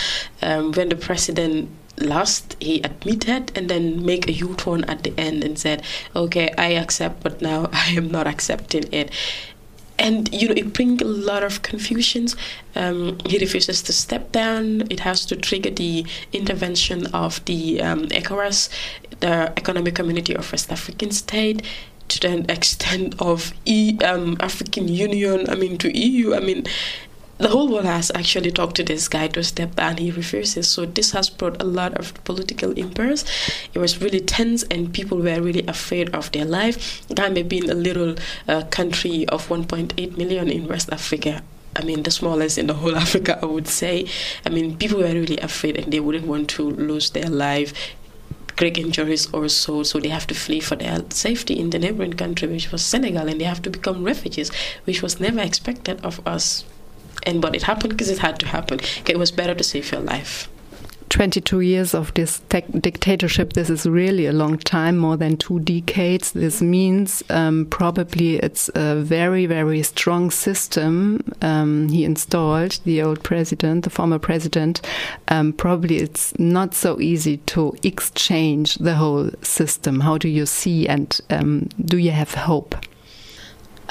um, 0.42 0.72
when 0.72 0.90
the 0.90 0.96
president 0.96 1.70
lost, 2.02 2.56
he 2.60 2.82
admitted 2.82 3.52
and 3.56 3.70
then 3.70 4.06
make 4.06 4.28
a 4.28 4.32
U-turn 4.32 4.84
at 4.86 5.04
the 5.04 5.14
end 5.18 5.44
and 5.44 5.58
said, 5.58 5.84
"Okay, 6.16 6.54
I 6.58 6.70
accept, 6.74 7.24
but 7.24 7.42
now 7.42 7.70
I 7.74 7.90
am 7.92 8.10
not 8.10 8.28
accepting 8.28 8.92
it." 8.92 9.12
And 10.00 10.34
you 10.34 10.48
know, 10.48 10.56
it 10.58 10.74
brings 10.74 11.02
a 11.02 11.06
lot 11.06 11.44
of 11.44 11.62
confusions. 11.62 12.36
Um, 12.76 13.20
he 13.26 13.38
refuses 13.38 13.84
to 13.84 13.94
step 13.94 14.32
down. 14.32 14.84
It 14.90 15.02
has 15.02 15.26
to 15.28 15.36
trigger 15.36 15.70
the 15.70 16.06
intervention 16.34 17.06
of 17.08 17.44
the 17.46 17.82
um, 17.82 18.08
ECOWAS, 18.08 18.70
the 19.20 19.54
Economic 19.58 19.94
Community 19.94 20.36
of 20.36 20.52
West 20.52 20.72
African 20.72 21.12
State, 21.12 21.62
to 22.08 22.20
the 22.20 22.52
extent 22.58 23.14
of 23.20 23.54
e, 23.66 23.98
um, 24.04 24.38
African 24.40 24.88
Union. 24.88 25.48
I 25.48 25.56
mean, 25.56 25.78
to 25.78 25.96
EU. 25.96 26.34
I 26.34 26.40
mean, 26.40 26.66
the 27.42 27.50
whole 27.50 27.68
world 27.68 27.86
has 27.86 28.12
actually 28.14 28.52
talked 28.52 28.76
to 28.76 28.84
this 28.84 29.08
guy 29.08 29.28
to 29.30 29.44
step 29.44 29.76
down. 29.76 29.98
He 29.98 30.12
refuses. 30.12 30.68
So 30.68 30.86
this 30.86 31.12
has 31.12 31.30
brought 31.30 31.60
a 31.60 31.66
lot 31.66 31.96
of 31.96 32.14
political 32.24 32.72
impasse. 32.74 33.26
It 33.74 33.80
was 33.80 34.00
really 34.00 34.20
tense, 34.20 34.62
and 34.64 34.94
people 34.94 35.18
were 35.18 35.42
really 35.42 35.66
afraid 35.66 36.14
of 36.14 36.32
their 36.32 36.46
life. 36.46 37.02
Gambia 37.14 37.44
being 37.44 37.70
a 37.70 37.74
little 37.74 38.16
uh, 38.48 38.64
country 38.66 39.28
of 39.30 39.48
1.8 39.48 40.18
million 40.18 40.50
in 40.50 40.68
West 40.68 40.92
Africa. 40.92 41.42
I 41.76 41.84
mean, 41.84 42.04
the 42.04 42.12
smallest 42.12 42.60
in 42.60 42.68
the 42.68 42.76
whole 42.76 42.96
Africa, 43.06 43.40
I 43.42 43.46
would 43.46 43.68
say. 43.68 44.06
I 44.46 44.50
mean, 44.50 44.78
people 44.78 45.00
were 45.00 45.06
really 45.06 45.38
afraid 45.40 45.78
and 45.78 45.92
they 45.92 46.00
wouldn't 46.00 46.28
want 46.28 46.48
to 46.52 46.70
lose 46.70 47.10
their 47.10 47.30
life 47.30 47.74
great 48.58 48.78
injuries 48.78 49.34
or 49.34 49.50
so, 49.50 49.82
so 49.82 50.00
they 50.00 50.10
have 50.10 50.28
to 50.28 50.36
flee 50.36 50.60
for 50.60 50.76
their 50.76 51.00
safety 51.10 51.58
in 51.58 51.72
the 51.72 51.80
neighboring 51.80 52.14
country, 52.14 52.48
which 52.48 52.72
was 52.72 52.84
Senegal, 52.84 53.28
and 53.28 53.42
they 53.42 53.46
have 53.46 53.62
to 53.62 53.72
become 53.72 54.04
refugees, 54.04 54.52
which 54.84 55.02
was 55.02 55.20
never 55.20 55.40
expected 55.40 56.00
of 56.06 56.22
us 56.28 56.64
and 57.24 57.42
but 57.42 57.56
it 57.56 57.64
happened 57.64 57.94
because 57.94 58.10
it 58.10 58.20
had 58.20 58.40
to 58.40 58.48
happen. 58.48 58.80
It 59.08 59.18
was 59.18 59.32
better 59.32 59.56
to 59.56 59.64
save 59.64 59.92
your 59.92 60.02
life. 60.02 60.50
22 61.12 61.60
years 61.60 61.94
of 61.94 62.14
this 62.14 62.40
dictatorship, 62.40 63.52
this 63.52 63.70
is 63.70 63.86
really 63.86 64.28
a 64.28 64.32
long 64.32 64.58
time, 64.58 64.98
more 64.98 65.18
than 65.18 65.36
two 65.36 65.60
decades. 65.60 66.32
This 66.32 66.62
means 66.62 67.22
um, 67.30 67.66
probably 67.66 68.38
it's 68.38 68.70
a 68.76 68.96
very, 68.96 69.46
very 69.46 69.84
strong 69.84 70.32
system 70.32 71.22
um, 71.42 71.90
he 71.90 72.06
installed, 72.06 72.80
the 72.86 73.02
old 73.02 73.24
president, 73.24 73.84
the 73.84 73.90
former 73.90 74.20
president. 74.20 74.80
Um, 75.28 75.52
probably 75.52 75.98
it's 75.98 76.38
not 76.40 76.74
so 76.74 76.98
easy 77.02 77.38
to 77.38 77.76
exchange 77.84 78.76
the 78.76 78.96
whole 78.96 79.32
system. 79.42 80.00
How 80.00 80.18
do 80.18 80.30
you 80.30 80.46
see 80.46 80.88
and 80.88 81.20
um, 81.30 81.68
do 81.84 81.98
you 81.98 82.12
have 82.12 82.34
hope? 82.34 82.74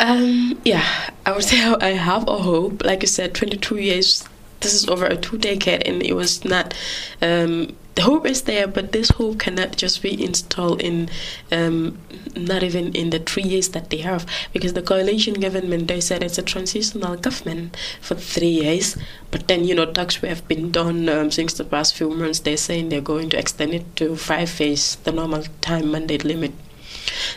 Um, 0.00 0.58
yeah, 0.64 1.10
I 1.26 1.32
would 1.32 1.44
say 1.50 1.62
I 1.62 1.90
have 1.90 2.26
a 2.26 2.38
hope. 2.38 2.84
Like 2.84 3.02
you 3.02 3.08
said, 3.08 3.34
22 3.34 3.76
years. 3.76 4.28
This 4.60 4.74
is 4.74 4.88
over 4.88 5.06
a 5.06 5.16
two 5.16 5.38
decade, 5.38 5.86
and 5.86 6.02
it 6.02 6.14
was 6.14 6.44
not. 6.44 6.74
Um, 7.22 7.76
the 7.94 8.02
hope 8.02 8.26
is 8.26 8.42
there, 8.42 8.66
but 8.66 8.92
this 8.92 9.10
hope 9.10 9.38
cannot 9.38 9.76
just 9.76 10.02
be 10.02 10.22
installed 10.22 10.80
in, 10.82 11.08
um, 11.50 11.98
not 12.36 12.62
even 12.62 12.94
in 12.94 13.10
the 13.10 13.18
three 13.18 13.42
years 13.42 13.70
that 13.70 13.90
they 13.90 13.98
have, 13.98 14.26
because 14.52 14.74
the 14.74 14.82
coalition 14.82 15.34
government 15.34 15.88
they 15.88 16.00
said 16.00 16.22
it's 16.22 16.38
a 16.38 16.42
transitional 16.42 17.16
government 17.16 17.76
for 18.00 18.14
three 18.14 18.48
years, 18.62 18.96
but 19.30 19.48
then 19.48 19.64
you 19.64 19.74
know 19.74 19.86
talks 19.86 20.16
have 20.16 20.46
been 20.46 20.70
done 20.70 21.08
um, 21.08 21.30
since 21.30 21.54
the 21.54 21.64
past 21.64 21.94
few 21.94 22.10
months. 22.10 22.40
They're 22.40 22.56
saying 22.56 22.90
they're 22.90 23.00
going 23.00 23.30
to 23.30 23.38
extend 23.38 23.74
it 23.74 23.96
to 23.96 24.14
five 24.14 24.60
years, 24.60 24.96
the 25.04 25.12
normal 25.12 25.44
time 25.62 25.90
mandate 25.90 26.24
limit 26.24 26.52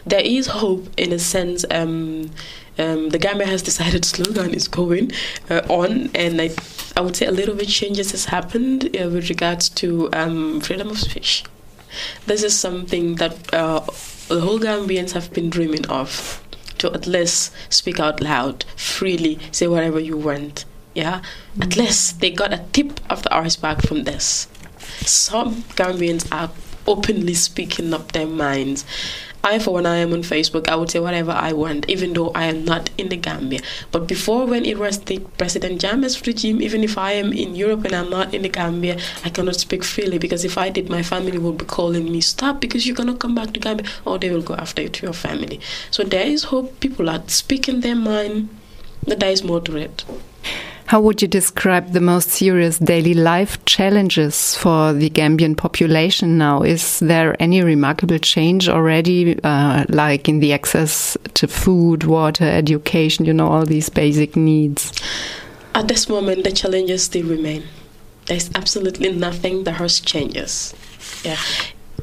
there 0.06 0.21
is 0.21 0.47
hope 0.47 0.88
in 0.97 1.12
a 1.12 1.19
sense. 1.19 1.65
Um, 1.71 2.32
um, 2.78 3.10
the 3.10 3.19
Gambia 3.19 3.45
has 3.47 3.62
decided 3.62 4.04
slogan 4.06 4.54
is 4.54 4.67
going 4.67 5.12
uh, 5.49 5.62
on, 5.69 6.10
and 6.15 6.41
I, 6.41 6.49
I 6.97 7.02
would 7.02 7.15
say 7.15 7.26
a 7.28 7.32
little 7.32 7.56
bit 7.56 7.67
changes 7.67 8.12
has 8.12 8.26
happened 8.26 8.86
uh, 8.99 9.10
with 9.10 9.30
regards 9.30 9.69
to 9.69 10.10
um, 10.13 10.60
freedom 10.62 10.89
of 10.89 10.99
speech. 10.99 11.43
This 12.26 12.41
is 12.43 12.58
something 12.58 13.15
that 13.15 13.54
uh, 13.54 13.82
the 14.28 14.41
whole 14.41 14.60
Gambians 14.60 15.12
have 15.12 15.32
been 15.32 15.49
dreaming 15.49 15.86
of 15.88 16.41
to 16.80 16.91
at 16.93 17.06
least 17.06 17.54
speak 17.69 17.99
out 17.99 18.19
loud, 18.19 18.65
freely, 18.76 19.39
say 19.52 19.67
whatever 19.67 19.99
you 19.99 20.17
want. 20.17 20.65
Yeah, 20.95 21.19
mm-hmm. 21.19 21.62
at 21.63 21.78
least 21.78 22.19
they 22.19 22.32
got 22.32 22.54
a 22.54 22.65
tip 22.73 22.99
of 23.10 23.23
the 23.23 23.36
iceberg 23.36 23.82
from 23.88 24.04
this. 24.04 24.47
Some 25.06 25.63
Gambians 25.76 26.28
are 26.32 26.52
openly 26.88 27.34
speaking 27.36 27.93
up 27.93 28.12
their 28.12 28.28
minds 28.28 28.84
I, 29.45 29.60
for 29.60 29.73
when 29.73 29.86
I 29.86 29.97
am 29.97 30.13
on 30.13 30.21
Facebook, 30.21 30.69
I 30.69 30.75
would 30.75 30.89
say 30.89 30.99
whatever 30.99 31.32
I 31.32 31.51
want, 31.51 31.89
even 31.89 32.13
though 32.13 32.29
I 32.29 32.45
am 32.45 32.63
not 32.63 32.89
in 32.97 33.10
the 33.10 33.17
Gambia. 33.17 33.60
But 33.91 34.08
before, 34.08 34.45
when 34.45 34.65
it 34.65 34.79
was 34.79 34.99
the 34.99 35.19
President 35.38 35.82
Jammeh's 35.82 36.25
regime, 36.25 36.62
even 36.62 36.82
if 36.84 36.97
I 36.97 37.12
am 37.12 37.34
in 37.34 37.53
Europe 37.53 37.84
and 37.84 37.93
I'm 37.93 38.10
not 38.10 38.34
in 38.34 38.43
the 38.43 38.49
Gambia, 38.49 38.97
I 39.25 39.29
cannot 39.29 39.58
speak 39.58 39.84
freely 39.84 40.17
because 40.17 40.45
if 40.45 40.58
I 40.58 40.69
did, 40.69 40.89
my 40.89 41.03
family 41.03 41.38
would 41.38 41.58
be 41.58 41.65
calling 41.65 42.10
me, 42.12 42.21
stop 42.21 42.62
because 42.62 42.88
you 42.88 42.95
cannot 42.95 43.19
come 43.19 43.36
back 43.36 43.51
to 43.53 43.60
Gambia, 43.60 43.86
or 44.06 44.17
they 44.17 44.29
will 44.32 44.41
go 44.41 44.56
after 44.56 44.82
you 44.82 44.89
to 44.89 45.06
your 45.06 45.13
family. 45.13 45.60
So 45.91 46.03
there 46.03 46.25
is 46.25 46.45
hope. 46.45 46.79
People 46.79 47.10
are 47.10 47.23
speaking 47.27 47.82
their 47.82 47.95
mind. 47.95 48.49
That 49.06 49.19
there 49.19 49.32
is 49.32 49.43
more 49.43 49.60
to 49.60 49.75
it. 49.75 50.06
How 50.93 51.01
would 51.01 51.23
you 51.23 51.27
describe 51.27 51.93
the 51.93 51.99
most 51.99 52.29
serious 52.29 52.77
daily 52.77 53.15
life 53.15 53.58
challenges 53.65 54.56
for 54.56 54.93
the 54.93 55.10
Gambian 55.10 55.58
population 55.58 56.38
now? 56.38 56.62
Is 56.62 56.99
there 56.99 57.36
any 57.41 57.63
remarkable 57.63 58.19
change 58.19 58.69
already, 58.69 59.41
uh, 59.43 59.86
like 59.89 60.29
in 60.29 60.39
the 60.39 60.53
access 60.53 61.17
to 61.34 61.47
food, 61.47 62.03
water, 62.03 62.43
education, 62.43 63.25
you 63.25 63.34
know, 63.34 63.47
all 63.47 63.65
these 63.65 63.89
basic 63.89 64.36
needs? 64.36 64.91
At 65.73 65.88
this 65.88 66.08
moment, 66.08 66.43
the 66.43 66.51
challenges 66.51 67.06
still 67.06 67.25
remain. 67.25 67.63
There's 68.27 68.51
absolutely 68.53 69.13
nothing 69.13 69.63
that 69.63 69.71
has 69.82 69.99
changes. 69.99 70.75
Yeah. 71.23 71.39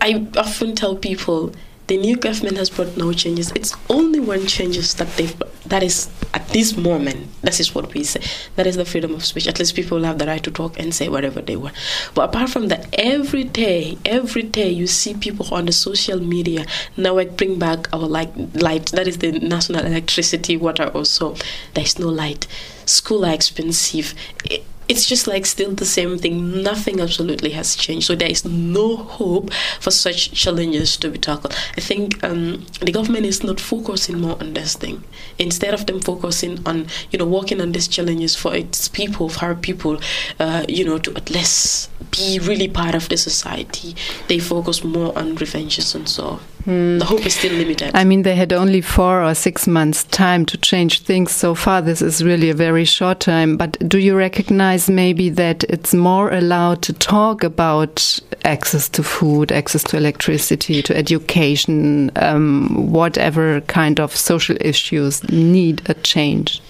I 0.01 0.27
often 0.37 0.75
tell 0.75 0.97
people 0.97 1.53
the 1.91 1.97
new 1.97 2.17
government 2.17 2.57
has 2.57 2.71
brought 2.71 2.97
no 2.97 3.13
changes. 3.13 3.51
It's 3.51 3.75
only 3.89 4.21
one 4.21 4.47
changes 4.47 4.95
that 4.95 5.09
they've 5.17 5.37
that 5.67 5.83
is 5.83 6.09
at 6.33 6.47
this 6.51 6.77
moment. 6.77 7.27
That 7.43 7.59
is 7.59 7.75
what 7.75 7.93
we 7.93 8.05
say. 8.05 8.23
That 8.55 8.69
is 8.69 8.77
the 8.77 8.85
freedom 8.85 9.13
of 9.13 9.25
speech. 9.25 9.49
At 9.49 9.59
least 9.59 9.75
people 9.75 10.01
have 10.05 10.19
the 10.19 10.27
right 10.27 10.43
to 10.45 10.53
talk 10.53 10.79
and 10.79 10.95
say 10.95 11.09
whatever 11.09 11.41
they 11.41 11.57
want. 11.57 11.75
But 12.15 12.29
apart 12.29 12.51
from 12.51 12.69
that, 12.69 12.87
every 12.93 13.43
day, 13.43 13.99
every 14.05 14.45
day 14.45 14.71
you 14.71 14.87
see 14.87 15.15
people 15.15 15.53
on 15.53 15.67
the 15.67 15.73
social 15.73 16.21
media 16.21 16.65
now 16.97 17.19
I 17.19 17.25
bring 17.25 17.59
back 17.59 17.93
our 17.93 18.07
light. 18.07 18.31
Light 18.55 18.87
that 18.93 19.09
is 19.09 19.19
the 19.19 19.33
national 19.33 19.85
electricity, 19.85 20.57
water. 20.57 20.87
Also, 20.95 21.35
there 21.75 21.85
is 21.85 21.99
no 21.99 22.07
light. 22.09 22.47
School 22.87 23.25
are 23.27 23.35
expensive. 23.35 24.15
It, 24.45 24.65
it's 24.91 25.07
just 25.07 25.29
like 25.29 25.47
still 25.47 25.71
the 25.71 25.87
same 25.87 26.19
thing. 26.19 26.63
Nothing 26.65 27.01
absolutely 27.01 27.51
has 27.51 27.77
changed. 27.77 28.09
So 28.09 28.17
there 28.17 28.29
is 28.29 28.45
no 28.45 28.97
hope 28.97 29.53
for 29.79 29.93
such 29.93 30.33
challenges 30.33 30.97
to 30.97 31.09
be 31.09 31.17
tackled. 31.17 31.55
I 31.77 31.81
think 31.81 32.23
um, 32.25 32.67
the 32.81 32.91
government 32.91 33.25
is 33.25 33.45
not 33.45 33.61
focusing 33.61 34.21
more 34.21 34.37
on 34.41 34.55
this 34.55 34.75
thing. 34.75 35.05
Instead 35.39 35.75
of 35.75 35.87
them 35.87 36.01
focusing 36.01 36.59
on, 36.67 36.89
you 37.13 37.21
know, 37.21 37.25
working 37.25 37.61
on 37.61 37.71
these 37.71 37.87
challenges 37.87 38.35
for 38.35 38.53
its 38.53 38.89
people, 38.89 39.29
for 39.29 39.45
our 39.47 39.55
people, 39.55 40.01
uh, 40.41 40.65
you 40.69 40.85
know, 40.85 40.99
to 40.99 41.15
at 41.15 41.31
least 41.31 41.89
be 42.11 42.41
really 42.43 42.67
part 42.67 42.97
of 42.97 43.09
the 43.11 43.17
society, 43.17 43.95
they 44.27 44.41
focus 44.41 44.83
more 44.83 45.17
on 45.17 45.37
revenges 45.37 45.95
and 45.95 46.09
so 46.09 46.41
Hmm. 46.65 46.99
The 46.99 47.07
hope 47.07 47.25
is 47.25 47.35
still 47.35 47.53
limited. 47.53 47.93
I 47.95 48.05
mean, 48.05 48.23
they 48.23 48.35
had 48.35 48.53
only 48.53 48.81
four 48.81 49.23
or 49.23 49.35
six 49.35 49.67
months' 49.67 50.05
time 50.05 50.45
to 50.47 50.59
change 50.59 51.01
things 51.01 51.33
so 51.33 51.55
far. 51.55 51.81
This 51.81 52.03
is 52.03 52.23
really 52.23 52.51
a 52.51 52.55
very 52.55 52.85
short 52.85 53.21
time. 53.21 53.57
But 53.57 53.79
do 53.89 53.99
you 53.99 54.15
recognize 54.17 54.91
maybe 54.91 55.31
that 55.31 55.65
it's 55.65 55.95
more 55.95 56.31
allowed 56.31 56.83
to 56.83 56.93
talk 56.93 57.43
about 57.43 58.19
access 58.45 58.89
to 58.91 59.03
food, 59.03 59.53
access 59.53 59.83
to 59.85 59.97
electricity, 59.97 60.83
to 60.83 60.97
education, 60.97 62.11
um, 62.17 62.91
whatever 62.91 63.63
kind 63.63 63.99
of 63.99 64.15
social 64.15 64.57
issues 64.61 65.23
need 65.31 65.83
a 65.89 65.95
change? 65.95 66.61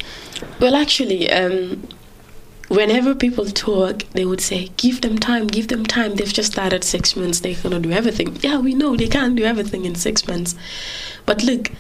Well, 0.61 0.77
actually, 0.77 1.31
um, 1.31 1.83
whenever 2.71 3.17
people 3.17 3.47
talk, 3.47 4.05
they 4.13 4.25
would 4.25 4.41
say, 4.41 4.69
give 4.77 5.01
them 5.01 5.19
time, 5.19 5.49
give 5.49 5.69
them 5.69 5.85
time. 5.85 6.15
They've 6.15 6.33
just 6.33 6.53
started 6.53 6.85
six 6.85 7.17
months, 7.17 7.41
they 7.41 7.55
cannot 7.55 7.83
do 7.83 7.91
everything. 7.91 8.39
Yeah, 8.41 8.59
we 8.59 8.75
know 8.75 8.97
they 8.97 9.09
can't 9.09 9.35
do 9.35 9.45
everything 9.45 9.85
in 9.85 9.97
six 9.97 10.27
months. 10.29 10.55
But 11.27 11.43
look, 11.43 11.73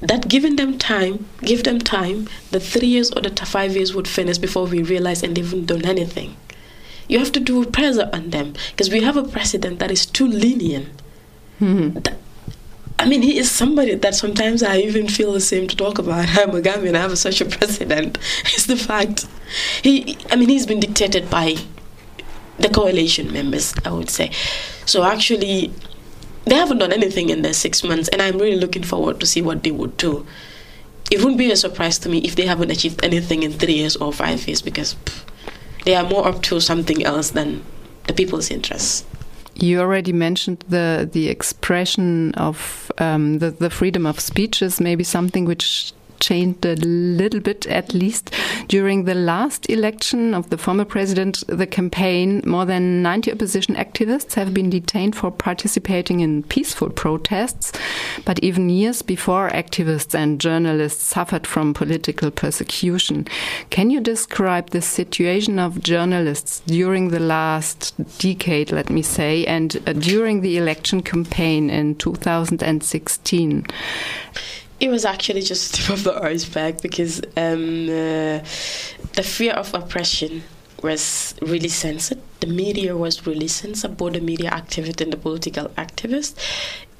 that 0.00 0.28
giving 0.28 0.56
them 0.56 0.76
time, 0.78 1.26
give 1.40 1.64
them 1.64 1.78
time, 1.78 2.28
the 2.50 2.60
three 2.60 2.88
years 2.88 3.10
or 3.10 3.22
the 3.22 3.34
five 3.46 3.74
years 3.74 3.94
would 3.94 4.06
finish 4.06 4.36
before 4.36 4.66
we 4.66 4.82
realize 4.82 5.22
and 5.22 5.34
they 5.34 5.40
haven't 5.40 5.66
done 5.66 5.86
anything. 5.86 6.36
You 7.08 7.18
have 7.18 7.32
to 7.32 7.40
do 7.40 7.62
a 7.62 7.66
pressure 7.66 8.10
on 8.12 8.28
them 8.28 8.52
because 8.72 8.90
we 8.90 9.00
have 9.00 9.16
a 9.16 9.24
president 9.24 9.78
that 9.78 9.90
is 9.90 10.04
too 10.04 10.28
lenient. 10.28 10.90
Mm-hmm. 11.58 12.00
That, 12.00 12.18
I 13.00 13.08
mean, 13.08 13.22
he 13.22 13.38
is 13.38 13.50
somebody 13.50 13.94
that 13.94 14.14
sometimes 14.14 14.62
I 14.62 14.78
even 14.78 15.08
feel 15.08 15.32
the 15.32 15.40
same 15.40 15.68
to 15.68 15.76
talk 15.76 15.98
about. 15.98 16.26
I'm 16.38 16.50
a 16.50 16.60
Gambian, 16.60 16.96
I 16.96 17.00
have 17.00 17.16
such 17.18 17.40
a 17.40 17.44
president. 17.44 18.18
It's 18.46 18.66
the 18.66 18.76
fact. 18.76 19.26
He, 19.82 20.18
I 20.30 20.36
mean, 20.36 20.48
he's 20.48 20.66
been 20.66 20.80
dictated 20.80 21.30
by 21.30 21.56
the 22.58 22.68
coalition 22.68 23.32
members, 23.32 23.72
I 23.84 23.90
would 23.92 24.10
say. 24.10 24.32
So 24.84 25.04
actually, 25.04 25.72
they 26.44 26.56
haven't 26.56 26.78
done 26.78 26.92
anything 26.92 27.28
in 27.30 27.42
their 27.42 27.52
six 27.52 27.84
months, 27.84 28.08
and 28.08 28.20
I'm 28.20 28.38
really 28.38 28.56
looking 28.58 28.82
forward 28.82 29.20
to 29.20 29.26
see 29.26 29.42
what 29.42 29.62
they 29.62 29.70
would 29.70 29.96
do. 29.96 30.26
It 31.10 31.20
wouldn't 31.20 31.38
be 31.38 31.50
a 31.52 31.56
surprise 31.56 31.98
to 32.00 32.08
me 32.08 32.18
if 32.18 32.34
they 32.36 32.46
haven't 32.46 32.70
achieved 32.70 33.04
anything 33.04 33.42
in 33.42 33.52
three 33.52 33.74
years 33.74 33.96
or 33.96 34.12
five 34.12 34.46
years 34.46 34.60
because 34.60 34.94
pff, 34.94 35.24
they 35.84 35.94
are 35.94 36.04
more 36.04 36.26
up 36.28 36.42
to 36.42 36.60
something 36.60 37.02
else 37.04 37.30
than 37.30 37.62
the 38.06 38.12
people's 38.12 38.50
interests. 38.50 39.04
You 39.60 39.80
already 39.80 40.12
mentioned 40.12 40.64
the 40.68 41.08
the 41.10 41.28
expression 41.28 42.32
of 42.34 42.90
um, 42.98 43.38
the 43.38 43.50
the 43.50 43.70
freedom 43.70 44.06
of 44.06 44.20
speech 44.20 44.62
is 44.62 44.80
maybe 44.80 45.04
something 45.04 45.44
which 45.44 45.92
changed 46.20 46.64
a 46.64 46.76
little 46.76 47.40
bit, 47.40 47.66
at 47.66 47.94
least 47.94 48.34
during 48.68 49.04
the 49.04 49.14
last 49.14 49.68
election 49.70 50.34
of 50.34 50.50
the 50.50 50.58
former 50.58 50.84
president, 50.84 51.42
the 51.46 51.66
campaign. 51.66 52.42
More 52.44 52.64
than 52.64 53.02
90 53.02 53.32
opposition 53.32 53.74
activists 53.74 54.34
have 54.34 54.52
been 54.52 54.70
detained 54.70 55.16
for 55.16 55.30
participating 55.30 56.20
in 56.20 56.42
peaceful 56.42 56.90
protests. 56.90 57.72
But 58.24 58.38
even 58.40 58.68
years 58.68 59.02
before, 59.02 59.50
activists 59.50 60.14
and 60.14 60.40
journalists 60.40 61.04
suffered 61.04 61.46
from 61.46 61.74
political 61.74 62.30
persecution. 62.30 63.26
Can 63.70 63.90
you 63.90 64.00
describe 64.00 64.70
the 64.70 64.82
situation 64.82 65.58
of 65.58 65.82
journalists 65.82 66.60
during 66.66 67.08
the 67.08 67.20
last 67.20 67.94
decade, 68.18 68.72
let 68.72 68.90
me 68.90 69.02
say, 69.02 69.44
and 69.46 69.76
uh, 69.86 69.92
during 69.92 70.40
the 70.40 70.56
election 70.56 71.02
campaign 71.02 71.70
in 71.70 71.94
2016? 71.96 73.66
It 74.80 74.90
was 74.90 75.04
actually 75.04 75.42
just 75.42 75.74
tip 75.76 75.90
of 75.90 76.04
the 76.04 76.22
iceberg 76.22 76.80
because 76.82 77.20
um, 77.36 77.88
uh, 77.88 78.40
the 79.14 79.24
fear 79.24 79.52
of 79.52 79.74
oppression 79.74 80.44
was 80.82 81.34
really 81.42 81.68
censored. 81.68 82.20
The 82.40 82.46
media 82.46 82.96
was 82.96 83.26
really 83.26 83.48
censored, 83.48 83.96
both 83.96 84.12
the 84.12 84.20
media 84.20 84.50
activist 84.50 85.00
and 85.00 85.12
the 85.12 85.16
political 85.16 85.66
activist. 85.70 86.36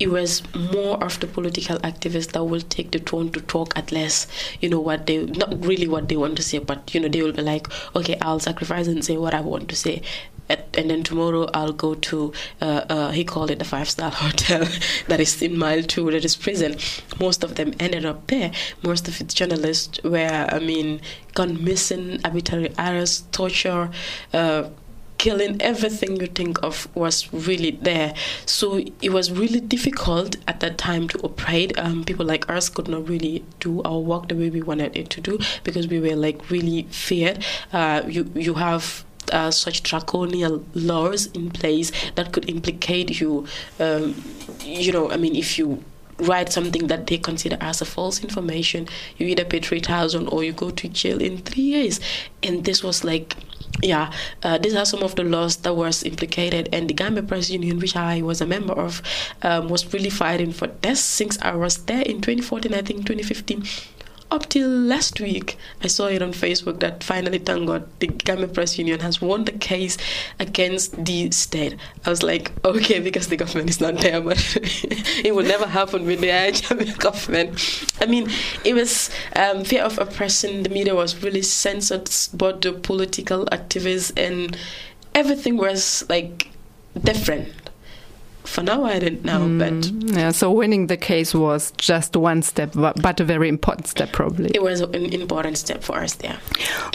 It 0.00 0.08
was 0.10 0.42
more 0.54 1.02
of 1.02 1.20
the 1.20 1.28
political 1.28 1.78
activists 1.78 2.32
that 2.32 2.44
will 2.44 2.60
take 2.60 2.90
the 2.90 2.98
tone 2.98 3.30
to 3.32 3.40
talk 3.40 3.76
at 3.78 3.92
less, 3.92 4.26
you 4.60 4.68
know, 4.68 4.80
what 4.80 5.06
they, 5.06 5.26
not 5.26 5.64
really 5.64 5.86
what 5.86 6.08
they 6.08 6.16
want 6.16 6.36
to 6.36 6.42
say, 6.42 6.58
but, 6.58 6.92
you 6.92 7.00
know, 7.00 7.08
they 7.08 7.22
will 7.22 7.32
be 7.32 7.42
like, 7.42 7.68
okay, 7.94 8.16
I'll 8.20 8.40
sacrifice 8.40 8.88
and 8.88 9.04
say 9.04 9.16
what 9.16 9.34
I 9.34 9.40
want 9.40 9.68
to 9.68 9.76
say 9.76 10.02
and 10.48 10.90
then 10.90 11.02
tomorrow 11.02 11.48
I'll 11.54 11.72
go 11.72 11.94
to 11.94 12.32
uh, 12.60 12.84
uh, 12.88 13.10
he 13.10 13.24
called 13.24 13.50
it 13.50 13.58
the 13.58 13.64
five 13.64 13.88
star 13.88 14.10
hotel 14.14 14.66
that 15.08 15.20
is 15.20 15.40
in 15.42 15.58
mile 15.58 15.82
two 15.82 16.10
that 16.10 16.24
is 16.24 16.36
prison. 16.36 16.76
Most 17.20 17.44
of 17.44 17.56
them 17.56 17.74
ended 17.80 18.04
up 18.04 18.26
there. 18.28 18.52
Most 18.82 19.08
of 19.08 19.20
its 19.20 19.34
journalists 19.34 20.00
were 20.02 20.46
I 20.50 20.58
mean 20.58 21.00
gone 21.34 21.62
missing, 21.62 22.20
arbitrary 22.24 22.72
arrest, 22.78 23.32
torture. 23.32 23.90
Uh, 24.32 24.70
killing 25.18 25.60
everything 25.60 26.16
you 26.20 26.28
think 26.28 26.62
of 26.62 26.88
was 26.94 27.32
really 27.32 27.72
there 27.72 28.14
so 28.46 28.80
it 29.02 29.10
was 29.10 29.32
really 29.32 29.58
difficult 29.58 30.36
at 30.46 30.60
that 30.60 30.78
time 30.78 31.08
to 31.08 31.18
operate 31.22 31.76
um, 31.76 32.04
people 32.04 32.24
like 32.24 32.48
us 32.48 32.68
could 32.68 32.86
not 32.86 33.06
really 33.08 33.44
do 33.58 33.82
our 33.82 33.98
work 33.98 34.28
the 34.28 34.34
way 34.36 34.48
we 34.48 34.62
wanted 34.62 34.96
it 34.96 35.10
to 35.10 35.20
do 35.20 35.36
because 35.64 35.88
we 35.88 35.98
were 35.98 36.14
like 36.14 36.48
really 36.50 36.84
feared 36.84 37.44
uh, 37.72 38.00
you 38.06 38.30
you 38.36 38.54
have 38.54 39.04
uh, 39.32 39.50
such 39.50 39.82
draconian 39.82 40.64
laws 40.74 41.26
in 41.26 41.50
place 41.50 41.92
that 42.14 42.32
could 42.32 42.48
implicate 42.48 43.20
you. 43.20 43.46
Um, 43.78 44.22
you 44.64 44.92
know, 44.92 45.10
I 45.10 45.16
mean, 45.16 45.36
if 45.36 45.58
you 45.58 45.84
write 46.20 46.52
something 46.52 46.88
that 46.88 47.06
they 47.06 47.18
consider 47.18 47.56
as 47.60 47.80
a 47.80 47.84
false 47.84 48.22
information, 48.22 48.88
you 49.16 49.26
either 49.26 49.44
pay 49.44 49.60
3,000 49.60 50.26
or 50.28 50.42
you 50.42 50.52
go 50.52 50.70
to 50.70 50.88
jail 50.88 51.20
in 51.20 51.38
three 51.38 51.62
years. 51.62 52.00
And 52.42 52.64
this 52.64 52.82
was 52.82 53.04
like, 53.04 53.36
yeah, 53.82 54.12
uh, 54.42 54.58
these 54.58 54.74
are 54.74 54.84
some 54.84 55.02
of 55.02 55.14
the 55.14 55.22
laws 55.22 55.58
that 55.58 55.74
was 55.74 56.02
implicated. 56.02 56.68
And 56.72 56.90
the 56.90 56.94
Gambia 56.94 57.22
Press 57.22 57.50
Union, 57.50 57.78
which 57.78 57.94
I 57.94 58.22
was 58.22 58.40
a 58.40 58.46
member 58.46 58.72
of, 58.72 59.02
um, 59.42 59.68
was 59.68 59.92
really 59.92 60.10
fighting 60.10 60.52
for 60.52 60.66
this 60.66 61.02
since 61.02 61.38
I 61.40 61.54
was 61.54 61.84
there 61.84 62.02
in 62.02 62.20
2014, 62.20 62.74
I 62.74 62.82
think 62.82 63.06
2015 63.06 63.64
up 64.30 64.48
till 64.48 64.68
last 64.68 65.20
week, 65.20 65.56
I 65.82 65.86
saw 65.86 66.06
it 66.06 66.22
on 66.22 66.32
Facebook 66.32 66.80
that 66.80 67.02
finally, 67.02 67.38
thank 67.38 67.66
God, 67.66 67.88
the 68.00 68.08
Gambia 68.08 68.48
Press 68.48 68.78
Union 68.78 69.00
has 69.00 69.20
won 69.20 69.44
the 69.44 69.52
case 69.52 69.96
against 70.38 71.04
the 71.04 71.30
state. 71.30 71.76
I 72.04 72.10
was 72.10 72.22
like, 72.22 72.52
okay, 72.64 73.00
because 73.00 73.28
the 73.28 73.36
government 73.36 73.70
is 73.70 73.80
not 73.80 73.98
there, 73.98 74.20
but 74.20 74.38
it 75.24 75.34
will 75.34 75.44
never 75.46 75.66
happen 75.66 76.04
with 76.06 76.20
the 76.20 76.26
Gambia 76.68 76.94
government. 76.96 77.86
I 78.00 78.06
mean, 78.06 78.28
it 78.64 78.74
was 78.74 79.10
um, 79.34 79.64
fear 79.64 79.82
of 79.82 79.98
oppression. 79.98 80.62
The 80.62 80.68
media 80.70 80.94
was 80.94 81.22
really 81.22 81.42
censored, 81.42 82.10
but 82.34 82.60
the 82.62 82.72
political 82.72 83.46
activists 83.46 84.12
and 84.16 84.56
everything 85.14 85.56
was 85.56 86.04
like 86.08 86.48
different 87.02 87.48
for 88.48 88.62
now 88.62 88.84
I 88.84 88.98
didn't 88.98 89.24
know, 89.24 89.40
mm, 89.40 89.58
but 89.58 90.16
yeah. 90.16 90.30
So 90.30 90.50
winning 90.50 90.86
the 90.86 90.96
case 90.96 91.34
was 91.34 91.72
just 91.76 92.16
one 92.16 92.42
step, 92.42 92.72
but 92.74 93.20
a 93.20 93.24
very 93.24 93.48
important 93.48 93.86
step, 93.86 94.12
probably. 94.12 94.50
It 94.54 94.62
was 94.62 94.80
an 94.80 94.94
important 95.12 95.58
step 95.58 95.82
for 95.82 95.98
us. 95.98 96.16
Yeah. 96.22 96.38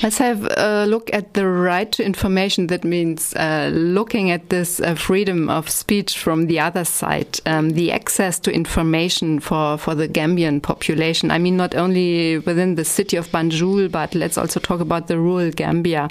Let's 0.01 0.17
have 0.17 0.45
a 0.57 0.85
look 0.87 1.09
at 1.13 1.33
the 1.33 1.47
right 1.47 1.91
to 1.93 2.03
information. 2.03 2.67
That 2.67 2.83
means 2.83 3.33
uh, 3.35 3.69
looking 3.73 4.31
at 4.31 4.49
this 4.49 4.79
uh, 4.79 4.95
freedom 4.95 5.49
of 5.49 5.69
speech 5.69 6.17
from 6.17 6.47
the 6.47 6.59
other 6.59 6.85
side, 6.85 7.39
um, 7.45 7.71
the 7.71 7.91
access 7.91 8.39
to 8.39 8.51
information 8.51 9.39
for 9.39 9.77
for 9.77 9.95
the 9.95 10.07
Gambian 10.07 10.61
population. 10.61 11.31
I 11.31 11.37
mean, 11.37 11.55
not 11.57 11.75
only 11.75 12.39
within 12.39 12.75
the 12.75 12.85
city 12.85 13.17
of 13.17 13.27
Banjul, 13.29 13.91
but 13.91 14.15
let's 14.15 14.37
also 14.37 14.59
talk 14.59 14.79
about 14.79 15.07
the 15.07 15.17
rural 15.19 15.51
Gambia. 15.51 16.07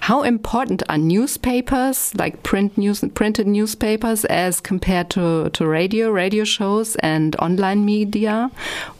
How 0.00 0.22
important 0.22 0.82
are 0.88 0.98
newspapers, 0.98 2.14
like 2.14 2.42
print 2.42 2.76
news, 2.76 3.04
printed 3.14 3.46
newspapers, 3.46 4.24
as 4.26 4.60
compared 4.74 5.08
to, 5.08 5.48
to 5.50 5.64
radio, 5.66 6.10
radio 6.10 6.44
shows, 6.44 6.96
and 6.96 7.36
online 7.36 7.84
media 7.84 8.50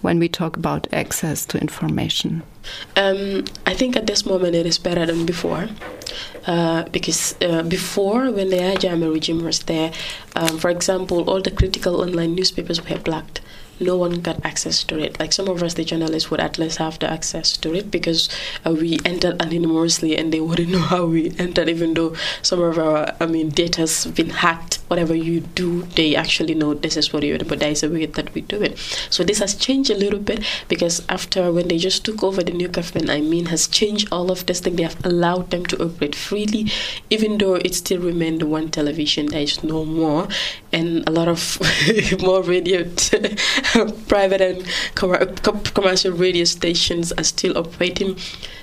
when 0.03 0.21
we 0.21 0.29
talk 0.29 0.57
about 0.57 0.87
access 0.93 1.45
to 1.47 1.59
information? 1.59 2.43
Um, 2.97 3.45
I 3.67 3.75
think 3.75 3.97
at 3.97 4.07
this 4.07 4.25
moment 4.25 4.55
it 4.55 4.67
is 4.67 4.79
better 4.79 5.05
than 5.05 5.27
before. 5.27 5.69
Uh, 6.47 6.85
because 6.93 7.35
uh, 7.41 7.63
before, 7.63 8.31
when 8.31 8.51
the 8.51 8.59
Ajame 8.59 9.13
regime 9.13 9.43
was 9.43 9.59
there, 9.65 9.91
um, 10.37 10.59
for 10.59 10.71
example, 10.71 11.29
all 11.29 11.43
the 11.43 11.51
critical 11.51 12.01
online 12.01 12.35
newspapers 12.37 12.79
were 12.89 12.99
blocked 12.99 13.41
no 13.81 13.97
one 13.97 14.21
got 14.21 14.45
access 14.45 14.85
to 14.85 14.99
it. 14.99 15.19
Like 15.19 15.33
some 15.33 15.49
of 15.49 15.63
us, 15.63 15.75
the 15.75 15.85
journalists, 15.85 16.31
would 16.31 16.41
at 16.41 16.59
least 16.59 16.79
have 16.79 16.99
the 16.99 17.11
access 17.11 17.57
to 17.59 17.75
it 17.75 17.91
because 17.91 18.29
uh, 18.65 18.73
we 18.73 18.99
entered 19.05 19.41
anonymously 19.41 20.17
and 20.17 20.33
they 20.33 20.41
wouldn't 20.41 20.69
know 20.75 20.81
how 20.81 21.07
we 21.07 21.33
entered, 21.39 21.69
even 21.69 21.95
though 21.95 22.15
some 22.43 22.61
of 22.61 22.79
our, 22.79 23.15
I 23.21 23.27
mean, 23.27 23.51
data's 23.51 24.07
been 24.07 24.31
hacked. 24.31 24.77
Whatever 24.89 25.15
you 25.15 25.41
do, 25.41 25.83
they 25.97 26.15
actually 26.15 26.55
know 26.55 26.75
this 26.75 26.97
is 26.97 27.13
what 27.13 27.23
you 27.23 27.39
do, 27.39 27.45
but 27.45 27.59
there 27.59 27.71
is 27.71 27.83
a 27.83 27.89
way 27.89 28.07
that 28.07 28.33
we 28.35 28.43
do 28.43 28.63
it. 28.63 28.79
So 29.11 29.25
this 29.25 29.39
has 29.39 29.55
changed 29.55 29.91
a 29.91 29.97
little 29.97 30.21
bit 30.21 30.45
because 30.69 31.03
after 31.09 31.51
when 31.51 31.69
they 31.69 31.79
just 31.79 32.05
took 32.05 32.23
over 32.23 32.43
the 32.43 32.53
new 32.53 32.69
government, 32.69 33.11
I 33.11 33.21
mean, 33.21 33.47
has 33.47 33.67
changed 33.67 34.09
all 34.13 34.31
of 34.31 34.47
this 34.47 34.61
thing. 34.61 34.77
They 34.77 34.83
have 34.83 35.05
allowed 35.05 35.51
them 35.51 35.65
to 35.67 35.83
operate 35.83 36.15
freely, 36.15 36.71
even 37.11 37.39
though 37.39 37.55
it 37.55 37.75
still 37.75 38.01
remained 38.01 38.43
one 38.43 38.71
television. 38.71 39.27
There 39.27 39.41
is 39.41 39.65
no 39.65 39.85
more, 39.85 40.29
and 40.73 41.09
a 41.09 41.13
lot 41.13 41.29
of 41.29 41.59
more 42.21 42.43
radio. 42.43 42.85
private 44.09 44.41
and 44.41 44.67
commercial 45.75 46.13
radio 46.13 46.45
stations 46.45 47.13
are 47.13 47.25
still 47.25 47.57
operating. 47.57 48.17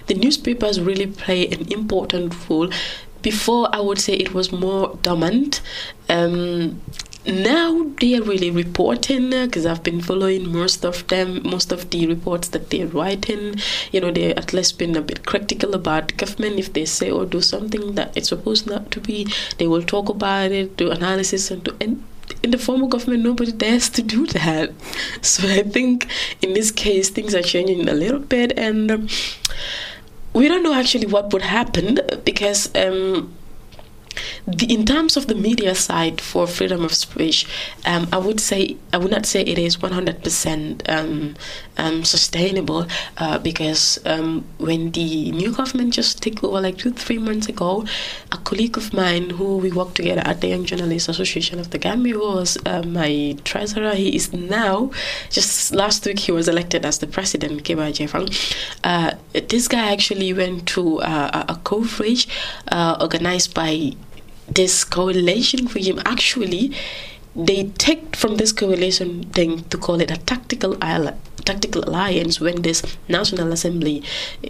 The 0.07 0.13
newspapers 0.13 0.79
really 0.79 1.07
play 1.07 1.47
an 1.47 1.71
important 1.71 2.33
role. 2.49 2.69
Before, 3.21 3.69
I 3.73 3.79
would 3.79 3.99
say 3.99 4.13
it 4.13 4.33
was 4.33 4.51
more 4.51 4.97
dormant. 5.03 5.61
Um, 6.09 6.81
now 7.25 7.83
they 7.99 8.15
are 8.15 8.23
really 8.23 8.49
reporting 8.49 9.29
because 9.29 9.65
I've 9.67 9.83
been 9.83 10.01
following 10.01 10.51
most 10.51 10.83
of 10.83 11.07
them, 11.07 11.41
most 11.43 11.71
of 11.71 11.91
the 11.91 12.07
reports 12.07 12.47
that 12.49 12.71
they're 12.71 12.87
writing. 12.87 13.57
You 13.91 14.01
know, 14.01 14.11
they're 14.11 14.37
at 14.37 14.53
least 14.53 14.79
been 14.79 14.95
a 14.95 15.01
bit 15.01 15.25
critical 15.25 15.75
about 15.75 16.17
government. 16.17 16.57
If 16.57 16.73
they 16.73 16.85
say 16.85 17.11
or 17.11 17.25
do 17.25 17.41
something 17.41 17.93
that 17.93 18.17
it's 18.17 18.29
supposed 18.29 18.65
not 18.65 18.89
to 18.91 18.99
be, 18.99 19.27
they 19.59 19.67
will 19.67 19.83
talk 19.83 20.09
about 20.09 20.51
it, 20.51 20.77
do 20.77 20.89
analysis, 20.89 21.51
and 21.51 21.63
do, 21.63 21.77
and 21.79 22.03
in 22.43 22.51
the 22.51 22.57
former 22.57 22.87
government, 22.87 23.23
nobody 23.23 23.51
dares 23.51 23.89
to 23.89 24.01
do 24.01 24.27
that. 24.27 24.71
So 25.21 25.47
I 25.47 25.63
think 25.63 26.07
in 26.41 26.53
this 26.53 26.71
case, 26.71 27.09
things 27.09 27.35
are 27.35 27.41
changing 27.41 27.87
a 27.87 27.93
little 27.93 28.19
bit, 28.19 28.57
and 28.57 28.91
um, 28.91 29.07
we 30.33 30.47
don't 30.47 30.63
know 30.63 30.73
actually 30.73 31.07
what 31.07 31.31
would 31.33 31.43
happen 31.43 31.99
because. 32.23 32.73
Um, 32.75 33.33
the, 34.45 34.65
in 34.73 34.85
terms 34.85 35.15
of 35.15 35.27
the 35.27 35.35
media 35.35 35.73
side 35.75 36.19
for 36.19 36.47
freedom 36.47 36.83
of 36.83 36.93
speech, 36.93 37.47
um, 37.85 38.07
I 38.11 38.17
would 38.17 38.39
say 38.39 38.75
I 38.91 38.97
would 38.97 39.11
not 39.11 39.25
say 39.25 39.41
it 39.41 39.57
is 39.57 39.77
100% 39.77 40.89
um, 40.89 41.35
um, 41.81 42.03
sustainable 42.03 42.85
uh, 43.17 43.37
because 43.39 43.99
um, 44.05 44.45
when 44.57 44.91
the 44.91 45.31
new 45.31 45.51
government 45.51 45.93
just 45.93 46.21
took 46.21 46.43
over 46.43 46.61
like 46.61 46.77
two 46.77 46.91
three 46.91 47.17
months 47.17 47.47
ago, 47.49 47.85
a 48.31 48.37
colleague 48.37 48.77
of 48.77 48.93
mine 48.93 49.31
who 49.31 49.57
we 49.57 49.71
worked 49.71 49.95
together 49.95 50.21
at 50.25 50.41
the 50.41 50.47
Young 50.47 50.65
Journalists 50.65 51.09
Association 51.09 51.59
of 51.59 51.71
the 51.71 51.77
Gambia 51.77 52.13
who 52.13 52.27
was 52.35 52.57
uh, 52.65 52.83
my 52.83 53.35
treasurer. 53.43 53.93
He 53.95 54.15
is 54.15 54.31
now 54.33 54.91
just 55.29 55.73
last 55.73 56.05
week 56.05 56.19
he 56.19 56.31
was 56.31 56.47
elected 56.47 56.85
as 56.85 56.99
the 56.99 57.07
president. 57.07 57.63
Kiba 57.63 57.91
Jefang. 57.91 58.27
Uh, 58.83 59.11
this 59.33 59.67
guy 59.67 59.91
actually 59.91 60.33
went 60.33 60.67
to 60.67 61.01
uh, 61.01 61.45
a 61.49 61.55
coverage 61.63 62.27
uh, 62.71 62.97
organized 62.99 63.53
by 63.53 63.93
this 64.47 64.83
coalition 64.83 65.65
regime 65.67 65.99
actually 66.05 66.73
they 67.35 67.63
take 67.77 68.15
from 68.15 68.35
this 68.35 68.51
coalition 68.51 69.23
thing 69.31 69.63
to 69.65 69.77
call 69.77 70.01
it 70.01 70.11
a 70.11 70.17
tactical 70.17 70.75
tactical 71.45 71.83
alliance 71.87 72.39
when 72.39 72.61
this 72.61 72.83
national 73.07 73.51
assembly 73.51 74.03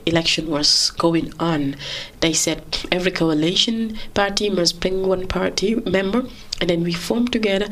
election 0.05 0.49
was 0.49 0.91
going 0.97 1.31
on 1.39 1.75
they 2.19 2.33
said 2.33 2.61
every 2.91 3.11
coalition 3.11 3.97
party 4.13 4.49
must 4.49 4.81
bring 4.81 5.07
one 5.07 5.25
party 5.27 5.75
member 5.89 6.23
and 6.59 6.69
then 6.69 6.83
we 6.83 6.91
form 6.91 7.27
together 7.27 7.67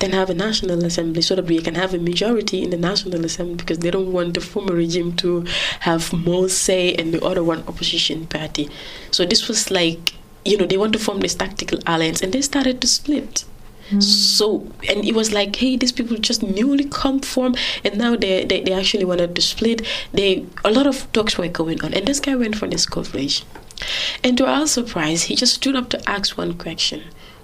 then 0.00 0.10
have 0.10 0.28
a 0.28 0.34
national 0.34 0.84
assembly 0.84 1.22
so 1.22 1.36
that 1.36 1.44
we 1.44 1.60
can 1.60 1.76
have 1.76 1.94
a 1.94 1.98
majority 1.98 2.62
in 2.62 2.70
the 2.70 2.76
national 2.76 3.24
assembly 3.24 3.54
because 3.54 3.78
they 3.78 3.90
don't 3.92 4.12
want 4.12 4.34
the 4.34 4.40
former 4.40 4.74
regime 4.74 5.14
to 5.14 5.44
have 5.80 6.12
more 6.12 6.48
say 6.48 6.94
and 6.94 7.14
the 7.14 7.24
other 7.24 7.44
one 7.44 7.62
opposition 7.68 8.26
party 8.26 8.68
so 9.12 9.24
this 9.24 9.46
was 9.46 9.70
like 9.70 10.14
you 10.44 10.58
know, 10.58 10.66
they 10.66 10.76
want 10.76 10.92
to 10.92 10.98
form 10.98 11.20
this 11.20 11.34
tactical 11.34 11.78
alliance 11.86 12.20
and 12.20 12.32
they 12.32 12.42
started 12.42 12.80
to 12.80 12.86
split. 12.86 13.44
Mm. 13.90 14.02
So 14.02 14.66
and 14.88 15.04
it 15.04 15.14
was 15.14 15.32
like, 15.32 15.56
hey, 15.56 15.76
these 15.76 15.92
people 15.92 16.16
just 16.16 16.42
newly 16.42 16.84
come 16.84 17.20
from, 17.20 17.54
and 17.84 17.98
now 17.98 18.16
they, 18.16 18.44
they 18.44 18.62
they 18.62 18.72
actually 18.72 19.04
wanted 19.04 19.34
to 19.36 19.42
split. 19.42 19.82
They 20.12 20.46
a 20.64 20.70
lot 20.70 20.86
of 20.86 21.10
talks 21.12 21.36
were 21.36 21.48
going 21.48 21.82
on, 21.84 21.94
and 21.94 22.06
this 22.06 22.20
guy 22.20 22.34
went 22.34 22.56
for 22.56 22.66
this 22.66 22.86
coverage, 22.86 23.44
and 24.22 24.38
to 24.38 24.46
our 24.46 24.66
surprise, 24.66 25.24
he 25.24 25.36
just 25.36 25.54
stood 25.54 25.76
up 25.76 25.90
to 25.90 26.08
ask 26.08 26.38
one 26.38 26.54
question: 26.54 27.02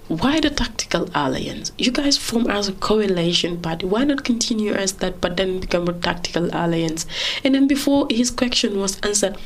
Why 0.09 0.41
the 0.41 0.51
tactical 0.51 1.11
alliance? 1.15 1.73
You 1.77 1.93
guys 1.93 2.17
form 2.17 2.49
as 2.49 2.69
a 2.69 2.73
coalition 2.73 3.61
party. 3.61 3.87
Why 3.87 4.05
not 4.05 4.25
continue 4.25 4.73
as 4.73 4.95
that, 4.95 5.21
but 5.21 5.37
then 5.37 5.61
become 5.61 5.89
a 5.89 5.93
tactical 5.93 6.47
alliance? 6.53 7.07
And 7.45 7.55
then 7.55 7.67
before 7.67 8.07
his 8.11 8.31
question 8.31 8.81
was 8.81 8.99
answered, 9.01 9.37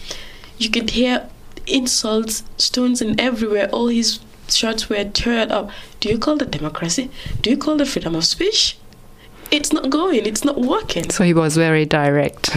you 0.58 0.70
could 0.70 0.90
hear 0.90 1.28
insults, 1.66 2.44
stones, 2.56 3.02
and 3.02 3.20
everywhere. 3.20 3.68
All 3.70 3.88
his 3.88 4.20
shots 4.48 4.88
were 4.88 4.96
teared 4.96 5.50
up. 5.50 5.70
Do 6.00 6.08
you 6.08 6.18
call 6.18 6.36
that 6.36 6.50
democracy? 6.50 7.10
Do 7.40 7.50
you 7.50 7.56
call 7.56 7.76
that 7.76 7.86
freedom 7.86 8.14
of 8.14 8.24
speech? 8.24 8.76
It's 9.50 9.72
not 9.72 9.90
going. 9.90 10.26
It's 10.26 10.44
not 10.44 10.60
working. 10.60 11.10
So 11.10 11.24
he 11.24 11.34
was 11.34 11.56
very 11.56 11.84
direct. 11.84 12.56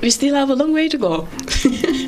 We 0.00 0.10
still 0.10 0.34
have 0.34 0.50
a 0.50 0.54
long 0.54 0.72
way 0.72 0.88
to 0.88 0.98
go. 0.98 1.28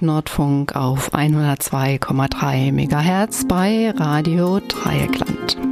Südnordfunk 0.00 0.76
auf 0.76 1.12
102,3 1.12 2.72
MHz 2.72 3.46
bei 3.46 3.90
Radio 3.90 4.58
Dreieckland. 4.60 5.69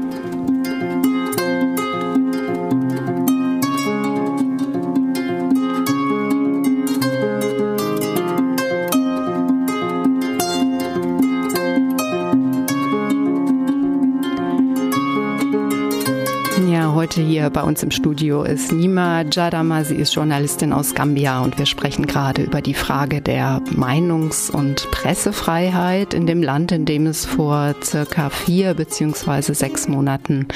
Bei 17.50 17.62
uns 17.62 17.82
im 17.82 17.90
Studio 17.90 18.42
ist 18.42 18.72
Nima 18.72 19.22
Jadama. 19.22 19.84
Sie 19.84 19.96
ist 19.96 20.14
Journalistin 20.14 20.72
aus 20.72 20.94
Gambia 20.94 21.40
und 21.40 21.58
wir 21.58 21.66
sprechen 21.66 22.06
gerade 22.06 22.42
über 22.42 22.62
die 22.62 22.74
Frage 22.74 23.20
der 23.20 23.62
Meinungs- 23.70 24.50
und 24.50 24.90
Pressefreiheit 24.90 26.14
in 26.14 26.26
dem 26.26 26.42
Land, 26.42 26.72
in 26.72 26.84
dem 26.84 27.06
es 27.06 27.24
vor 27.24 27.74
circa 27.82 28.30
vier 28.30 28.74
beziehungsweise 28.74 29.54
sechs 29.54 29.88
Monaten 29.88 30.48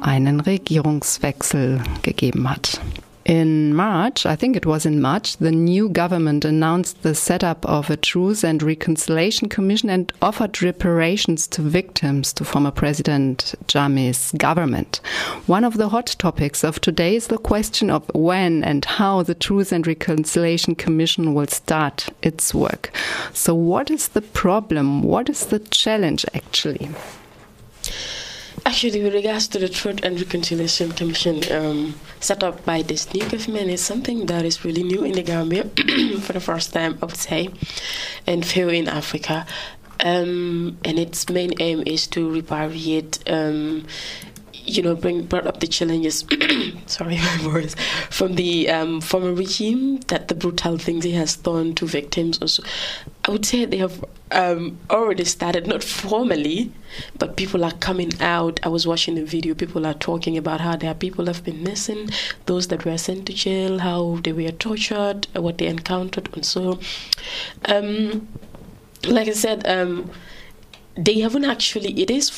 einen 0.00 0.40
Regierungswechsel 0.40 1.80
gegeben 2.02 2.50
hat. 2.50 2.80
In 3.26 3.74
March, 3.74 4.24
I 4.24 4.36
think 4.36 4.54
it 4.54 4.66
was 4.66 4.86
in 4.86 5.00
March, 5.00 5.38
the 5.38 5.50
new 5.50 5.88
government 5.88 6.44
announced 6.44 7.02
the 7.02 7.12
setup 7.12 7.66
of 7.66 7.90
a 7.90 7.96
Truth 7.96 8.44
and 8.44 8.62
Reconciliation 8.62 9.48
Commission 9.48 9.90
and 9.90 10.12
offered 10.22 10.62
reparations 10.62 11.48
to 11.48 11.60
victims 11.60 12.32
to 12.34 12.44
former 12.44 12.70
President 12.70 13.56
Jammeh's 13.66 14.30
government. 14.38 15.00
One 15.46 15.64
of 15.64 15.76
the 15.76 15.88
hot 15.88 16.14
topics 16.20 16.62
of 16.62 16.80
today 16.80 17.16
is 17.16 17.26
the 17.26 17.36
question 17.36 17.90
of 17.90 18.08
when 18.14 18.62
and 18.62 18.84
how 18.84 19.24
the 19.24 19.34
Truth 19.34 19.72
and 19.72 19.84
Reconciliation 19.84 20.76
Commission 20.76 21.34
will 21.34 21.48
start 21.48 22.08
its 22.22 22.54
work. 22.54 22.92
So, 23.32 23.56
what 23.56 23.90
is 23.90 24.06
the 24.06 24.22
problem? 24.22 25.02
What 25.02 25.28
is 25.28 25.46
the 25.46 25.58
challenge 25.58 26.24
actually? 26.32 26.90
Actually, 28.66 29.00
with 29.00 29.14
regards 29.14 29.46
to 29.46 29.60
the 29.60 29.68
Truth 29.68 30.00
and 30.02 30.18
Reconciliation 30.20 30.90
Commission 30.90 31.40
um, 31.52 31.94
set 32.18 32.42
up 32.42 32.64
by 32.64 32.82
this 32.82 33.14
new 33.14 33.22
government, 33.28 33.70
is 33.70 33.80
something 33.80 34.26
that 34.26 34.44
is 34.44 34.64
really 34.64 34.82
new 34.82 35.04
in 35.04 35.12
the 35.12 35.22
Gambia 35.22 35.62
for 36.22 36.32
the 36.32 36.40
first 36.40 36.72
time, 36.72 36.98
I 37.00 37.06
would 37.06 37.16
say, 37.16 37.48
and 38.26 38.44
few 38.44 38.68
in 38.68 38.88
Africa. 38.88 39.46
Um, 40.00 40.78
and 40.84 40.98
its 40.98 41.28
main 41.30 41.52
aim 41.60 41.84
is 41.86 42.08
to 42.08 42.28
repatriate 42.28 43.22
um, 43.32 43.86
you 44.66 44.82
know, 44.82 44.94
bring 44.94 45.24
brought 45.26 45.46
up 45.46 45.60
the 45.60 45.66
challenges. 45.66 46.24
sorry, 46.86 47.16
my 47.28 47.36
voice 47.38 47.74
from 48.10 48.34
the 48.34 48.68
um, 48.68 49.00
former 49.00 49.32
regime 49.32 49.98
that 50.08 50.28
the 50.28 50.34
brutal 50.34 50.78
things 50.78 51.04
he 51.04 51.12
has 51.12 51.36
done 51.36 51.74
to 51.76 51.86
victims. 51.86 52.38
Also, 52.40 52.62
I 53.24 53.30
would 53.30 53.46
say 53.46 53.64
they 53.64 53.78
have 53.78 54.04
um, 54.32 54.78
already 54.90 55.24
started, 55.24 55.66
not 55.66 55.82
formally, 55.84 56.72
but 57.18 57.36
people 57.36 57.64
are 57.64 57.72
coming 57.72 58.12
out. 58.20 58.60
I 58.62 58.68
was 58.68 58.86
watching 58.86 59.14
the 59.14 59.24
video. 59.24 59.54
People 59.54 59.86
are 59.86 59.94
talking 59.94 60.36
about 60.36 60.60
how 60.60 60.76
their 60.76 60.94
people 60.94 61.26
have 61.26 61.44
been 61.44 61.62
missing, 61.62 62.10
those 62.46 62.68
that 62.68 62.84
were 62.84 62.98
sent 62.98 63.26
to 63.26 63.32
jail, 63.32 63.78
how 63.78 64.18
they 64.22 64.32
were 64.32 64.50
tortured, 64.50 65.28
what 65.34 65.58
they 65.58 65.66
encountered, 65.66 66.28
and 66.34 66.44
so. 66.44 66.80
Um, 67.64 68.28
like 69.06 69.28
I 69.28 69.32
said. 69.32 69.66
Um, 69.66 70.10
they 70.96 71.20
haven't 71.20 71.44
actually 71.44 71.92
it 72.00 72.10
is 72.10 72.28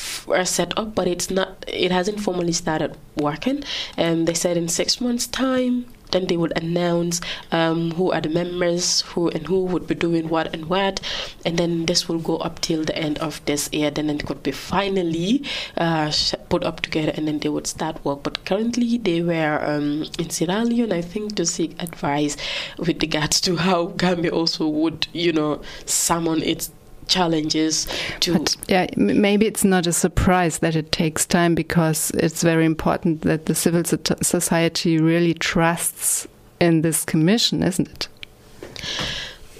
set 0.45 0.77
up 0.77 0.95
but 0.95 1.07
it's 1.07 1.31
not 1.31 1.65
it 1.69 1.93
hasn't 1.93 2.21
formally 2.21 2.53
started 2.53 2.97
working. 3.17 3.63
And 3.97 4.27
they 4.27 4.35
said 4.35 4.57
in 4.57 4.69
six 4.69 5.01
months 5.01 5.27
time 5.27 5.87
then 6.11 6.27
they 6.27 6.37
would 6.39 6.57
announce 6.57 7.21
um, 7.53 7.91
who 7.93 8.11
are 8.13 8.21
the 8.21 8.31
members 8.31 9.03
who 9.03 9.29
and 9.29 9.47
who 9.47 9.65
would 9.67 9.87
be 9.87 9.95
doing 9.95 10.29
what 10.29 10.55
and 10.55 10.65
what 10.67 11.01
and 11.45 11.59
then 11.59 11.85
this 11.85 12.09
will 12.09 12.19
go 12.19 12.39
up 12.39 12.61
till 12.61 12.83
the 12.85 12.97
end 12.97 13.19
of 13.19 13.45
this 13.45 13.69
year. 13.73 13.91
Then 13.91 14.09
it 14.11 14.27
could 14.27 14.43
be 14.43 14.51
finally 14.53 15.45
uh, 15.77 16.11
put 16.49 16.65
up 16.65 16.81
together 16.81 17.13
and 17.15 17.29
then 17.29 17.39
they 17.41 17.49
would 17.49 17.67
start 17.67 18.05
work. 18.05 18.23
But 18.23 18.45
currently 18.45 18.99
they 18.99 19.23
were 19.23 19.63
um, 19.65 20.07
in 20.19 20.31
Sierra 20.31 20.65
Leone 20.65 20.93
I 20.93 21.03
think 21.03 21.37
to 21.37 21.47
seek 21.47 21.81
advice 21.81 22.37
with 22.79 23.03
regards 23.03 23.41
to 23.43 23.57
how 23.57 23.87
Gambia 23.87 24.31
also 24.31 24.67
would 24.67 25.07
you 25.13 25.33
know 25.33 25.61
summon 25.85 26.43
its 26.43 26.71
challenges 27.09 27.87
to 28.21 28.35
but, 28.35 28.57
yeah 28.69 28.87
maybe 28.97 29.47
it's 29.47 29.65
not 29.65 29.87
a 29.87 29.93
surprise 29.93 30.59
that 30.59 30.77
it 30.77 30.93
takes 30.93 31.27
time 31.27 31.55
because 31.55 32.11
it's 32.13 32.43
very 32.43 32.65
important 32.65 33.23
that 33.23 33.47
the 33.47 33.55
civil 33.55 33.83
society 33.85 34.99
really 34.99 35.35
trusts 35.35 36.29
in 36.61 36.83
this 36.83 37.05
commission 37.05 37.63
isn't 37.63 37.89
it 37.89 38.09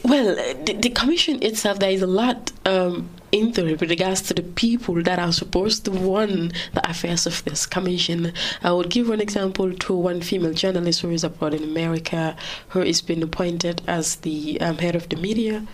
well 0.05 0.35
the, 0.65 0.75
the 0.75 0.91
commission 0.91 1.43
itself 1.43 1.79
there 1.79 1.91
is 1.91 2.03
a 2.03 2.07
lot 2.07 2.53
um, 2.67 3.09
into 3.33 3.67
it 3.67 3.81
with 3.81 3.91
regards 3.91 4.23
to 4.23 4.35
the 4.35 4.43
people 4.43 5.03
that 5.03 5.19
are 5.19 5.33
supposed 5.33 5.85
to 5.85 5.91
run 5.91 6.53
the 6.75 6.89
affairs 6.91 7.27
of 7.27 7.45
this 7.45 7.67
commission. 7.67 8.33
I 8.63 8.73
would 8.73 8.91
give 8.91 9.09
one 9.09 9.21
example 9.21 9.73
to 9.73 9.95
one 9.95 10.23
female 10.23 10.55
journalist 10.55 11.03
who 11.03 11.11
is 11.11 11.25
abroad 11.25 11.55
in 11.55 11.63
America, 11.63 12.37
who 12.69 12.83
is 12.83 13.03
being 13.03 13.23
appointed 13.23 13.83
as 13.87 14.17
the 14.17 14.61
um, 14.61 14.79
head 14.79 14.95
of 14.95 15.09
the 15.09 15.17
media 15.17 15.67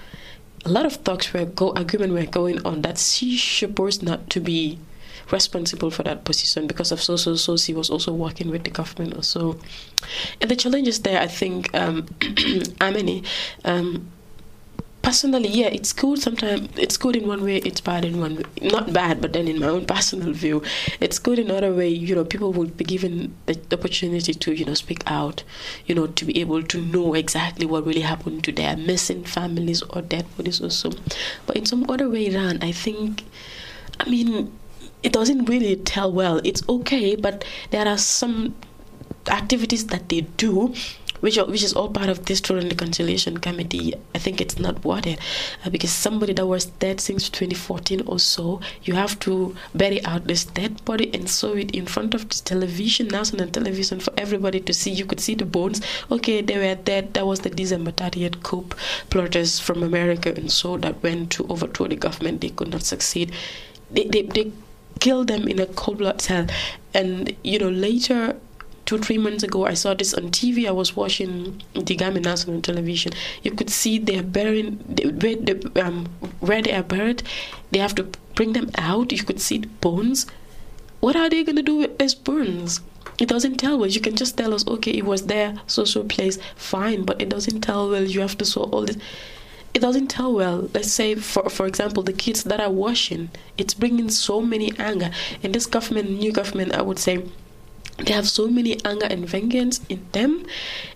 a 0.64 0.68
lot 0.68 0.86
of 0.86 1.02
talks 1.04 1.32
were 1.32 1.44
go 1.44 1.72
argument 1.72 2.12
were 2.12 2.26
going 2.26 2.64
on 2.64 2.82
that 2.82 2.98
she 2.98 3.36
supposed 3.36 4.02
not 4.02 4.30
to 4.30 4.40
be 4.40 4.78
responsible 5.30 5.90
for 5.90 6.02
that 6.02 6.24
position 6.24 6.66
because 6.66 6.92
of 6.92 7.00
so 7.02 7.16
so 7.16 7.34
so 7.34 7.56
she 7.56 7.72
was 7.72 7.88
also 7.90 8.12
working 8.12 8.50
with 8.50 8.64
the 8.64 8.70
government 8.70 9.14
also. 9.14 9.58
And 10.40 10.50
the 10.50 10.56
challenges 10.56 11.00
there 11.00 11.20
i 11.20 11.26
think 11.26 11.74
um 11.74 12.06
many 12.80 13.24
um 13.64 14.10
personally, 15.04 15.48
yeah, 15.48 15.66
it's 15.66 15.92
good. 15.92 16.18
Sometimes 16.18 16.68
it's 16.76 16.96
good 16.96 17.14
in 17.14 17.28
one 17.28 17.44
way, 17.44 17.58
it's 17.58 17.80
bad 17.80 18.04
in 18.04 18.18
one 18.18 18.36
way. 18.36 18.42
Not 18.62 18.92
bad, 18.92 19.20
but 19.20 19.34
then 19.34 19.46
in 19.46 19.60
my 19.60 19.68
own 19.68 19.84
personal 19.94 20.32
view, 20.32 20.62
it's 20.98 21.18
good 21.18 21.38
in 21.38 21.50
another 21.50 21.72
way. 21.72 21.88
You 21.88 22.14
know, 22.14 22.24
people 22.24 22.52
would 22.54 22.76
be 22.76 22.84
given 22.84 23.36
the 23.46 23.60
opportunity 23.72 24.32
to, 24.32 24.52
you 24.52 24.64
know, 24.64 24.74
speak 24.74 25.02
out, 25.06 25.44
you 25.86 25.94
know, 25.94 26.06
to 26.06 26.24
be 26.24 26.40
able 26.40 26.62
to 26.62 26.80
know 26.80 27.14
exactly 27.14 27.66
what 27.66 27.86
really 27.86 28.00
happened 28.00 28.42
to 28.44 28.52
their 28.52 28.76
missing 28.76 29.24
families 29.24 29.82
or 29.82 30.02
dead 30.02 30.26
bodies 30.36 30.60
or 30.60 30.70
so. 30.70 30.92
But 31.46 31.56
in 31.56 31.66
some 31.66 31.88
other 31.88 32.08
way 32.08 32.34
around, 32.34 32.64
I 32.64 32.72
think, 32.72 33.24
I 34.00 34.08
mean, 34.08 34.50
it 35.02 35.12
doesn't 35.12 35.44
really 35.44 35.76
tell 35.76 36.10
well. 36.10 36.40
It's 36.44 36.66
okay, 36.68 37.14
but 37.14 37.44
there 37.70 37.86
are 37.86 37.98
some 37.98 38.54
activities 39.28 39.86
that 39.88 40.08
they 40.08 40.22
do 40.22 40.74
which 41.20 41.36
which 41.36 41.62
is 41.62 41.72
all 41.72 41.88
part 41.88 42.08
of 42.08 42.26
this 42.26 42.40
Truth 42.40 42.62
and 42.62 42.72
Reconciliation 42.72 43.38
Committee. 43.38 43.94
I 44.14 44.18
think 44.18 44.40
it's 44.40 44.58
not 44.58 44.84
worth 44.84 45.06
it 45.06 45.18
uh, 45.64 45.70
because 45.70 45.90
somebody 45.90 46.32
that 46.34 46.46
was 46.46 46.66
dead 46.66 47.00
since 47.00 47.28
2014 47.28 48.02
or 48.06 48.18
so, 48.18 48.60
you 48.82 48.94
have 48.94 49.18
to 49.20 49.54
bury 49.74 50.04
out 50.04 50.26
this 50.26 50.44
dead 50.44 50.84
body 50.84 51.10
and 51.14 51.28
show 51.28 51.54
it 51.54 51.70
in 51.70 51.86
front 51.86 52.14
of 52.14 52.28
the 52.28 52.34
television, 52.44 53.08
national 53.08 53.48
television, 53.48 54.00
for 54.00 54.12
everybody 54.16 54.60
to 54.60 54.72
see. 54.72 54.90
You 54.90 55.06
could 55.06 55.20
see 55.20 55.34
the 55.34 55.44
bones. 55.44 55.80
Okay, 56.10 56.40
they 56.42 56.58
were 56.58 56.74
dead. 56.74 57.14
That 57.14 57.26
was 57.26 57.40
the 57.40 57.50
December 57.50 57.92
30th 57.92 58.42
coup 58.42 58.66
plotters 59.10 59.58
from 59.58 59.82
America 59.82 60.32
and 60.36 60.50
so 60.50 60.76
that 60.78 61.02
went 61.02 61.30
to 61.32 61.46
overthrow 61.48 61.88
the 61.88 61.96
government. 61.96 62.40
They 62.40 62.50
could 62.50 62.68
not 62.70 62.82
succeed. 62.82 63.32
They, 63.90 64.04
they, 64.04 64.22
they 64.22 64.52
killed 65.00 65.28
them 65.28 65.48
in 65.48 65.58
a 65.58 65.66
cold 65.66 65.98
blood 65.98 66.20
cell. 66.20 66.46
And, 66.92 67.34
you 67.42 67.58
know, 67.58 67.68
later 67.68 68.36
two 68.86 68.98
three 68.98 69.18
months 69.18 69.42
ago 69.42 69.66
i 69.66 69.74
saw 69.74 69.94
this 69.94 70.12
on 70.14 70.30
tv 70.30 70.66
i 70.68 70.70
was 70.70 70.94
watching 70.96 71.62
the 71.84 71.94
Gambia 71.96 72.22
national 72.22 72.60
television. 72.60 73.12
You 73.42 73.52
could 73.52 73.70
see 73.70 73.98
they're 73.98 74.22
burying 74.22 74.76
where, 75.20 75.36
the, 75.36 75.84
um, 75.84 76.06
where 76.40 76.62
they 76.62 76.72
are 76.72 76.82
buried. 76.82 77.22
They 77.70 77.78
have 77.78 77.94
to 77.96 78.04
bring 78.34 78.52
them 78.52 78.70
out. 78.76 79.12
You 79.12 79.22
could 79.22 79.40
see 79.40 79.58
the 79.58 79.66
bones. 79.66 80.26
What 81.00 81.16
are 81.16 81.28
they 81.28 81.44
going 81.44 81.56
to 81.56 81.62
do 81.62 81.76
with 81.76 81.98
these 81.98 82.14
bones? 82.14 82.80
It 83.18 83.28
doesn't 83.28 83.56
tell 83.56 83.78
well. 83.78 83.88
You 83.88 84.00
can 84.00 84.16
just 84.16 84.36
tell 84.36 84.54
us 84.54 84.66
okay 84.66 84.92
it 84.92 85.04
was 85.04 85.26
there 85.26 85.54
so 85.66 85.84
so 85.84 86.02
place 86.04 86.38
fine. 86.56 87.04
But 87.04 87.20
it 87.20 87.28
doesn't 87.28 87.60
tell 87.60 87.90
well. 87.90 88.04
You 88.04 88.20
have 88.20 88.38
to 88.38 88.44
show 88.44 88.62
all 88.62 88.82
this. 88.82 88.96
It 89.72 89.80
doesn't 89.80 90.06
tell 90.08 90.32
well. 90.32 90.68
Let's 90.72 90.92
say, 90.92 91.14
for 91.16 91.48
for 91.50 91.66
example, 91.66 92.02
the 92.02 92.12
kids 92.12 92.44
that 92.44 92.60
are 92.60 92.70
washing, 92.70 93.30
it's 93.58 93.74
bringing 93.74 94.08
so 94.08 94.40
many 94.40 94.72
anger. 94.78 95.10
And 95.42 95.54
this 95.54 95.66
government, 95.66 96.10
new 96.10 96.32
government, 96.32 96.74
I 96.74 96.82
would 96.82 96.98
say, 96.98 97.24
they 97.98 98.12
have 98.12 98.28
so 98.28 98.48
many 98.48 98.78
anger 98.84 99.06
and 99.06 99.28
vengeance 99.28 99.80
in 99.88 100.04
them 100.12 100.44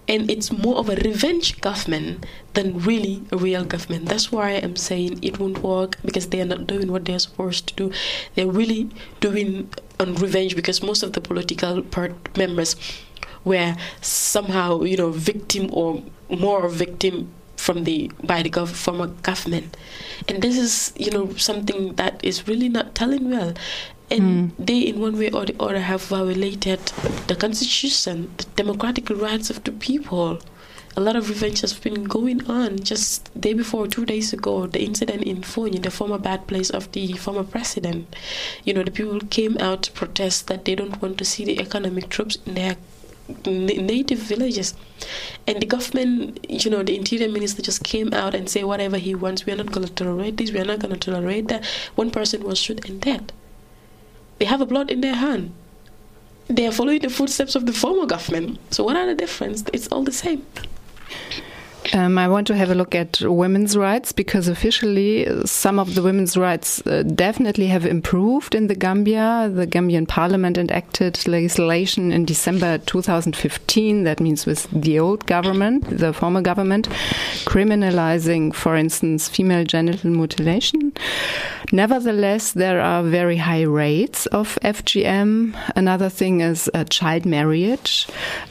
and 0.09 0.31
it's 0.31 0.51
more 0.51 0.77
of 0.77 0.89
a 0.89 0.97
revenge 0.97 1.61
government 1.61 2.27
than 2.55 2.79
really 2.81 3.23
a 3.31 3.37
real 3.37 3.65
government. 3.65 4.07
That's 4.07 4.33
why 4.33 4.53
i'm 4.53 4.77
saying 4.77 5.19
it 5.23 5.39
won't 5.39 5.63
work 5.63 5.97
because 6.05 6.29
they 6.29 6.41
are 6.41 6.45
not 6.47 6.67
doing 6.67 6.91
what 6.91 7.05
they're 7.05 7.19
supposed 7.19 7.69
to 7.69 7.75
do. 7.75 7.93
They're 8.35 8.49
really 8.49 8.91
doing 9.21 9.71
on 10.01 10.15
revenge 10.17 10.57
because 10.57 10.83
most 10.83 11.03
of 11.03 11.13
the 11.13 11.21
political 11.21 11.83
part 11.83 12.37
members 12.37 12.75
were 13.45 13.77
somehow 14.01 14.83
you 14.83 14.97
know 14.97 15.11
victim 15.11 15.71
or 15.73 16.03
more 16.29 16.69
victim 16.69 17.31
from 17.57 17.85
the 17.85 18.11
by 18.25 18.43
the 18.43 18.51
gov- 18.51 18.69
former 18.69 19.09
government. 19.09 19.77
And 20.29 20.43
this 20.43 20.59
is 20.59 20.93
you 20.97 21.11
know 21.11 21.33
something 21.35 21.95
that 21.95 22.21
is 22.25 22.49
really 22.49 22.69
not 22.69 22.95
telling 22.95 23.31
well 23.31 23.55
and 24.11 24.23
mm. 24.23 24.67
they 24.67 24.81
in 24.81 25.01
one 25.01 25.19
way 25.19 25.31
or 25.31 25.45
the 25.45 25.57
other 25.61 25.81
have 25.81 26.03
violated 26.05 26.81
the 27.27 27.37
constitution 27.37 28.33
the 28.39 28.45
democratic 28.57 29.11
rights 29.11 29.51
of 29.51 29.63
the 29.65 29.73
people. 29.73 30.41
A 30.97 31.01
lot 31.01 31.15
of 31.15 31.29
revenge 31.29 31.61
has 31.61 31.75
been 31.75 32.05
going 32.05 32.45
on. 32.51 32.81
Just 32.81 33.31
day 33.41 33.53
before 33.53 33.87
two 33.87 34.05
days 34.05 34.33
ago 34.33 34.67
the 34.67 34.83
incident 34.83 35.23
in 35.23 35.43
Fonyi, 35.43 35.81
the 35.81 35.91
former 35.91 36.19
bad 36.19 36.47
place 36.47 36.71
of 36.71 36.91
the 36.93 37.13
former 37.13 37.45
president. 37.45 38.17
You 38.65 38.75
know 38.75 38.83
the 38.83 38.91
people 38.91 39.21
came 39.21 39.59
out 39.59 39.83
to 39.85 39.93
protest 39.93 40.49
that 40.49 40.65
they 40.65 40.75
don't 40.75 41.01
want 41.03 41.19
to 41.19 41.25
see 41.25 41.45
the 41.45 41.61
economic 41.61 42.09
troops 42.09 42.39
in 42.47 42.55
their 42.55 42.77
native 43.47 44.19
villages. 44.21 44.75
And 45.47 45.61
the 45.61 45.67
government 45.67 46.47
you 46.49 46.71
know 46.71 46.83
the 46.83 46.97
interior 46.97 47.29
minister 47.29 47.63
just 47.63 47.85
came 47.85 48.15
out 48.15 48.35
and 48.35 48.49
say 48.49 48.65
whatever 48.65 48.97
he 48.97 49.15
wants. 49.15 49.45
We 49.45 49.53
are 49.53 49.57
not 49.57 49.71
going 49.71 49.87
to 49.87 49.93
tolerate 49.93 50.39
this. 50.39 50.51
We 50.51 50.61
are 50.61 50.65
not 50.65 50.79
going 50.81 50.99
to 50.99 51.11
tolerate 51.11 51.49
that. 51.49 51.65
One 51.95 52.11
person 52.11 52.43
was 52.43 52.59
shot 52.59 52.89
and 52.89 53.01
dead 53.01 53.33
they 54.39 54.45
have 54.47 54.61
a 54.61 54.67
blood 54.67 54.91
in 54.91 55.01
their 55.01 55.15
hand. 55.15 55.53
they 56.49 56.67
are 56.67 56.73
following 56.73 57.01
the 57.01 57.11
footsteps 57.11 57.55
of 57.55 57.67
the 57.67 57.73
former 57.73 58.07
government. 58.07 58.59
So 58.71 58.83
what 58.85 58.97
are 58.97 59.07
the 59.07 59.15
difference? 59.15 59.65
It's 59.73 59.87
all 59.89 60.03
the 60.03 60.13
same. 60.13 60.47
Um, 61.95 62.19
I 62.19 62.29
want 62.29 62.47
to 62.49 62.57
have 62.57 62.71
a 62.71 62.75
look 62.75 62.95
at 62.95 63.21
women's 63.23 63.77
rights 63.77 64.13
because 64.13 64.49
officially 64.49 65.27
some 65.47 65.79
of 65.79 65.95
the 65.95 66.03
women's 66.03 66.37
rights 66.37 66.87
uh, 66.87 67.03
definitely 67.03 67.67
have 67.69 67.87
improved 67.87 68.55
in 68.55 68.67
the 68.67 68.75
Gambia. 68.75 69.51
The 69.53 69.67
Gambian 69.67 70.07
parliament 70.07 70.59
enacted 70.59 71.27
legislation 71.27 72.13
in 72.13 72.25
December 72.25 72.79
2015, 72.79 74.05
that 74.05 74.21
means 74.21 74.45
with 74.45 74.69
the 74.71 74.99
old 74.99 75.25
government, 75.27 75.85
the 75.99 76.13
former 76.13 76.43
government, 76.43 76.89
criminalizing, 77.47 78.55
for 78.55 78.77
instance, 78.77 79.29
female 79.29 79.65
genital 79.65 80.11
mutilation. 80.11 80.93
Nevertheless, 81.73 82.53
there 82.53 82.81
are 82.81 83.03
very 83.03 83.37
high 83.37 83.63
rates 83.63 84.27
of 84.27 84.59
FGM. 84.63 85.55
Another 85.77 86.09
thing 86.09 86.41
is 86.41 86.71
uh, 86.75 86.85
child 86.85 87.25
marriage. 87.27 88.07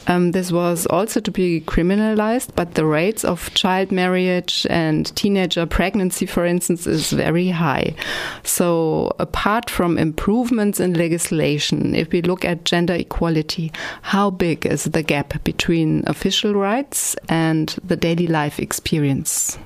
Um, 0.06 0.32
this 0.32 0.50
was 0.52 0.86
also 0.86 1.20
to 1.20 1.30
be 1.30 1.60
criminalized, 1.60 2.50
but 2.54 2.74
the 2.74 2.84
rates 2.86 3.24
of 3.28 3.52
child 3.54 3.92
marriage 3.92 4.66
and 4.68 5.14
teenager 5.14 5.66
pregnancy, 5.66 6.26
for 6.26 6.44
instance, 6.44 6.86
is 6.86 7.12
very 7.12 7.50
high. 7.50 7.94
So, 8.42 9.14
apart 9.18 9.70
from 9.70 9.98
improvements 9.98 10.80
in 10.80 10.94
legislation, 10.94 11.94
if 11.94 12.10
we 12.10 12.22
look 12.22 12.44
at 12.44 12.64
gender 12.64 12.94
equality, 12.94 13.70
how 14.02 14.30
big 14.30 14.66
is 14.66 14.84
the 14.84 15.02
gap 15.02 15.44
between 15.44 16.02
official 16.06 16.54
rights 16.54 17.14
and 17.28 17.68
the 17.84 17.96
daily 17.96 18.26
life 18.26 18.58
experience 18.58 19.58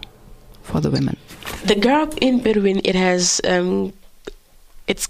for 0.63 0.81
the 0.81 0.91
women? 0.91 1.17
The 1.65 1.77
gap 1.77 2.15
in 2.21 2.41
between 2.41 2.81
it 2.85 2.95
has 2.95 3.41
um, 3.49 3.93
it's 4.87 5.09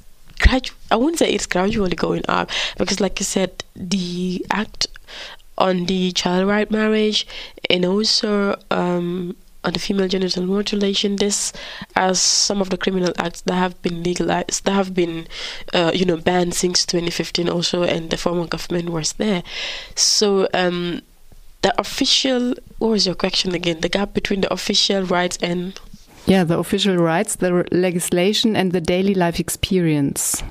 I 0.90 0.96
wouldn't 0.96 1.18
say 1.18 1.32
it's 1.32 1.46
gradually 1.46 1.96
going 1.96 2.24
up 2.28 2.50
because, 2.76 3.00
like 3.00 3.20
I 3.20 3.24
said, 3.24 3.64
the 3.74 4.44
act 4.50 4.86
on 5.62 5.86
the 5.86 6.10
child 6.12 6.48
right 6.48 6.70
marriage 6.70 7.24
and 7.70 7.84
also 7.84 8.56
um, 8.72 9.36
on 9.62 9.72
the 9.72 9.78
female 9.78 10.08
genital 10.08 10.44
mutilation. 10.44 11.16
This 11.16 11.52
as 11.94 12.20
some 12.20 12.60
of 12.60 12.70
the 12.70 12.76
criminal 12.76 13.12
acts 13.16 13.42
that 13.42 13.54
have 13.54 13.80
been 13.80 14.02
legalized 14.02 14.64
that 14.64 14.72
have 14.72 14.92
been 14.92 15.28
uh, 15.72 15.92
you 15.94 16.04
know 16.04 16.16
banned 16.16 16.54
since 16.54 16.84
2015 16.84 17.48
also 17.48 17.84
and 17.84 18.10
the 18.10 18.16
former 18.16 18.46
government 18.46 18.90
was 18.90 19.14
there. 19.14 19.44
So 19.94 20.48
um, 20.52 21.00
the 21.62 21.72
official 21.80 22.54
what 22.78 22.88
was 22.88 23.06
your 23.06 23.14
question 23.14 23.54
again? 23.54 23.80
The 23.80 23.88
gap 23.88 24.14
between 24.14 24.40
the 24.40 24.52
official 24.52 25.04
rights 25.04 25.38
and 25.40 25.78
yeah 26.26 26.42
the 26.42 26.58
official 26.58 26.96
rights 26.96 27.36
the 27.36 27.66
legislation 27.70 28.56
and 28.56 28.72
the 28.72 28.80
daily 28.80 29.14
life 29.14 29.38
experience. 29.38 30.42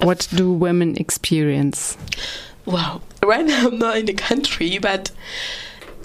What 0.00 0.26
do 0.34 0.50
women 0.50 0.96
experience 0.96 1.96
Wow. 2.64 3.02
Right 3.22 3.44
now, 3.44 3.66
I'm 3.68 3.78
not 3.78 3.98
in 3.98 4.06
the 4.06 4.14
country, 4.14 4.78
but 4.78 5.10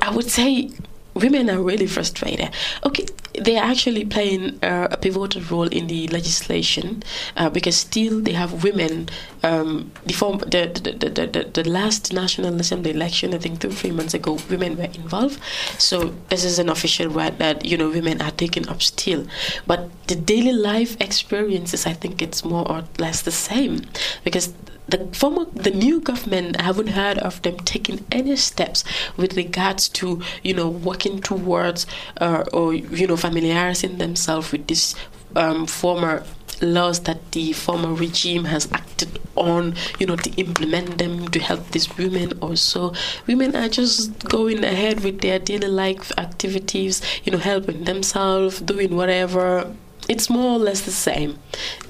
I 0.01 0.09
would 0.11 0.29
say 0.29 0.71
women 1.13 1.49
are 1.49 1.61
really 1.61 1.87
frustrated. 1.87 2.49
Okay, 2.83 3.05
they 3.39 3.57
are 3.57 3.63
actually 3.63 4.05
playing 4.05 4.63
uh, 4.63 4.87
a 4.91 4.97
pivotal 4.97 5.41
role 5.43 5.67
in 5.67 5.87
the 5.87 6.07
legislation 6.07 7.03
uh, 7.35 7.49
because 7.49 7.75
still 7.75 8.21
they 8.21 8.33
have 8.33 8.63
women. 8.63 9.09
Um, 9.43 9.91
the, 10.05 10.13
the, 10.13 10.91
the, 10.91 11.09
the, 11.09 11.27
the, 11.27 11.61
the 11.61 11.69
last 11.69 12.13
National 12.13 12.59
Assembly 12.59 12.91
election, 12.91 13.33
I 13.33 13.37
think 13.37 13.59
two 13.59 13.71
three 13.71 13.91
months 13.91 14.13
ago, 14.13 14.39
women 14.49 14.77
were 14.77 14.85
involved. 14.85 15.39
So 15.77 16.15
this 16.29 16.43
is 16.43 16.59
an 16.59 16.69
official 16.69 17.09
right 17.09 17.37
that 17.37 17.65
you 17.65 17.77
know 17.77 17.89
women 17.89 18.21
are 18.21 18.31
taking 18.31 18.67
up 18.67 18.81
still. 18.81 19.27
But 19.65 19.89
the 20.07 20.15
daily 20.15 20.53
life 20.53 20.99
experiences, 20.99 21.85
I 21.85 21.93
think 21.93 22.21
it's 22.21 22.43
more 22.43 22.67
or 22.69 22.83
less 22.97 23.21
the 23.21 23.31
same 23.31 23.81
because 24.23 24.53
the 24.87 25.07
former 25.13 25.45
the 25.45 25.71
new 25.71 25.99
government 25.99 26.59
I 26.59 26.63
haven't 26.63 26.87
heard 26.87 27.17
of 27.19 27.41
them 27.41 27.57
taking 27.57 28.05
any 28.11 28.35
steps 28.35 28.83
with 29.17 29.35
regards 29.35 29.89
to 29.89 30.21
you 30.43 30.53
know 30.53 30.69
working 30.69 31.19
towards 31.19 31.85
uh, 32.21 32.43
or 32.53 32.73
you 32.73 33.07
know 33.07 33.17
familiarizing 33.17 33.97
themselves 33.97 34.51
with 34.51 34.67
this 34.67 34.95
um, 35.35 35.65
former 35.67 36.23
laws 36.61 37.01
that 37.01 37.31
the 37.33 37.53
former 37.53 37.93
regime 37.93 38.45
has 38.45 38.71
acted 38.71 39.19
on 39.35 39.75
you 39.99 40.07
know 40.07 40.15
to 40.15 40.31
implement 40.31 40.97
them 40.97 41.27
to 41.29 41.39
help 41.39 41.69
these 41.71 41.95
women 41.97 42.33
also. 42.39 42.93
Women 43.27 43.55
are 43.55 43.69
just 43.69 44.27
going 44.27 44.63
ahead 44.63 45.01
with 45.01 45.21
their 45.21 45.37
daily 45.39 45.67
life 45.67 46.11
activities 46.17 47.01
you 47.23 47.31
know 47.31 47.37
helping 47.37 47.83
themselves 47.83 48.61
doing 48.61 48.95
whatever. 48.95 49.73
It's 50.09 50.29
more 50.29 50.53
or 50.53 50.59
less 50.59 50.81
the 50.81 50.91
same. 50.91 51.37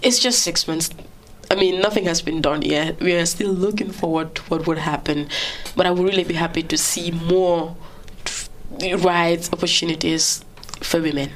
It's 0.02 0.18
just 0.18 0.42
six 0.42 0.68
months 0.68 0.90
I 1.50 1.56
mean, 1.56 1.80
nothing 1.80 2.06
has 2.06 2.22
been 2.22 2.42
done 2.42 2.62
yet. 2.62 3.00
We 3.00 3.14
are 3.14 3.26
still 3.26 3.52
looking 3.52 3.92
forward 3.92 4.36
to 4.36 4.42
what 4.44 4.68
would 4.68 4.78
happen. 4.78 5.30
But 5.76 5.86
I 5.86 5.92
would 5.92 6.06
really 6.06 6.24
be 6.24 6.34
happy 6.34 6.64
to 6.64 6.78
see 6.78 7.12
more 7.12 7.76
rights, 9.00 9.52
opportunities 9.54 10.44
for 10.82 11.02
women. 11.02 11.32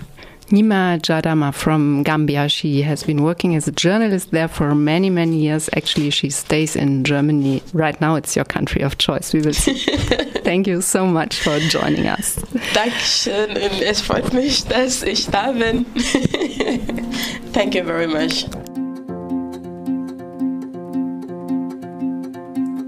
Nima 0.51 0.99
Jadama 0.99 1.53
from 1.53 2.03
Gambia. 2.03 2.49
She 2.49 2.81
has 2.81 3.03
been 3.03 3.23
working 3.23 3.55
as 3.55 3.69
a 3.69 3.71
journalist 3.71 4.31
there 4.31 4.49
for 4.49 4.75
many, 4.75 5.09
many 5.09 5.37
years. 5.37 5.69
Actually, 5.77 6.09
she 6.09 6.29
stays 6.29 6.75
in 6.75 7.05
Germany. 7.05 7.63
Right 7.73 7.99
now, 8.01 8.15
it's 8.15 8.35
your 8.35 8.43
country 8.43 8.81
of 8.81 8.97
choice. 8.97 9.33
We 9.33 9.41
will 9.41 9.53
see. 9.53 9.75
Thank 10.43 10.67
you 10.67 10.81
so 10.81 11.07
much 11.07 11.39
for 11.39 11.57
joining 11.59 12.07
us. 12.07 12.35
Dankeschön 12.73 13.51
und 13.51 13.81
es 13.81 14.01
freut 14.01 14.33
mich, 14.33 14.65
dass 14.65 15.03
ich 15.03 15.27
da 15.27 15.53
bin. 15.53 15.85
Thank 17.53 17.73
you 17.75 17.83
very 17.83 18.07
much. 18.07 18.45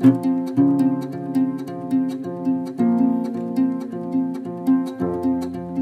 thank 0.04 0.26
you. 0.26 0.33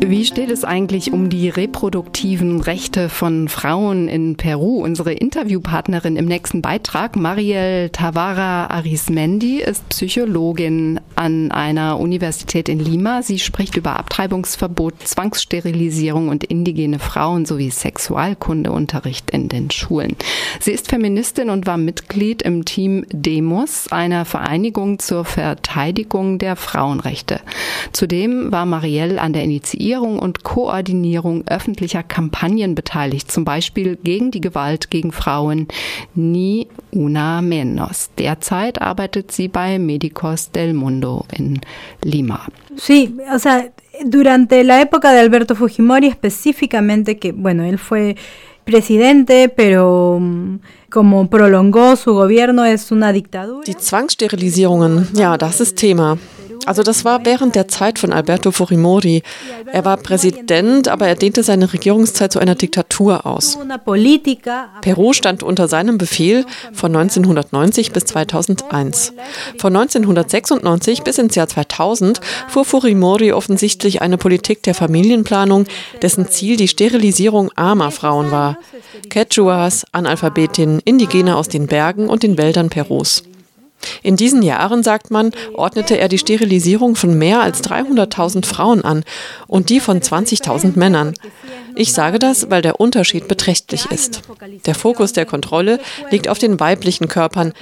Wie 0.03 0.25
steht 0.25 0.49
es 0.49 0.63
eigentlich 0.63 1.13
um 1.13 1.29
die 1.29 1.47
reproduktiven 1.47 2.59
Rechte 2.59 3.07
von 3.07 3.47
Frauen 3.47 4.07
in 4.07 4.35
Peru? 4.35 4.83
Unsere 4.83 5.13
Interviewpartnerin 5.13 6.15
im 6.15 6.25
nächsten 6.25 6.63
Beitrag, 6.63 7.15
Mariel 7.15 7.89
Tavara 7.89 8.65
Arismendi, 8.71 9.61
ist 9.61 9.87
Psychologin 9.89 10.99
an 11.13 11.51
einer 11.51 11.99
Universität 11.99 12.67
in 12.67 12.79
Lima. 12.79 13.21
Sie 13.21 13.37
spricht 13.37 13.77
über 13.77 13.99
Abtreibungsverbot, 13.99 14.95
Zwangssterilisierung 15.03 16.29
und 16.29 16.45
indigene 16.45 16.97
Frauen 16.97 17.45
sowie 17.45 17.69
Sexualkundeunterricht 17.69 19.29
in 19.29 19.49
den 19.49 19.69
Schulen. 19.69 20.15
Sie 20.59 20.71
ist 20.71 20.89
Feministin 20.89 21.51
und 21.51 21.67
war 21.67 21.77
Mitglied 21.77 22.41
im 22.41 22.65
Team 22.65 23.05
Demos, 23.11 23.91
einer 23.91 24.25
Vereinigung 24.25 24.97
zur 24.97 25.25
Verteidigung 25.25 26.39
der 26.39 26.55
Frauenrechte. 26.55 27.39
Zudem 27.93 28.51
war 28.51 28.65
Marielle 28.65 29.21
an 29.21 29.33
der 29.33 29.43
Initiierung 29.91 30.19
und 30.19 30.43
Koordinierung 30.43 31.43
öffentlicher 31.47 32.01
Kampagnen 32.01 32.75
beteiligt, 32.75 33.29
zum 33.29 33.43
Beispiel 33.43 33.97
gegen 34.01 34.31
die 34.31 34.39
Gewalt 34.39 34.89
gegen 34.89 35.11
Frauen 35.11 35.67
Ni 36.15 36.67
Una 36.91 37.41
Menos. 37.41 38.09
Derzeit 38.17 38.81
arbeitet 38.81 39.31
sie 39.31 39.49
bei 39.49 39.79
Medicos 39.79 40.51
del 40.51 40.73
Mundo 40.73 41.25
in 41.37 41.59
Lima. 42.03 42.47
Sí, 42.77 43.13
o 43.33 43.37
sea, 43.37 43.69
durante 44.05 44.63
la 44.63 44.81
época 44.81 45.11
de 45.11 45.19
Alberto 45.19 45.55
Fujimori 45.55 46.07
específicamente, 46.07 47.17
que 47.17 47.33
bueno, 47.33 47.65
él 47.65 47.77
fue 47.77 48.15
presidente, 48.63 49.49
pero 49.49 50.21
como 50.89 51.29
prolongó 51.29 51.97
su 51.97 52.13
gobierno 52.13 52.63
es 52.63 52.91
una 52.91 53.11
dictadura. 53.11 53.63
Die 53.65 53.75
Zwangssterilisierungen, 53.77 55.09
ja, 55.13 55.37
das 55.37 55.59
ist 55.59 55.75
Thema. 55.77 56.17
Also 56.65 56.83
das 56.83 57.05
war 57.05 57.25
während 57.25 57.55
der 57.55 57.67
Zeit 57.67 57.99
von 57.99 58.13
Alberto 58.13 58.51
Fujimori. 58.51 59.23
Er 59.71 59.85
war 59.85 59.97
Präsident, 59.97 60.87
aber 60.87 61.07
er 61.07 61.15
dehnte 61.15 61.43
seine 61.43 61.71
Regierungszeit 61.71 62.31
zu 62.31 62.39
einer 62.39 62.55
Diktatur 62.55 63.25
aus. 63.25 63.57
Peru 64.81 65.13
stand 65.13 65.43
unter 65.43 65.67
seinem 65.67 65.97
Befehl 65.97 66.45
von 66.73 66.95
1990 66.95 67.91
bis 67.91 68.05
2001. 68.05 69.13
Von 69.57 69.75
1996 69.75 71.03
bis 71.03 71.17
ins 71.17 71.35
Jahr 71.35 71.47
2000 71.47 72.21
fuhr 72.47 72.65
Fujimori 72.65 73.31
offensichtlich 73.33 74.01
eine 74.01 74.17
Politik 74.17 74.63
der 74.63 74.75
Familienplanung, 74.75 75.65
dessen 76.01 76.27
Ziel 76.27 76.57
die 76.57 76.67
Sterilisierung 76.67 77.51
armer 77.55 77.91
Frauen 77.91 78.31
war. 78.31 78.57
Quechuas, 79.09 79.85
Analphabetinnen, 79.91 80.79
Indigene 80.83 81.35
aus 81.35 81.47
den 81.47 81.67
Bergen 81.67 82.07
und 82.07 82.23
den 82.23 82.37
Wäldern 82.37 82.69
Perus. 82.69 83.23
In 84.03 84.15
diesen 84.15 84.41
Jahren, 84.41 84.83
sagt 84.83 85.11
man, 85.11 85.31
ordnete 85.53 85.97
er 85.97 86.07
die 86.07 86.17
Sterilisierung 86.17 86.95
von 86.95 87.17
mehr 87.17 87.41
als 87.41 87.63
300.000 87.63 88.45
Frauen 88.45 88.83
an 88.83 89.03
und 89.47 89.69
die 89.69 89.79
von 89.79 89.99
20.000 89.99 90.77
Männern. 90.77 91.13
Ich 91.75 91.93
sage 91.93 92.19
das, 92.19 92.49
weil 92.49 92.61
der 92.61 92.79
Unterschied 92.79 93.27
beträchtlich 93.27 93.85
ist. 93.91 94.21
Der 94.65 94.75
Fokus 94.75 95.13
der 95.13 95.25
Kontrolle 95.25 95.79
liegt 96.09 96.27
auf 96.27 96.37
den 96.37 96.59
weiblichen 96.59 97.07
Körpern. 97.07 97.53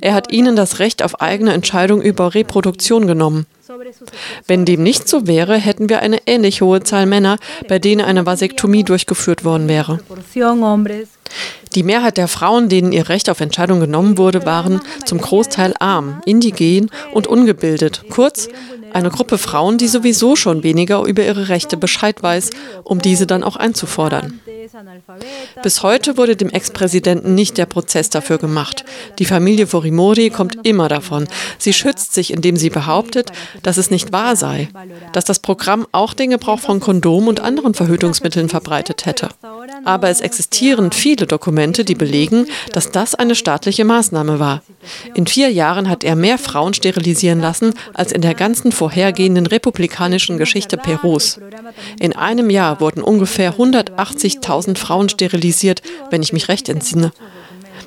Er 0.00 0.14
hat 0.14 0.32
ihnen 0.32 0.56
das 0.56 0.78
Recht 0.78 1.02
auf 1.02 1.20
eigene 1.20 1.52
Entscheidung 1.52 2.00
über 2.00 2.34
Reproduktion 2.34 3.06
genommen. 3.06 3.46
Wenn 4.46 4.64
dem 4.64 4.82
nicht 4.82 5.08
so 5.08 5.26
wäre, 5.26 5.56
hätten 5.56 5.88
wir 5.88 6.00
eine 6.00 6.20
ähnlich 6.26 6.62
hohe 6.62 6.82
Zahl 6.82 7.06
Männer, 7.06 7.38
bei 7.68 7.78
denen 7.78 8.00
eine 8.04 8.24
Vasektomie 8.24 8.84
durchgeführt 8.84 9.44
worden 9.44 9.68
wäre. 9.68 10.00
Die 11.74 11.82
Mehrheit 11.82 12.16
der 12.16 12.28
Frauen, 12.28 12.68
denen 12.68 12.92
ihr 12.92 13.08
Recht 13.08 13.28
auf 13.28 13.40
Entscheidung 13.40 13.80
genommen 13.80 14.16
wurde, 14.16 14.46
waren 14.46 14.80
zum 15.04 15.18
Großteil 15.18 15.74
arm, 15.78 16.22
indigen 16.24 16.90
und 17.12 17.26
ungebildet. 17.26 18.04
Kurz, 18.08 18.48
eine 18.92 19.10
Gruppe 19.10 19.38
Frauen, 19.38 19.78
die 19.78 19.88
sowieso 19.88 20.36
schon 20.36 20.62
weniger 20.62 21.02
über 21.04 21.24
ihre 21.24 21.48
Rechte 21.48 21.76
Bescheid 21.76 22.22
weiß, 22.22 22.50
um 22.84 23.00
diese 23.00 23.26
dann 23.26 23.42
auch 23.42 23.56
einzufordern. 23.56 24.40
Bis 25.62 25.82
heute 25.82 26.16
wurde 26.16 26.36
dem 26.36 26.50
Ex-Präsidenten 26.50 27.34
nicht 27.34 27.58
der 27.58 27.66
Prozess 27.66 28.10
dafür 28.10 28.38
gemacht. 28.38 28.84
Die 29.18 29.24
Familie 29.24 29.66
Forimori 29.66 30.30
kommt 30.30 30.66
immer 30.66 30.88
davon. 30.88 31.26
Sie 31.58 31.72
schützt 31.72 32.14
sich, 32.14 32.32
indem 32.32 32.56
sie 32.56 32.70
behauptet, 32.70 33.32
dass 33.62 33.76
es 33.76 33.90
nicht 33.90 34.12
wahr 34.12 34.36
sei, 34.36 34.68
dass 35.12 35.24
das 35.24 35.38
Programm 35.38 35.86
auch 35.92 36.14
den 36.14 36.30
Gebrauch 36.30 36.60
von 36.60 36.80
Kondomen 36.80 37.28
und 37.28 37.40
anderen 37.40 37.74
Verhütungsmitteln 37.74 38.48
verbreitet 38.48 39.06
hätte. 39.06 39.28
Aber 39.84 40.08
es 40.08 40.20
existieren 40.20 40.92
viele 40.92 41.26
Dokumente, 41.26 41.84
die 41.84 41.94
belegen, 41.94 42.46
dass 42.72 42.90
das 42.90 43.14
eine 43.14 43.34
staatliche 43.34 43.84
Maßnahme 43.84 44.38
war. 44.38 44.62
In 45.14 45.26
vier 45.26 45.50
Jahren 45.50 45.88
hat 45.88 46.04
er 46.04 46.16
mehr 46.16 46.38
Frauen 46.38 46.74
sterilisieren 46.74 47.40
lassen 47.40 47.74
als 47.94 48.12
in 48.12 48.22
der 48.22 48.34
ganzen 48.34 48.72
vorhergehenden 48.72 49.46
republikanischen 49.46 50.38
Geschichte 50.38 50.76
Perus. 50.76 51.40
In 51.98 52.14
einem 52.14 52.50
Jahr 52.50 52.80
wurden 52.80 53.02
ungefähr 53.02 53.54
180.000 53.54 54.76
Frauen 54.76 55.08
sterilisiert, 55.08 55.82
wenn 56.10 56.22
ich 56.22 56.32
mich 56.32 56.48
recht 56.48 56.68
entsinne. 56.68 57.12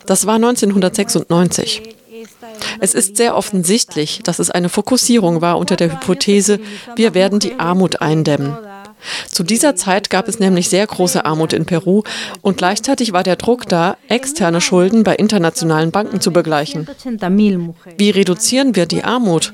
Das 0.06 0.26
war 0.26 0.36
1996. 0.36 1.82
Es 2.80 2.94
ist 2.94 3.18
sehr 3.18 3.36
offensichtlich, 3.36 4.22
dass 4.24 4.40
es 4.40 4.52
eine 4.52 4.70
Fokussierung 4.70 5.42
war 5.42 5.58
unter 5.58 5.76
der 5.76 5.92
Hypothese, 5.92 6.60
wir 6.96 7.14
werden 7.14 7.40
die 7.40 7.60
Armut 7.60 8.02
eindämmen. 8.02 8.58
Zu 9.30 9.44
dieser 9.44 9.76
Zeit 9.76 10.10
gab 10.10 10.28
es 10.28 10.40
nämlich 10.40 10.70
sehr 10.70 10.86
große 10.86 11.26
Armut 11.26 11.54
in 11.54 11.66
Peru 11.66 12.04
und 12.42 12.58
gleichzeitig 12.58 13.14
war 13.14 13.24
der 13.24 13.36
Druck 13.36 13.68
da, 13.68 13.98
externe 14.08 14.62
Schulden 14.62 15.04
bei 15.04 15.16
internationalen 15.16 15.92
Banken 15.92 16.22
zu 16.22 16.32
begleichen. 16.32 16.88
Wie 17.98 18.10
reduzieren 18.10 18.76
wir 18.76 18.86
die 18.86 19.04
Armut? 19.04 19.54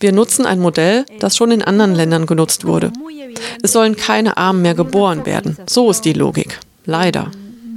Wir 0.00 0.12
nutzen 0.12 0.44
ein 0.46 0.60
Modell, 0.60 1.04
das 1.20 1.36
schon 1.36 1.50
in 1.50 1.62
anderen 1.62 1.94
Ländern 1.94 2.26
genutzt 2.26 2.66
wurde. 2.66 2.92
Es 3.62 3.72
sollen 3.72 3.96
keine 3.96 4.36
Armen 4.36 4.62
mehr 4.62 4.74
geboren 4.74 5.24
werden. 5.24 5.56
So 5.66 5.90
ist 5.90 6.04
die 6.04 6.12
Logik. 6.12 6.58
Leider. 6.84 7.30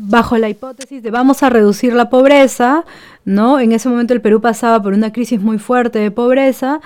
bajo 0.07 0.38
la 0.38 0.47
hipótesis 0.47 1.03
de 1.03 1.11
vamos 1.11 1.43
a 1.43 1.49
reducir 1.49 1.93
la 1.93 2.09
pobreza, 2.09 2.86
¿no? 3.26 3.59
En 3.59 3.74
ese 3.74 3.89
momento 3.89 4.13
el 4.13 4.22
Perú 4.22 4.39
pasaba 4.39 4.82
por 4.82 4.93
una 4.93 5.11
crisis 5.11 5.41
muy 5.41 5.59
fuerte 5.59 5.99
de 5.99 6.11
pobreza 6.11 6.80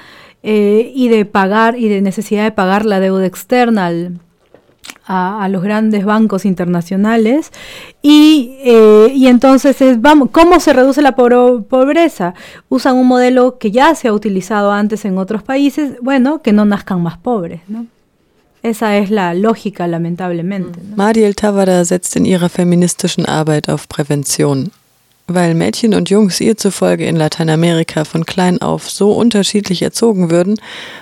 eh, 0.43 0.91
y 0.95 1.09
de 1.09 1.25
pagar 1.25 1.77
y 1.77 1.87
de 1.87 2.01
necesidad 2.01 2.43
de 2.43 2.51
pagar 2.51 2.85
la 2.85 2.99
deuda 2.99 3.25
externa 3.25 3.87
al, 3.87 4.19
a, 5.05 5.43
a, 5.43 5.49
los 5.49 5.61
grandes 5.61 6.05
bancos 6.05 6.45
internacionales 6.45 7.51
y, 8.01 8.57
eh, 8.63 9.11
y 9.13 9.27
entonces 9.27 9.81
es, 9.81 10.01
vamos, 10.01 10.29
¿cómo 10.31 10.59
se 10.59 10.73
reduce 10.73 11.01
la 11.01 11.15
pobreza? 11.15 12.33
Usan 12.69 12.95
un 12.95 13.07
modelo 13.07 13.57
que 13.59 13.71
ya 13.71 13.93
se 13.95 14.07
ha 14.07 14.13
utilizado 14.13 14.71
antes 14.71 15.05
en 15.05 15.17
otros 15.17 15.43
países, 15.43 15.97
bueno, 16.01 16.41
que 16.41 16.53
no 16.53 16.65
nazcan 16.65 17.01
más 17.01 17.17
pobres, 17.17 17.61
¿no? 17.67 17.85
Esa 18.63 18.97
es 18.97 19.09
la 19.09 19.33
lógica, 19.33 19.87
lamentablemente. 19.87 20.79
¿no? 20.87 20.95
Mariel 20.95 21.35
Tavada 21.35 21.83
setzt 21.83 22.15
in 22.15 22.25
ihrer 22.25 22.49
feministischen 22.49 23.25
Arbeit 23.25 23.69
auf 23.69 23.87
Prävention. 23.87 24.71
Weil 25.33 25.53
Mädchen 25.53 25.93
und 25.93 26.09
Jungs 26.09 26.41
ihr 26.41 26.57
zufolge 26.57 27.05
in 27.05 27.15
Lateinamerika 27.15 28.03
von 28.03 28.25
klein 28.25 28.61
auf 28.61 28.89
so 28.89 29.11
unterschiedlich 29.11 29.81
erzogen 29.81 30.29
würden, 30.29 30.59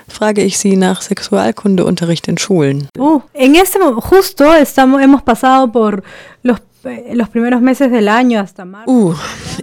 frage 0.08 0.42
ich 0.44 0.60
sie 0.60 0.76
nach 0.76 1.02
Sexualkundeunterricht 1.02 2.28
in 2.28 2.38
Schulen. 2.38 2.88
Uh, 2.98 3.22
en 3.34 3.56
este 3.56 3.80
justo 4.10 4.54
estamos, 4.54 5.02
hemos 5.02 5.22
pasado 5.24 5.72
por 5.72 6.04
los 6.44 6.60
Uh, 8.86 9.14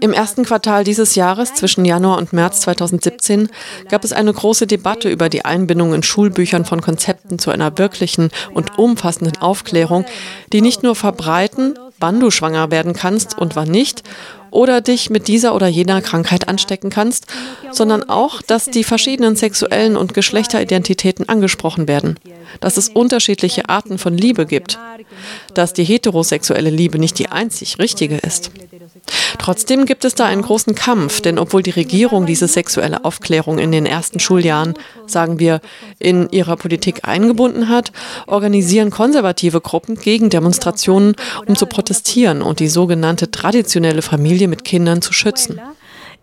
im 0.00 0.12
ersten 0.12 0.44
Quartal 0.44 0.84
dieses 0.84 1.14
Jahres, 1.14 1.54
zwischen 1.54 1.86
Januar 1.86 2.18
und 2.18 2.34
März 2.34 2.60
2017, 2.60 3.48
gab 3.88 4.04
es 4.04 4.12
eine 4.12 4.34
große 4.34 4.66
Debatte 4.66 5.08
über 5.08 5.30
die 5.30 5.42
Einbindung 5.42 5.94
in 5.94 6.02
Schulbüchern 6.02 6.66
von 6.66 6.82
Konzepten 6.82 7.38
zu 7.38 7.50
einer 7.50 7.78
wirklichen 7.78 8.28
und 8.52 8.78
umfassenden 8.78 9.38
Aufklärung, 9.38 10.04
die 10.52 10.60
nicht 10.60 10.82
nur 10.82 10.94
verbreiten, 10.94 11.78
wann 11.98 12.20
du 12.20 12.30
schwanger 12.30 12.70
werden 12.70 12.92
kannst 12.92 13.38
und 13.38 13.56
wann 13.56 13.70
nicht, 13.70 14.02
oder 14.50 14.80
dich 14.80 15.10
mit 15.10 15.28
dieser 15.28 15.54
oder 15.54 15.68
jener 15.68 16.00
Krankheit 16.00 16.48
anstecken 16.48 16.90
kannst, 16.90 17.26
sondern 17.70 18.08
auch, 18.08 18.42
dass 18.42 18.66
die 18.66 18.84
verschiedenen 18.84 19.36
sexuellen 19.36 19.96
und 19.96 20.14
Geschlechteridentitäten 20.14 21.28
angesprochen 21.28 21.88
werden, 21.88 22.18
dass 22.60 22.76
es 22.76 22.88
unterschiedliche 22.88 23.68
Arten 23.68 23.98
von 23.98 24.16
Liebe 24.16 24.46
gibt, 24.46 24.78
dass 25.54 25.72
die 25.72 25.84
heterosexuelle 25.84 26.70
Liebe 26.70 26.98
nicht 26.98 27.18
die 27.18 27.28
einzig 27.28 27.78
richtige 27.78 28.16
ist. 28.16 28.50
Trotzdem 29.38 29.86
gibt 29.86 30.04
es 30.04 30.14
da 30.14 30.26
einen 30.26 30.42
großen 30.42 30.74
Kampf, 30.74 31.20
denn 31.20 31.38
obwohl 31.38 31.62
die 31.62 31.70
Regierung 31.70 32.26
diese 32.26 32.48
sexuelle 32.48 33.04
Aufklärung 33.04 33.58
in 33.58 33.72
den 33.72 33.86
ersten 33.86 34.20
Schuljahren, 34.20 34.74
sagen 35.06 35.38
wir, 35.38 35.60
in 35.98 36.28
ihrer 36.30 36.56
Politik 36.56 37.00
eingebunden 37.02 37.68
hat, 37.68 37.92
organisieren 38.26 38.90
konservative 38.90 39.60
Gruppen 39.60 39.96
gegen 39.96 40.30
Demonstrationen, 40.30 41.14
um 41.46 41.56
zu 41.56 41.66
protestieren 41.66 42.42
und 42.42 42.60
die 42.60 42.68
sogenannte 42.68 43.30
traditionelle 43.30 44.02
Familie 44.02 44.48
mit 44.48 44.64
Kindern 44.64 45.02
zu 45.02 45.12
schützen. 45.12 45.60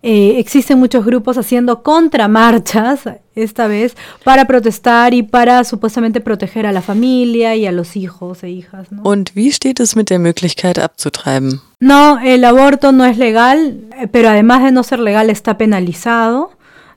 Eh, 0.05 0.37
existen 0.37 0.79
muchos 0.79 1.05
grupos 1.05 1.37
haciendo 1.37 1.81
contramarchas, 1.81 2.99
esta 3.35 3.67
vez, 3.67 3.95
para 4.25 4.45
protestar 4.45 5.13
y 5.13 5.23
para 5.23 5.63
supuestamente 5.63 6.19
proteger 6.19 6.65
a 6.65 6.73
la 6.73 6.81
familia 6.81 7.55
y 7.55 7.65
a 7.65 7.71
los 7.71 7.95
hijos 7.95 8.43
e 8.43 8.49
hijas. 8.49 8.91
¿no? 8.91 9.01
Und 9.03 9.31
wie 9.33 9.49
steht 9.49 9.79
es 9.79 9.95
mit 9.95 10.09
der 10.09 10.19
Möglichkeit 10.19 10.77
abzutreiben? 10.77 11.61
No, 11.79 12.19
el 12.19 12.43
aborto 12.43 12.91
no 12.91 13.05
es 13.05 13.17
legal, 13.17 13.77
eh, 13.97 14.07
pero 14.11 14.27
además 14.27 14.61
de 14.63 14.73
no 14.73 14.83
ser 14.83 14.99
legal 14.99 15.29
está 15.29 15.57
penalizado. 15.57 16.51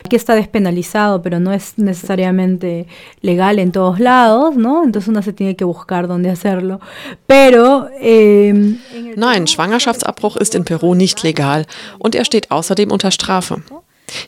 Aquí 0.05 0.16
está 0.16 0.34
despenalizado, 0.34 1.22
pero 1.22 1.40
no 1.40 1.53
es 1.53 1.78
necesariamente 1.78 2.86
legal 3.22 3.59
en 3.59 3.72
todos 3.72 3.99
lados, 3.99 4.57
¿no? 4.57 4.84
Entonces 4.84 5.09
uno 5.09 5.22
se 5.22 5.32
tiene 5.32 5.57
que 5.57 5.64
buscar 5.64 6.07
dónde 6.09 6.30
hacerlo. 6.30 6.80
Pero 7.26 7.88
eh, 8.01 8.76
Nein, 9.16 9.47
Schwangerschaftsabbruch 9.47 10.36
ist 10.36 10.55
in 10.55 10.64
Peru 10.64 10.94
nicht 10.94 11.22
legal 11.22 11.66
und 11.99 12.14
er 12.14 12.24
steht 12.24 12.51
außerdem 12.51 12.90
unter 12.90 13.11
Strafe. 13.11 13.62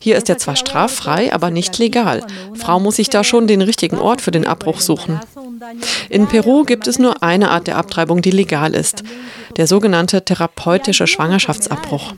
Hier 0.00 0.16
ist 0.16 0.28
er 0.28 0.38
zwar 0.38 0.56
straffrei, 0.56 1.32
aber 1.32 1.50
nicht 1.50 1.78
legal. 1.78 2.24
Frau 2.54 2.80
muss 2.80 2.96
sich 2.96 3.10
da 3.10 3.22
schon 3.22 3.46
den 3.46 3.62
richtigen 3.62 3.98
Ort 3.98 4.20
für 4.20 4.30
den 4.30 4.46
Abbruch 4.46 4.80
suchen. 4.80 5.20
In 6.08 6.26
Peru 6.26 6.64
gibt 6.64 6.86
es 6.88 6.98
nur 6.98 7.22
eine 7.22 7.50
Art 7.50 7.66
der 7.66 7.76
Abtreibung, 7.76 8.22
die 8.22 8.30
legal 8.30 8.74
ist, 8.74 9.04
der 9.58 9.66
sogenannte 9.66 10.24
therapeutische 10.24 11.06
Schwangerschaftsabbruch. 11.06 12.12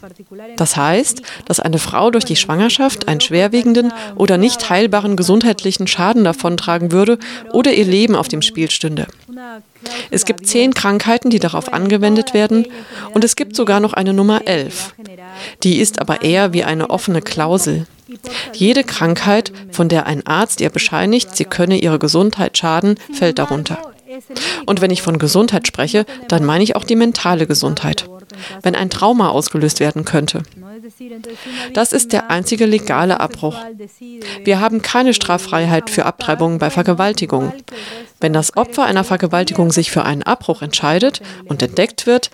Das 0.57 0.77
heißt, 0.77 1.23
dass 1.47 1.59
eine 1.59 1.79
Frau 1.79 2.11
durch 2.11 2.25
die 2.25 2.37
Schwangerschaft 2.37 3.09
einen 3.09 3.21
schwerwiegenden 3.21 3.93
oder 4.15 4.39
nicht 4.39 4.71
heilbaren 4.71 5.17
gesundheitlichen 5.17 5.89
Schaden 5.89 6.23
davontragen 6.23 6.93
würde 6.93 7.19
oder 7.53 7.73
ihr 7.73 7.87
Leben 7.87 8.15
auf 8.15 8.29
dem 8.29 8.43
Spiel 8.43 8.71
stünde. 8.71 9.07
Es 10.11 10.27
gibt 10.27 10.47
zehn 10.47 10.75
Krankheiten, 10.75 11.31
die 11.31 11.39
darauf 11.39 11.73
angewendet 11.73 12.35
werden 12.35 12.67
und 13.15 13.25
es 13.25 13.37
gibt 13.37 13.57
sogar 13.57 13.81
noch 13.81 13.95
eine 13.95 14.13
Nummer 14.13 14.47
elf. 14.47 14.95
Die 15.63 15.79
ist 15.79 15.99
aber 16.01 16.23
eher 16.23 16.53
wie 16.53 16.65
eine 16.65 16.91
offene 16.91 17.23
Klausel. 17.23 17.87
Jede 18.53 18.85
Krankheit, 18.85 19.53
von 19.71 19.89
der 19.89 20.07
ein 20.07 20.27
Arzt 20.27 20.61
ihr 20.61 20.71
bescheinigt, 20.71 21.37
sie 21.37 21.45
könne 21.45 21.79
ihre 21.79 21.99
Gesundheit 21.99 22.59
schaden, 22.59 22.97
fällt 23.13 23.39
darunter. 23.39 23.79
Und 24.67 24.81
wenn 24.81 24.91
ich 24.91 25.03
von 25.03 25.19
Gesundheit 25.19 25.67
spreche, 25.67 26.07
dann 26.29 26.45
meine 26.45 26.65
ich 26.65 26.77
auch 26.77 26.85
die 26.85 26.97
mentale 26.97 27.47
Gesundheit. 27.47 28.09
Wenn 28.63 28.75
ein 28.75 28.91
Trauma 28.91 29.31
ausgelöst 29.31 29.81
werden 29.81 30.05
könnte. 30.05 30.43
Das 31.75 31.93
ist 31.93 32.13
der 32.13 32.31
einzige 32.31 32.67
legale 32.67 33.21
Abbruch. 33.21 33.57
Wir 34.45 34.61
haben 34.61 34.83
keine 34.83 35.15
Straffreiheit 35.15 35.91
für 35.91 36.07
Abtreibungen 36.07 36.59
bei 36.59 36.71
Vergewaltigung. 36.71 37.53
Wenn 38.21 38.33
das 38.33 38.57
Opfer 38.57 38.85
einer 38.85 39.05
Vergewaltigung 39.05 39.73
sich 39.73 39.91
für 39.91 40.05
einen 40.05 40.23
Abbruch 40.23 40.63
entscheidet 40.63 41.21
und 41.47 41.63
entdeckt 41.63 42.07
wird, 42.07 42.31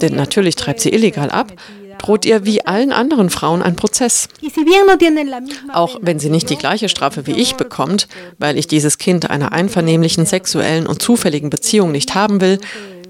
denn 0.00 0.14
natürlich 0.14 0.56
treibt 0.56 0.80
sie 0.80 0.92
illegal 0.92 1.30
ab, 1.30 1.52
droht 1.98 2.24
ihr 2.24 2.44
wie 2.44 2.64
allen 2.66 2.92
anderen 2.92 3.30
Frauen 3.30 3.62
ein 3.62 3.76
Prozess. 3.76 4.28
Auch 5.72 5.98
wenn 6.00 6.18
sie 6.18 6.30
nicht 6.30 6.50
die 6.50 6.56
gleiche 6.56 6.88
Strafe 6.88 7.26
wie 7.26 7.32
ich 7.32 7.56
bekommt, 7.56 8.08
weil 8.38 8.58
ich 8.58 8.66
dieses 8.66 8.98
Kind 8.98 9.30
einer 9.30 9.52
einvernehmlichen 9.52 10.26
sexuellen 10.26 10.86
und 10.86 11.02
zufälligen 11.02 11.50
Beziehung 11.50 11.92
nicht 11.92 12.14
haben 12.14 12.40
will, 12.40 12.60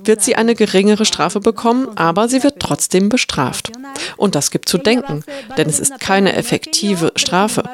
wird 0.07 0.23
sie 0.23 0.37
eine 0.37 0.55
geringere 0.55 1.05
Strafe 1.05 1.41
bekommen, 1.41 1.89
aber 1.97 2.29
sie 2.29 2.43
wird 2.43 2.61
trotzdem 2.61 3.09
bestraft. 3.09 3.73
Und 4.17 4.35
das 4.35 4.51
gibt 4.51 4.69
zu 4.69 4.79
denken, 4.79 5.25
denn 5.57 5.69
es 5.69 5.81
ist 5.81 6.01
keine 6.01 6.35
effektive 6.35 7.13
Strafe. 7.17 7.65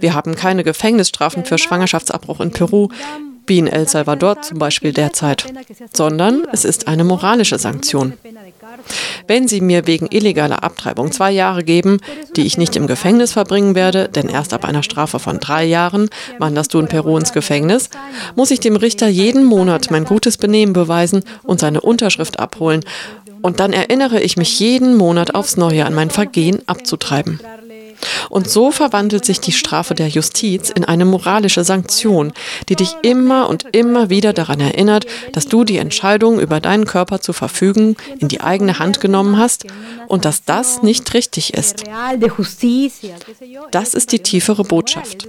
Wir 0.00 0.14
haben 0.14 0.34
keine 0.34 0.64
Gefängnisstrafen 0.64 1.44
für 1.44 1.58
Schwangerschaftsabbruch 1.58 2.40
in 2.40 2.50
Peru. 2.50 2.88
Wie 3.48 3.58
in 3.58 3.66
El 3.66 3.88
Salvador 3.88 4.42
zum 4.42 4.58
Beispiel 4.58 4.92
derzeit, 4.92 5.46
sondern 5.94 6.46
es 6.52 6.64
ist 6.64 6.88
eine 6.88 7.04
moralische 7.04 7.58
Sanktion. 7.58 8.14
Wenn 9.26 9.48
Sie 9.48 9.60
mir 9.60 9.86
wegen 9.86 10.06
illegaler 10.10 10.62
Abtreibung 10.62 11.12
zwei 11.12 11.30
Jahre 11.30 11.64
geben, 11.64 11.98
die 12.36 12.46
ich 12.46 12.58
nicht 12.58 12.76
im 12.76 12.86
Gefängnis 12.86 13.32
verbringen 13.32 13.74
werde, 13.74 14.08
denn 14.08 14.28
erst 14.28 14.52
ab 14.52 14.64
einer 14.64 14.82
Strafe 14.82 15.18
von 15.18 15.38
drei 15.38 15.64
Jahren 15.64 16.08
wanderst 16.38 16.72
du 16.74 16.78
in 16.78 16.88
Peru 16.88 17.16
ins 17.16 17.32
Gefängnis, 17.32 17.90
muss 18.36 18.50
ich 18.50 18.60
dem 18.60 18.76
Richter 18.76 19.08
jeden 19.08 19.44
Monat 19.44 19.90
mein 19.90 20.04
gutes 20.04 20.36
Benehmen 20.36 20.72
beweisen 20.72 21.24
und 21.42 21.60
seine 21.60 21.80
Unterschrift 21.80 22.38
abholen. 22.38 22.84
Und 23.40 23.60
dann 23.60 23.72
erinnere 23.72 24.20
ich 24.20 24.36
mich 24.36 24.58
jeden 24.58 24.96
Monat 24.96 25.34
aufs 25.34 25.56
Neue 25.56 25.86
an 25.86 25.94
mein 25.94 26.10
Vergehen 26.10 26.60
abzutreiben. 26.66 27.40
Und 28.30 28.48
so 28.48 28.70
verwandelt 28.70 29.24
sich 29.24 29.40
die 29.40 29.52
Strafe 29.52 29.94
der 29.94 30.08
Justiz 30.08 30.70
in 30.70 30.84
eine 30.84 31.04
moralische 31.04 31.64
Sanktion, 31.64 32.32
die 32.68 32.76
dich 32.76 32.94
immer 33.02 33.48
und 33.48 33.66
immer 33.72 34.10
wieder 34.10 34.32
daran 34.32 34.60
erinnert, 34.60 35.06
dass 35.32 35.46
du 35.46 35.64
die 35.64 35.78
Entscheidung 35.78 36.40
über 36.40 36.60
deinen 36.60 36.84
Körper 36.84 37.20
zu 37.20 37.32
verfügen 37.32 37.96
in 38.18 38.28
die 38.28 38.40
eigene 38.40 38.78
Hand 38.78 39.00
genommen 39.00 39.38
hast 39.38 39.66
und 40.06 40.24
dass 40.24 40.44
das 40.44 40.82
nicht 40.82 41.14
richtig 41.14 41.54
ist. 41.54 41.84
Das 43.70 43.94
ist 43.94 44.12
die 44.12 44.18
tiefere 44.20 44.64
Botschaft. 44.64 45.28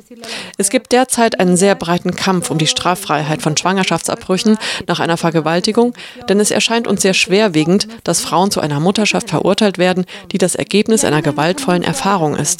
Es 0.57 0.70
gibt 0.70 0.91
derzeit 0.91 1.39
einen 1.39 1.57
sehr 1.57 1.76
breiten 1.76 2.15
Kampf 2.15 2.49
um 2.49 2.57
die 2.57 2.67
Straffreiheit 2.67 3.41
von 3.41 3.57
Schwangerschaftsabbrüchen 3.57 4.57
nach 4.88 4.99
einer 4.99 5.17
Vergewaltigung, 5.17 5.93
denn 6.28 6.39
es 6.39 6.51
erscheint 6.51 6.88
uns 6.88 7.01
sehr 7.01 7.13
schwerwiegend, 7.13 7.88
dass 8.03 8.22
Frauen 8.22 8.51
zu 8.51 8.61
einer 8.61 8.80
Mutterschaft 8.80 9.30
verurteilt 9.30 9.78
werden, 9.78 10.05
die 10.32 10.38
das 10.38 10.55
Ergebnis 10.55 11.03
einer 11.03 11.22
gewaltvollen 11.22 11.84
Erfahrung 11.84 12.36
ist. 12.36 12.59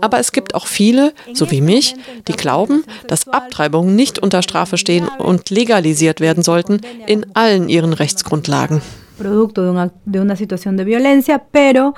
Aber 0.00 0.18
es 0.18 0.32
gibt 0.32 0.54
auch 0.54 0.66
viele, 0.66 1.12
so 1.34 1.50
wie 1.50 1.60
mich, 1.60 1.94
die 2.28 2.32
glauben, 2.32 2.84
dass 3.08 3.28
Abtreibungen 3.28 3.94
nicht 3.96 4.18
unter 4.18 4.42
Strafe 4.42 4.78
stehen 4.78 5.08
und 5.08 5.50
legalisiert 5.50 6.20
werden 6.20 6.42
sollten 6.42 6.80
in 7.06 7.26
allen 7.34 7.68
ihren 7.68 7.92
Rechtsgrundlagen. 7.92 8.82
Producto 9.18 9.62
de 9.62 9.70
una, 9.70 9.92
de 10.04 10.20
una 10.20 10.36
situación 10.36 10.76
de 10.76 10.84
violencia, 10.84 11.38
pero 11.52 11.94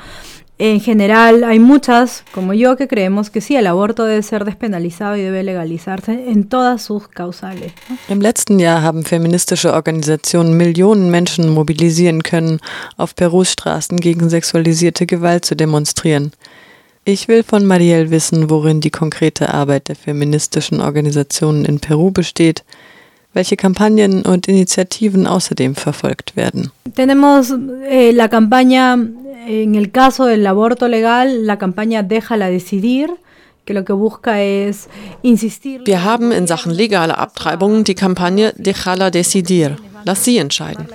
en 0.58 0.80
general 0.80 1.42
hay 1.42 1.58
muchas, 1.58 2.22
como 2.32 2.54
yo, 2.54 2.76
que 2.76 2.86
creemos 2.86 3.28
que 3.28 3.40
sí, 3.40 3.56
el 3.56 3.66
aborto 3.66 4.04
debe 4.04 4.22
ser 4.22 4.44
despenalizado 4.44 5.16
y 5.16 5.22
debe 5.22 5.42
legalizarse 5.42 6.30
en 6.30 6.48
todas 6.48 6.82
sus 6.82 7.08
causales. 7.08 7.72
Im 8.08 8.20
letzten 8.20 8.60
Jahr 8.60 8.82
haben 8.82 9.04
feministische 9.04 9.72
Organisationen 9.72 10.56
Millionen 10.56 11.10
Menschen 11.10 11.48
mobilisieren 11.48 12.22
können, 12.22 12.60
auf 12.96 13.16
Perus 13.16 13.50
Straßen 13.50 13.98
gegen 13.98 14.30
sexualisierte 14.30 15.06
Gewalt 15.06 15.44
zu 15.44 15.56
demonstrieren. 15.56 16.32
Ich 17.06 17.28
will 17.28 17.42
von 17.42 17.66
Marielle 17.66 18.10
wissen, 18.10 18.48
worin 18.48 18.80
die 18.80 18.90
konkrete 18.90 19.52
Arbeit 19.52 19.88
der 19.88 19.96
feministischen 19.96 20.80
Organisationen 20.80 21.66
in 21.66 21.78
Peru 21.78 22.10
besteht, 22.10 22.64
welche 23.34 23.56
Kampagnen 23.56 24.22
und 24.22 24.48
Initiativen 24.48 25.26
außerdem 25.26 25.74
verfolgt 25.74 26.34
werden. 26.34 26.70
Tenemos 26.94 27.52
eh, 27.90 28.12
la 28.12 28.28
campaña, 28.28 28.94
en 29.46 29.74
el 29.74 29.90
caso 29.90 30.24
del 30.24 30.46
aborto 30.46 30.88
legal, 30.88 31.44
la 31.44 31.58
campaña 31.58 32.02
Déjala 32.02 32.48
decidir. 32.48 33.10
Wir 35.84 36.04
haben 36.04 36.32
in 36.32 36.46
Sachen 36.46 36.72
legale 36.72 37.18
Abtreibungen 37.18 37.84
die 37.84 37.94
Kampagne 37.94 38.52
Déjala 38.58 39.10
decidir. 39.10 39.76
Lass 40.04 40.24
sie 40.24 40.36
entscheiden. 40.36 40.86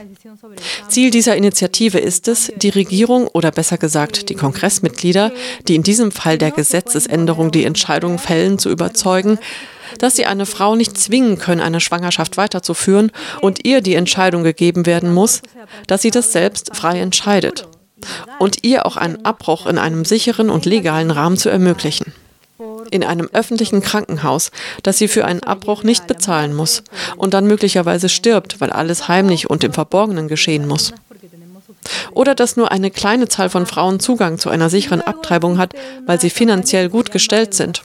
Ziel 0.88 1.10
dieser 1.10 1.36
Initiative 1.36 1.98
ist 1.98 2.28
es, 2.28 2.52
die 2.56 2.70
Regierung 2.70 3.28
oder 3.28 3.52
besser 3.52 3.78
gesagt 3.78 4.30
die 4.30 4.36
Kongressmitglieder, 4.36 5.32
die 5.68 5.76
in 5.76 5.84
diesem 5.84 6.12
Fall 6.12 6.38
der 6.38 6.52
Gesetzesänderung 6.52 7.52
die 7.52 7.66
Entscheidung 7.66 8.20
fällen, 8.20 8.60
zu 8.60 8.70
überzeugen, 8.70 9.40
dass 9.98 10.16
sie 10.16 10.26
eine 10.26 10.46
Frau 10.46 10.76
nicht 10.76 10.96
zwingen 10.98 11.40
können, 11.40 11.62
eine 11.62 11.80
Schwangerschaft 11.80 12.38
weiterzuführen 12.38 13.12
und 13.42 13.66
ihr 13.66 13.82
die 13.82 13.96
Entscheidung 13.96 14.44
gegeben 14.44 14.86
werden 14.86 15.12
muss, 15.12 15.42
dass 15.88 16.04
sie 16.04 16.12
das 16.12 16.32
selbst 16.32 16.76
frei 16.76 17.00
entscheidet 17.00 17.68
und 18.38 18.64
ihr 18.64 18.86
auch 18.86 18.96
einen 18.96 19.26
Abbruch 19.26 19.66
in 19.66 19.80
einem 19.80 20.06
sicheren 20.06 20.52
und 20.52 20.66
legalen 20.66 21.10
Rahmen 21.10 21.38
zu 21.38 21.50
ermöglichen 21.50 22.14
in 22.92 23.04
einem 23.04 23.30
öffentlichen 23.34 23.82
Krankenhaus, 23.82 24.52
das 24.84 24.98
sie 24.98 25.08
für 25.08 25.26
einen 25.26 25.44
Abbruch 25.44 25.84
nicht 25.84 26.08
bezahlen 26.08 26.54
muss 26.54 26.84
und 27.18 27.34
dann 27.34 27.48
möglicherweise 27.48 28.10
stirbt, 28.10 28.60
weil 28.62 28.70
alles 28.70 29.08
heimlich 29.08 29.50
und 29.50 29.64
im 29.64 29.74
Verborgenen 29.74 30.28
geschehen 30.28 30.68
muss. 30.68 30.94
Oder 32.12 32.36
dass 32.36 32.58
nur 32.58 32.72
eine 32.72 32.92
kleine 32.92 33.28
Zahl 33.28 33.50
von 33.50 33.66
Frauen 33.66 34.00
Zugang 34.00 34.38
zu 34.40 34.50
einer 34.50 34.70
sicheren 34.70 35.02
Abtreibung 35.02 35.58
hat, 35.58 35.74
weil 36.06 36.20
sie 36.20 36.30
finanziell 36.30 36.90
gut 36.90 37.12
gestellt 37.12 37.54
sind. 37.54 37.84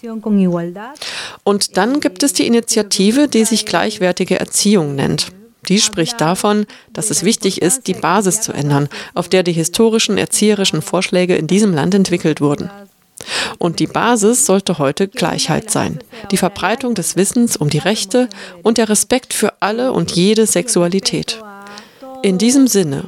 Und 1.44 1.76
dann 1.76 2.00
gibt 2.00 2.22
es 2.22 2.32
die 2.32 2.46
Initiative, 2.46 3.28
die 3.28 3.44
sich 3.44 3.66
gleichwertige 3.66 4.40
Erziehung 4.40 4.94
nennt. 4.94 5.28
Die 5.68 5.80
spricht 5.80 6.20
davon, 6.20 6.66
dass 6.92 7.10
es 7.10 7.24
wichtig 7.24 7.62
ist, 7.62 7.86
die 7.86 7.94
Basis 7.94 8.40
zu 8.40 8.52
ändern, 8.52 8.88
auf 9.14 9.28
der 9.28 9.42
die 9.42 9.52
historischen 9.52 10.18
erzieherischen 10.18 10.82
Vorschläge 10.82 11.36
in 11.36 11.46
diesem 11.46 11.72
Land 11.72 11.94
entwickelt 11.94 12.40
wurden. 12.40 12.70
Und 13.58 13.80
die 13.80 13.86
Basis 13.86 14.46
sollte 14.46 14.78
heute 14.78 15.08
Gleichheit 15.08 15.70
sein. 15.70 15.98
Die 16.30 16.36
Verbreitung 16.36 16.94
des 16.94 17.16
Wissens 17.16 17.56
um 17.56 17.70
die 17.70 17.78
Rechte 17.78 18.28
und 18.62 18.78
der 18.78 18.88
Respekt 18.88 19.34
für 19.34 19.54
alle 19.60 19.92
und 19.92 20.12
jede 20.12 20.46
Sexualität. 20.46 21.42
In 22.22 22.38
diesem 22.38 22.66
Sinne, 22.66 23.04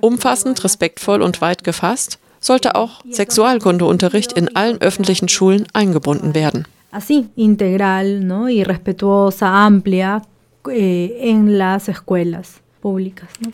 umfassend, 0.00 0.64
respektvoll 0.64 1.22
und 1.22 1.40
weit 1.40 1.62
gefasst, 1.64 2.18
sollte 2.40 2.74
auch 2.74 3.02
Sexualkundeunterricht 3.10 4.32
in 4.32 4.54
allen 4.54 4.80
öffentlichen 4.80 5.28
Schulen 5.28 5.66
eingebunden 5.72 6.34
werden. 6.34 6.66
Así, 6.92 7.28
integral 7.36 8.24
¿no? 8.24 8.48
y 8.48 8.62
respetuosa, 8.62 9.66
amplia 9.66 10.22
eh, 10.70 11.18
en 11.20 11.58
las 11.58 11.88
escuelas 11.88 12.60
públicas. 12.80 13.28
¿no? 13.40 13.50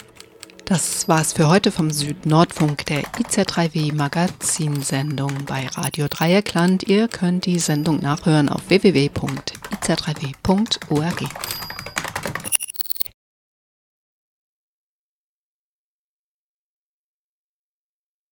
Das 0.73 1.07
war's 1.07 1.35
für 1.35 1.51
heute 1.51 1.71
vom 1.71 1.91
Südnordfunk, 1.91 2.87
der 2.87 3.03
IZ3W 3.03 3.95
Magazinsendung 3.95 5.45
bei 5.45 5.67
Radio 5.67 6.07
Dreieckland. 6.09 6.85
Ihr 6.85 7.09
könnt 7.09 7.45
die 7.45 7.59
Sendung 7.59 8.01
nachhören 8.01 8.49
auf 8.49 8.71
www.iz3w.org. 8.71 11.25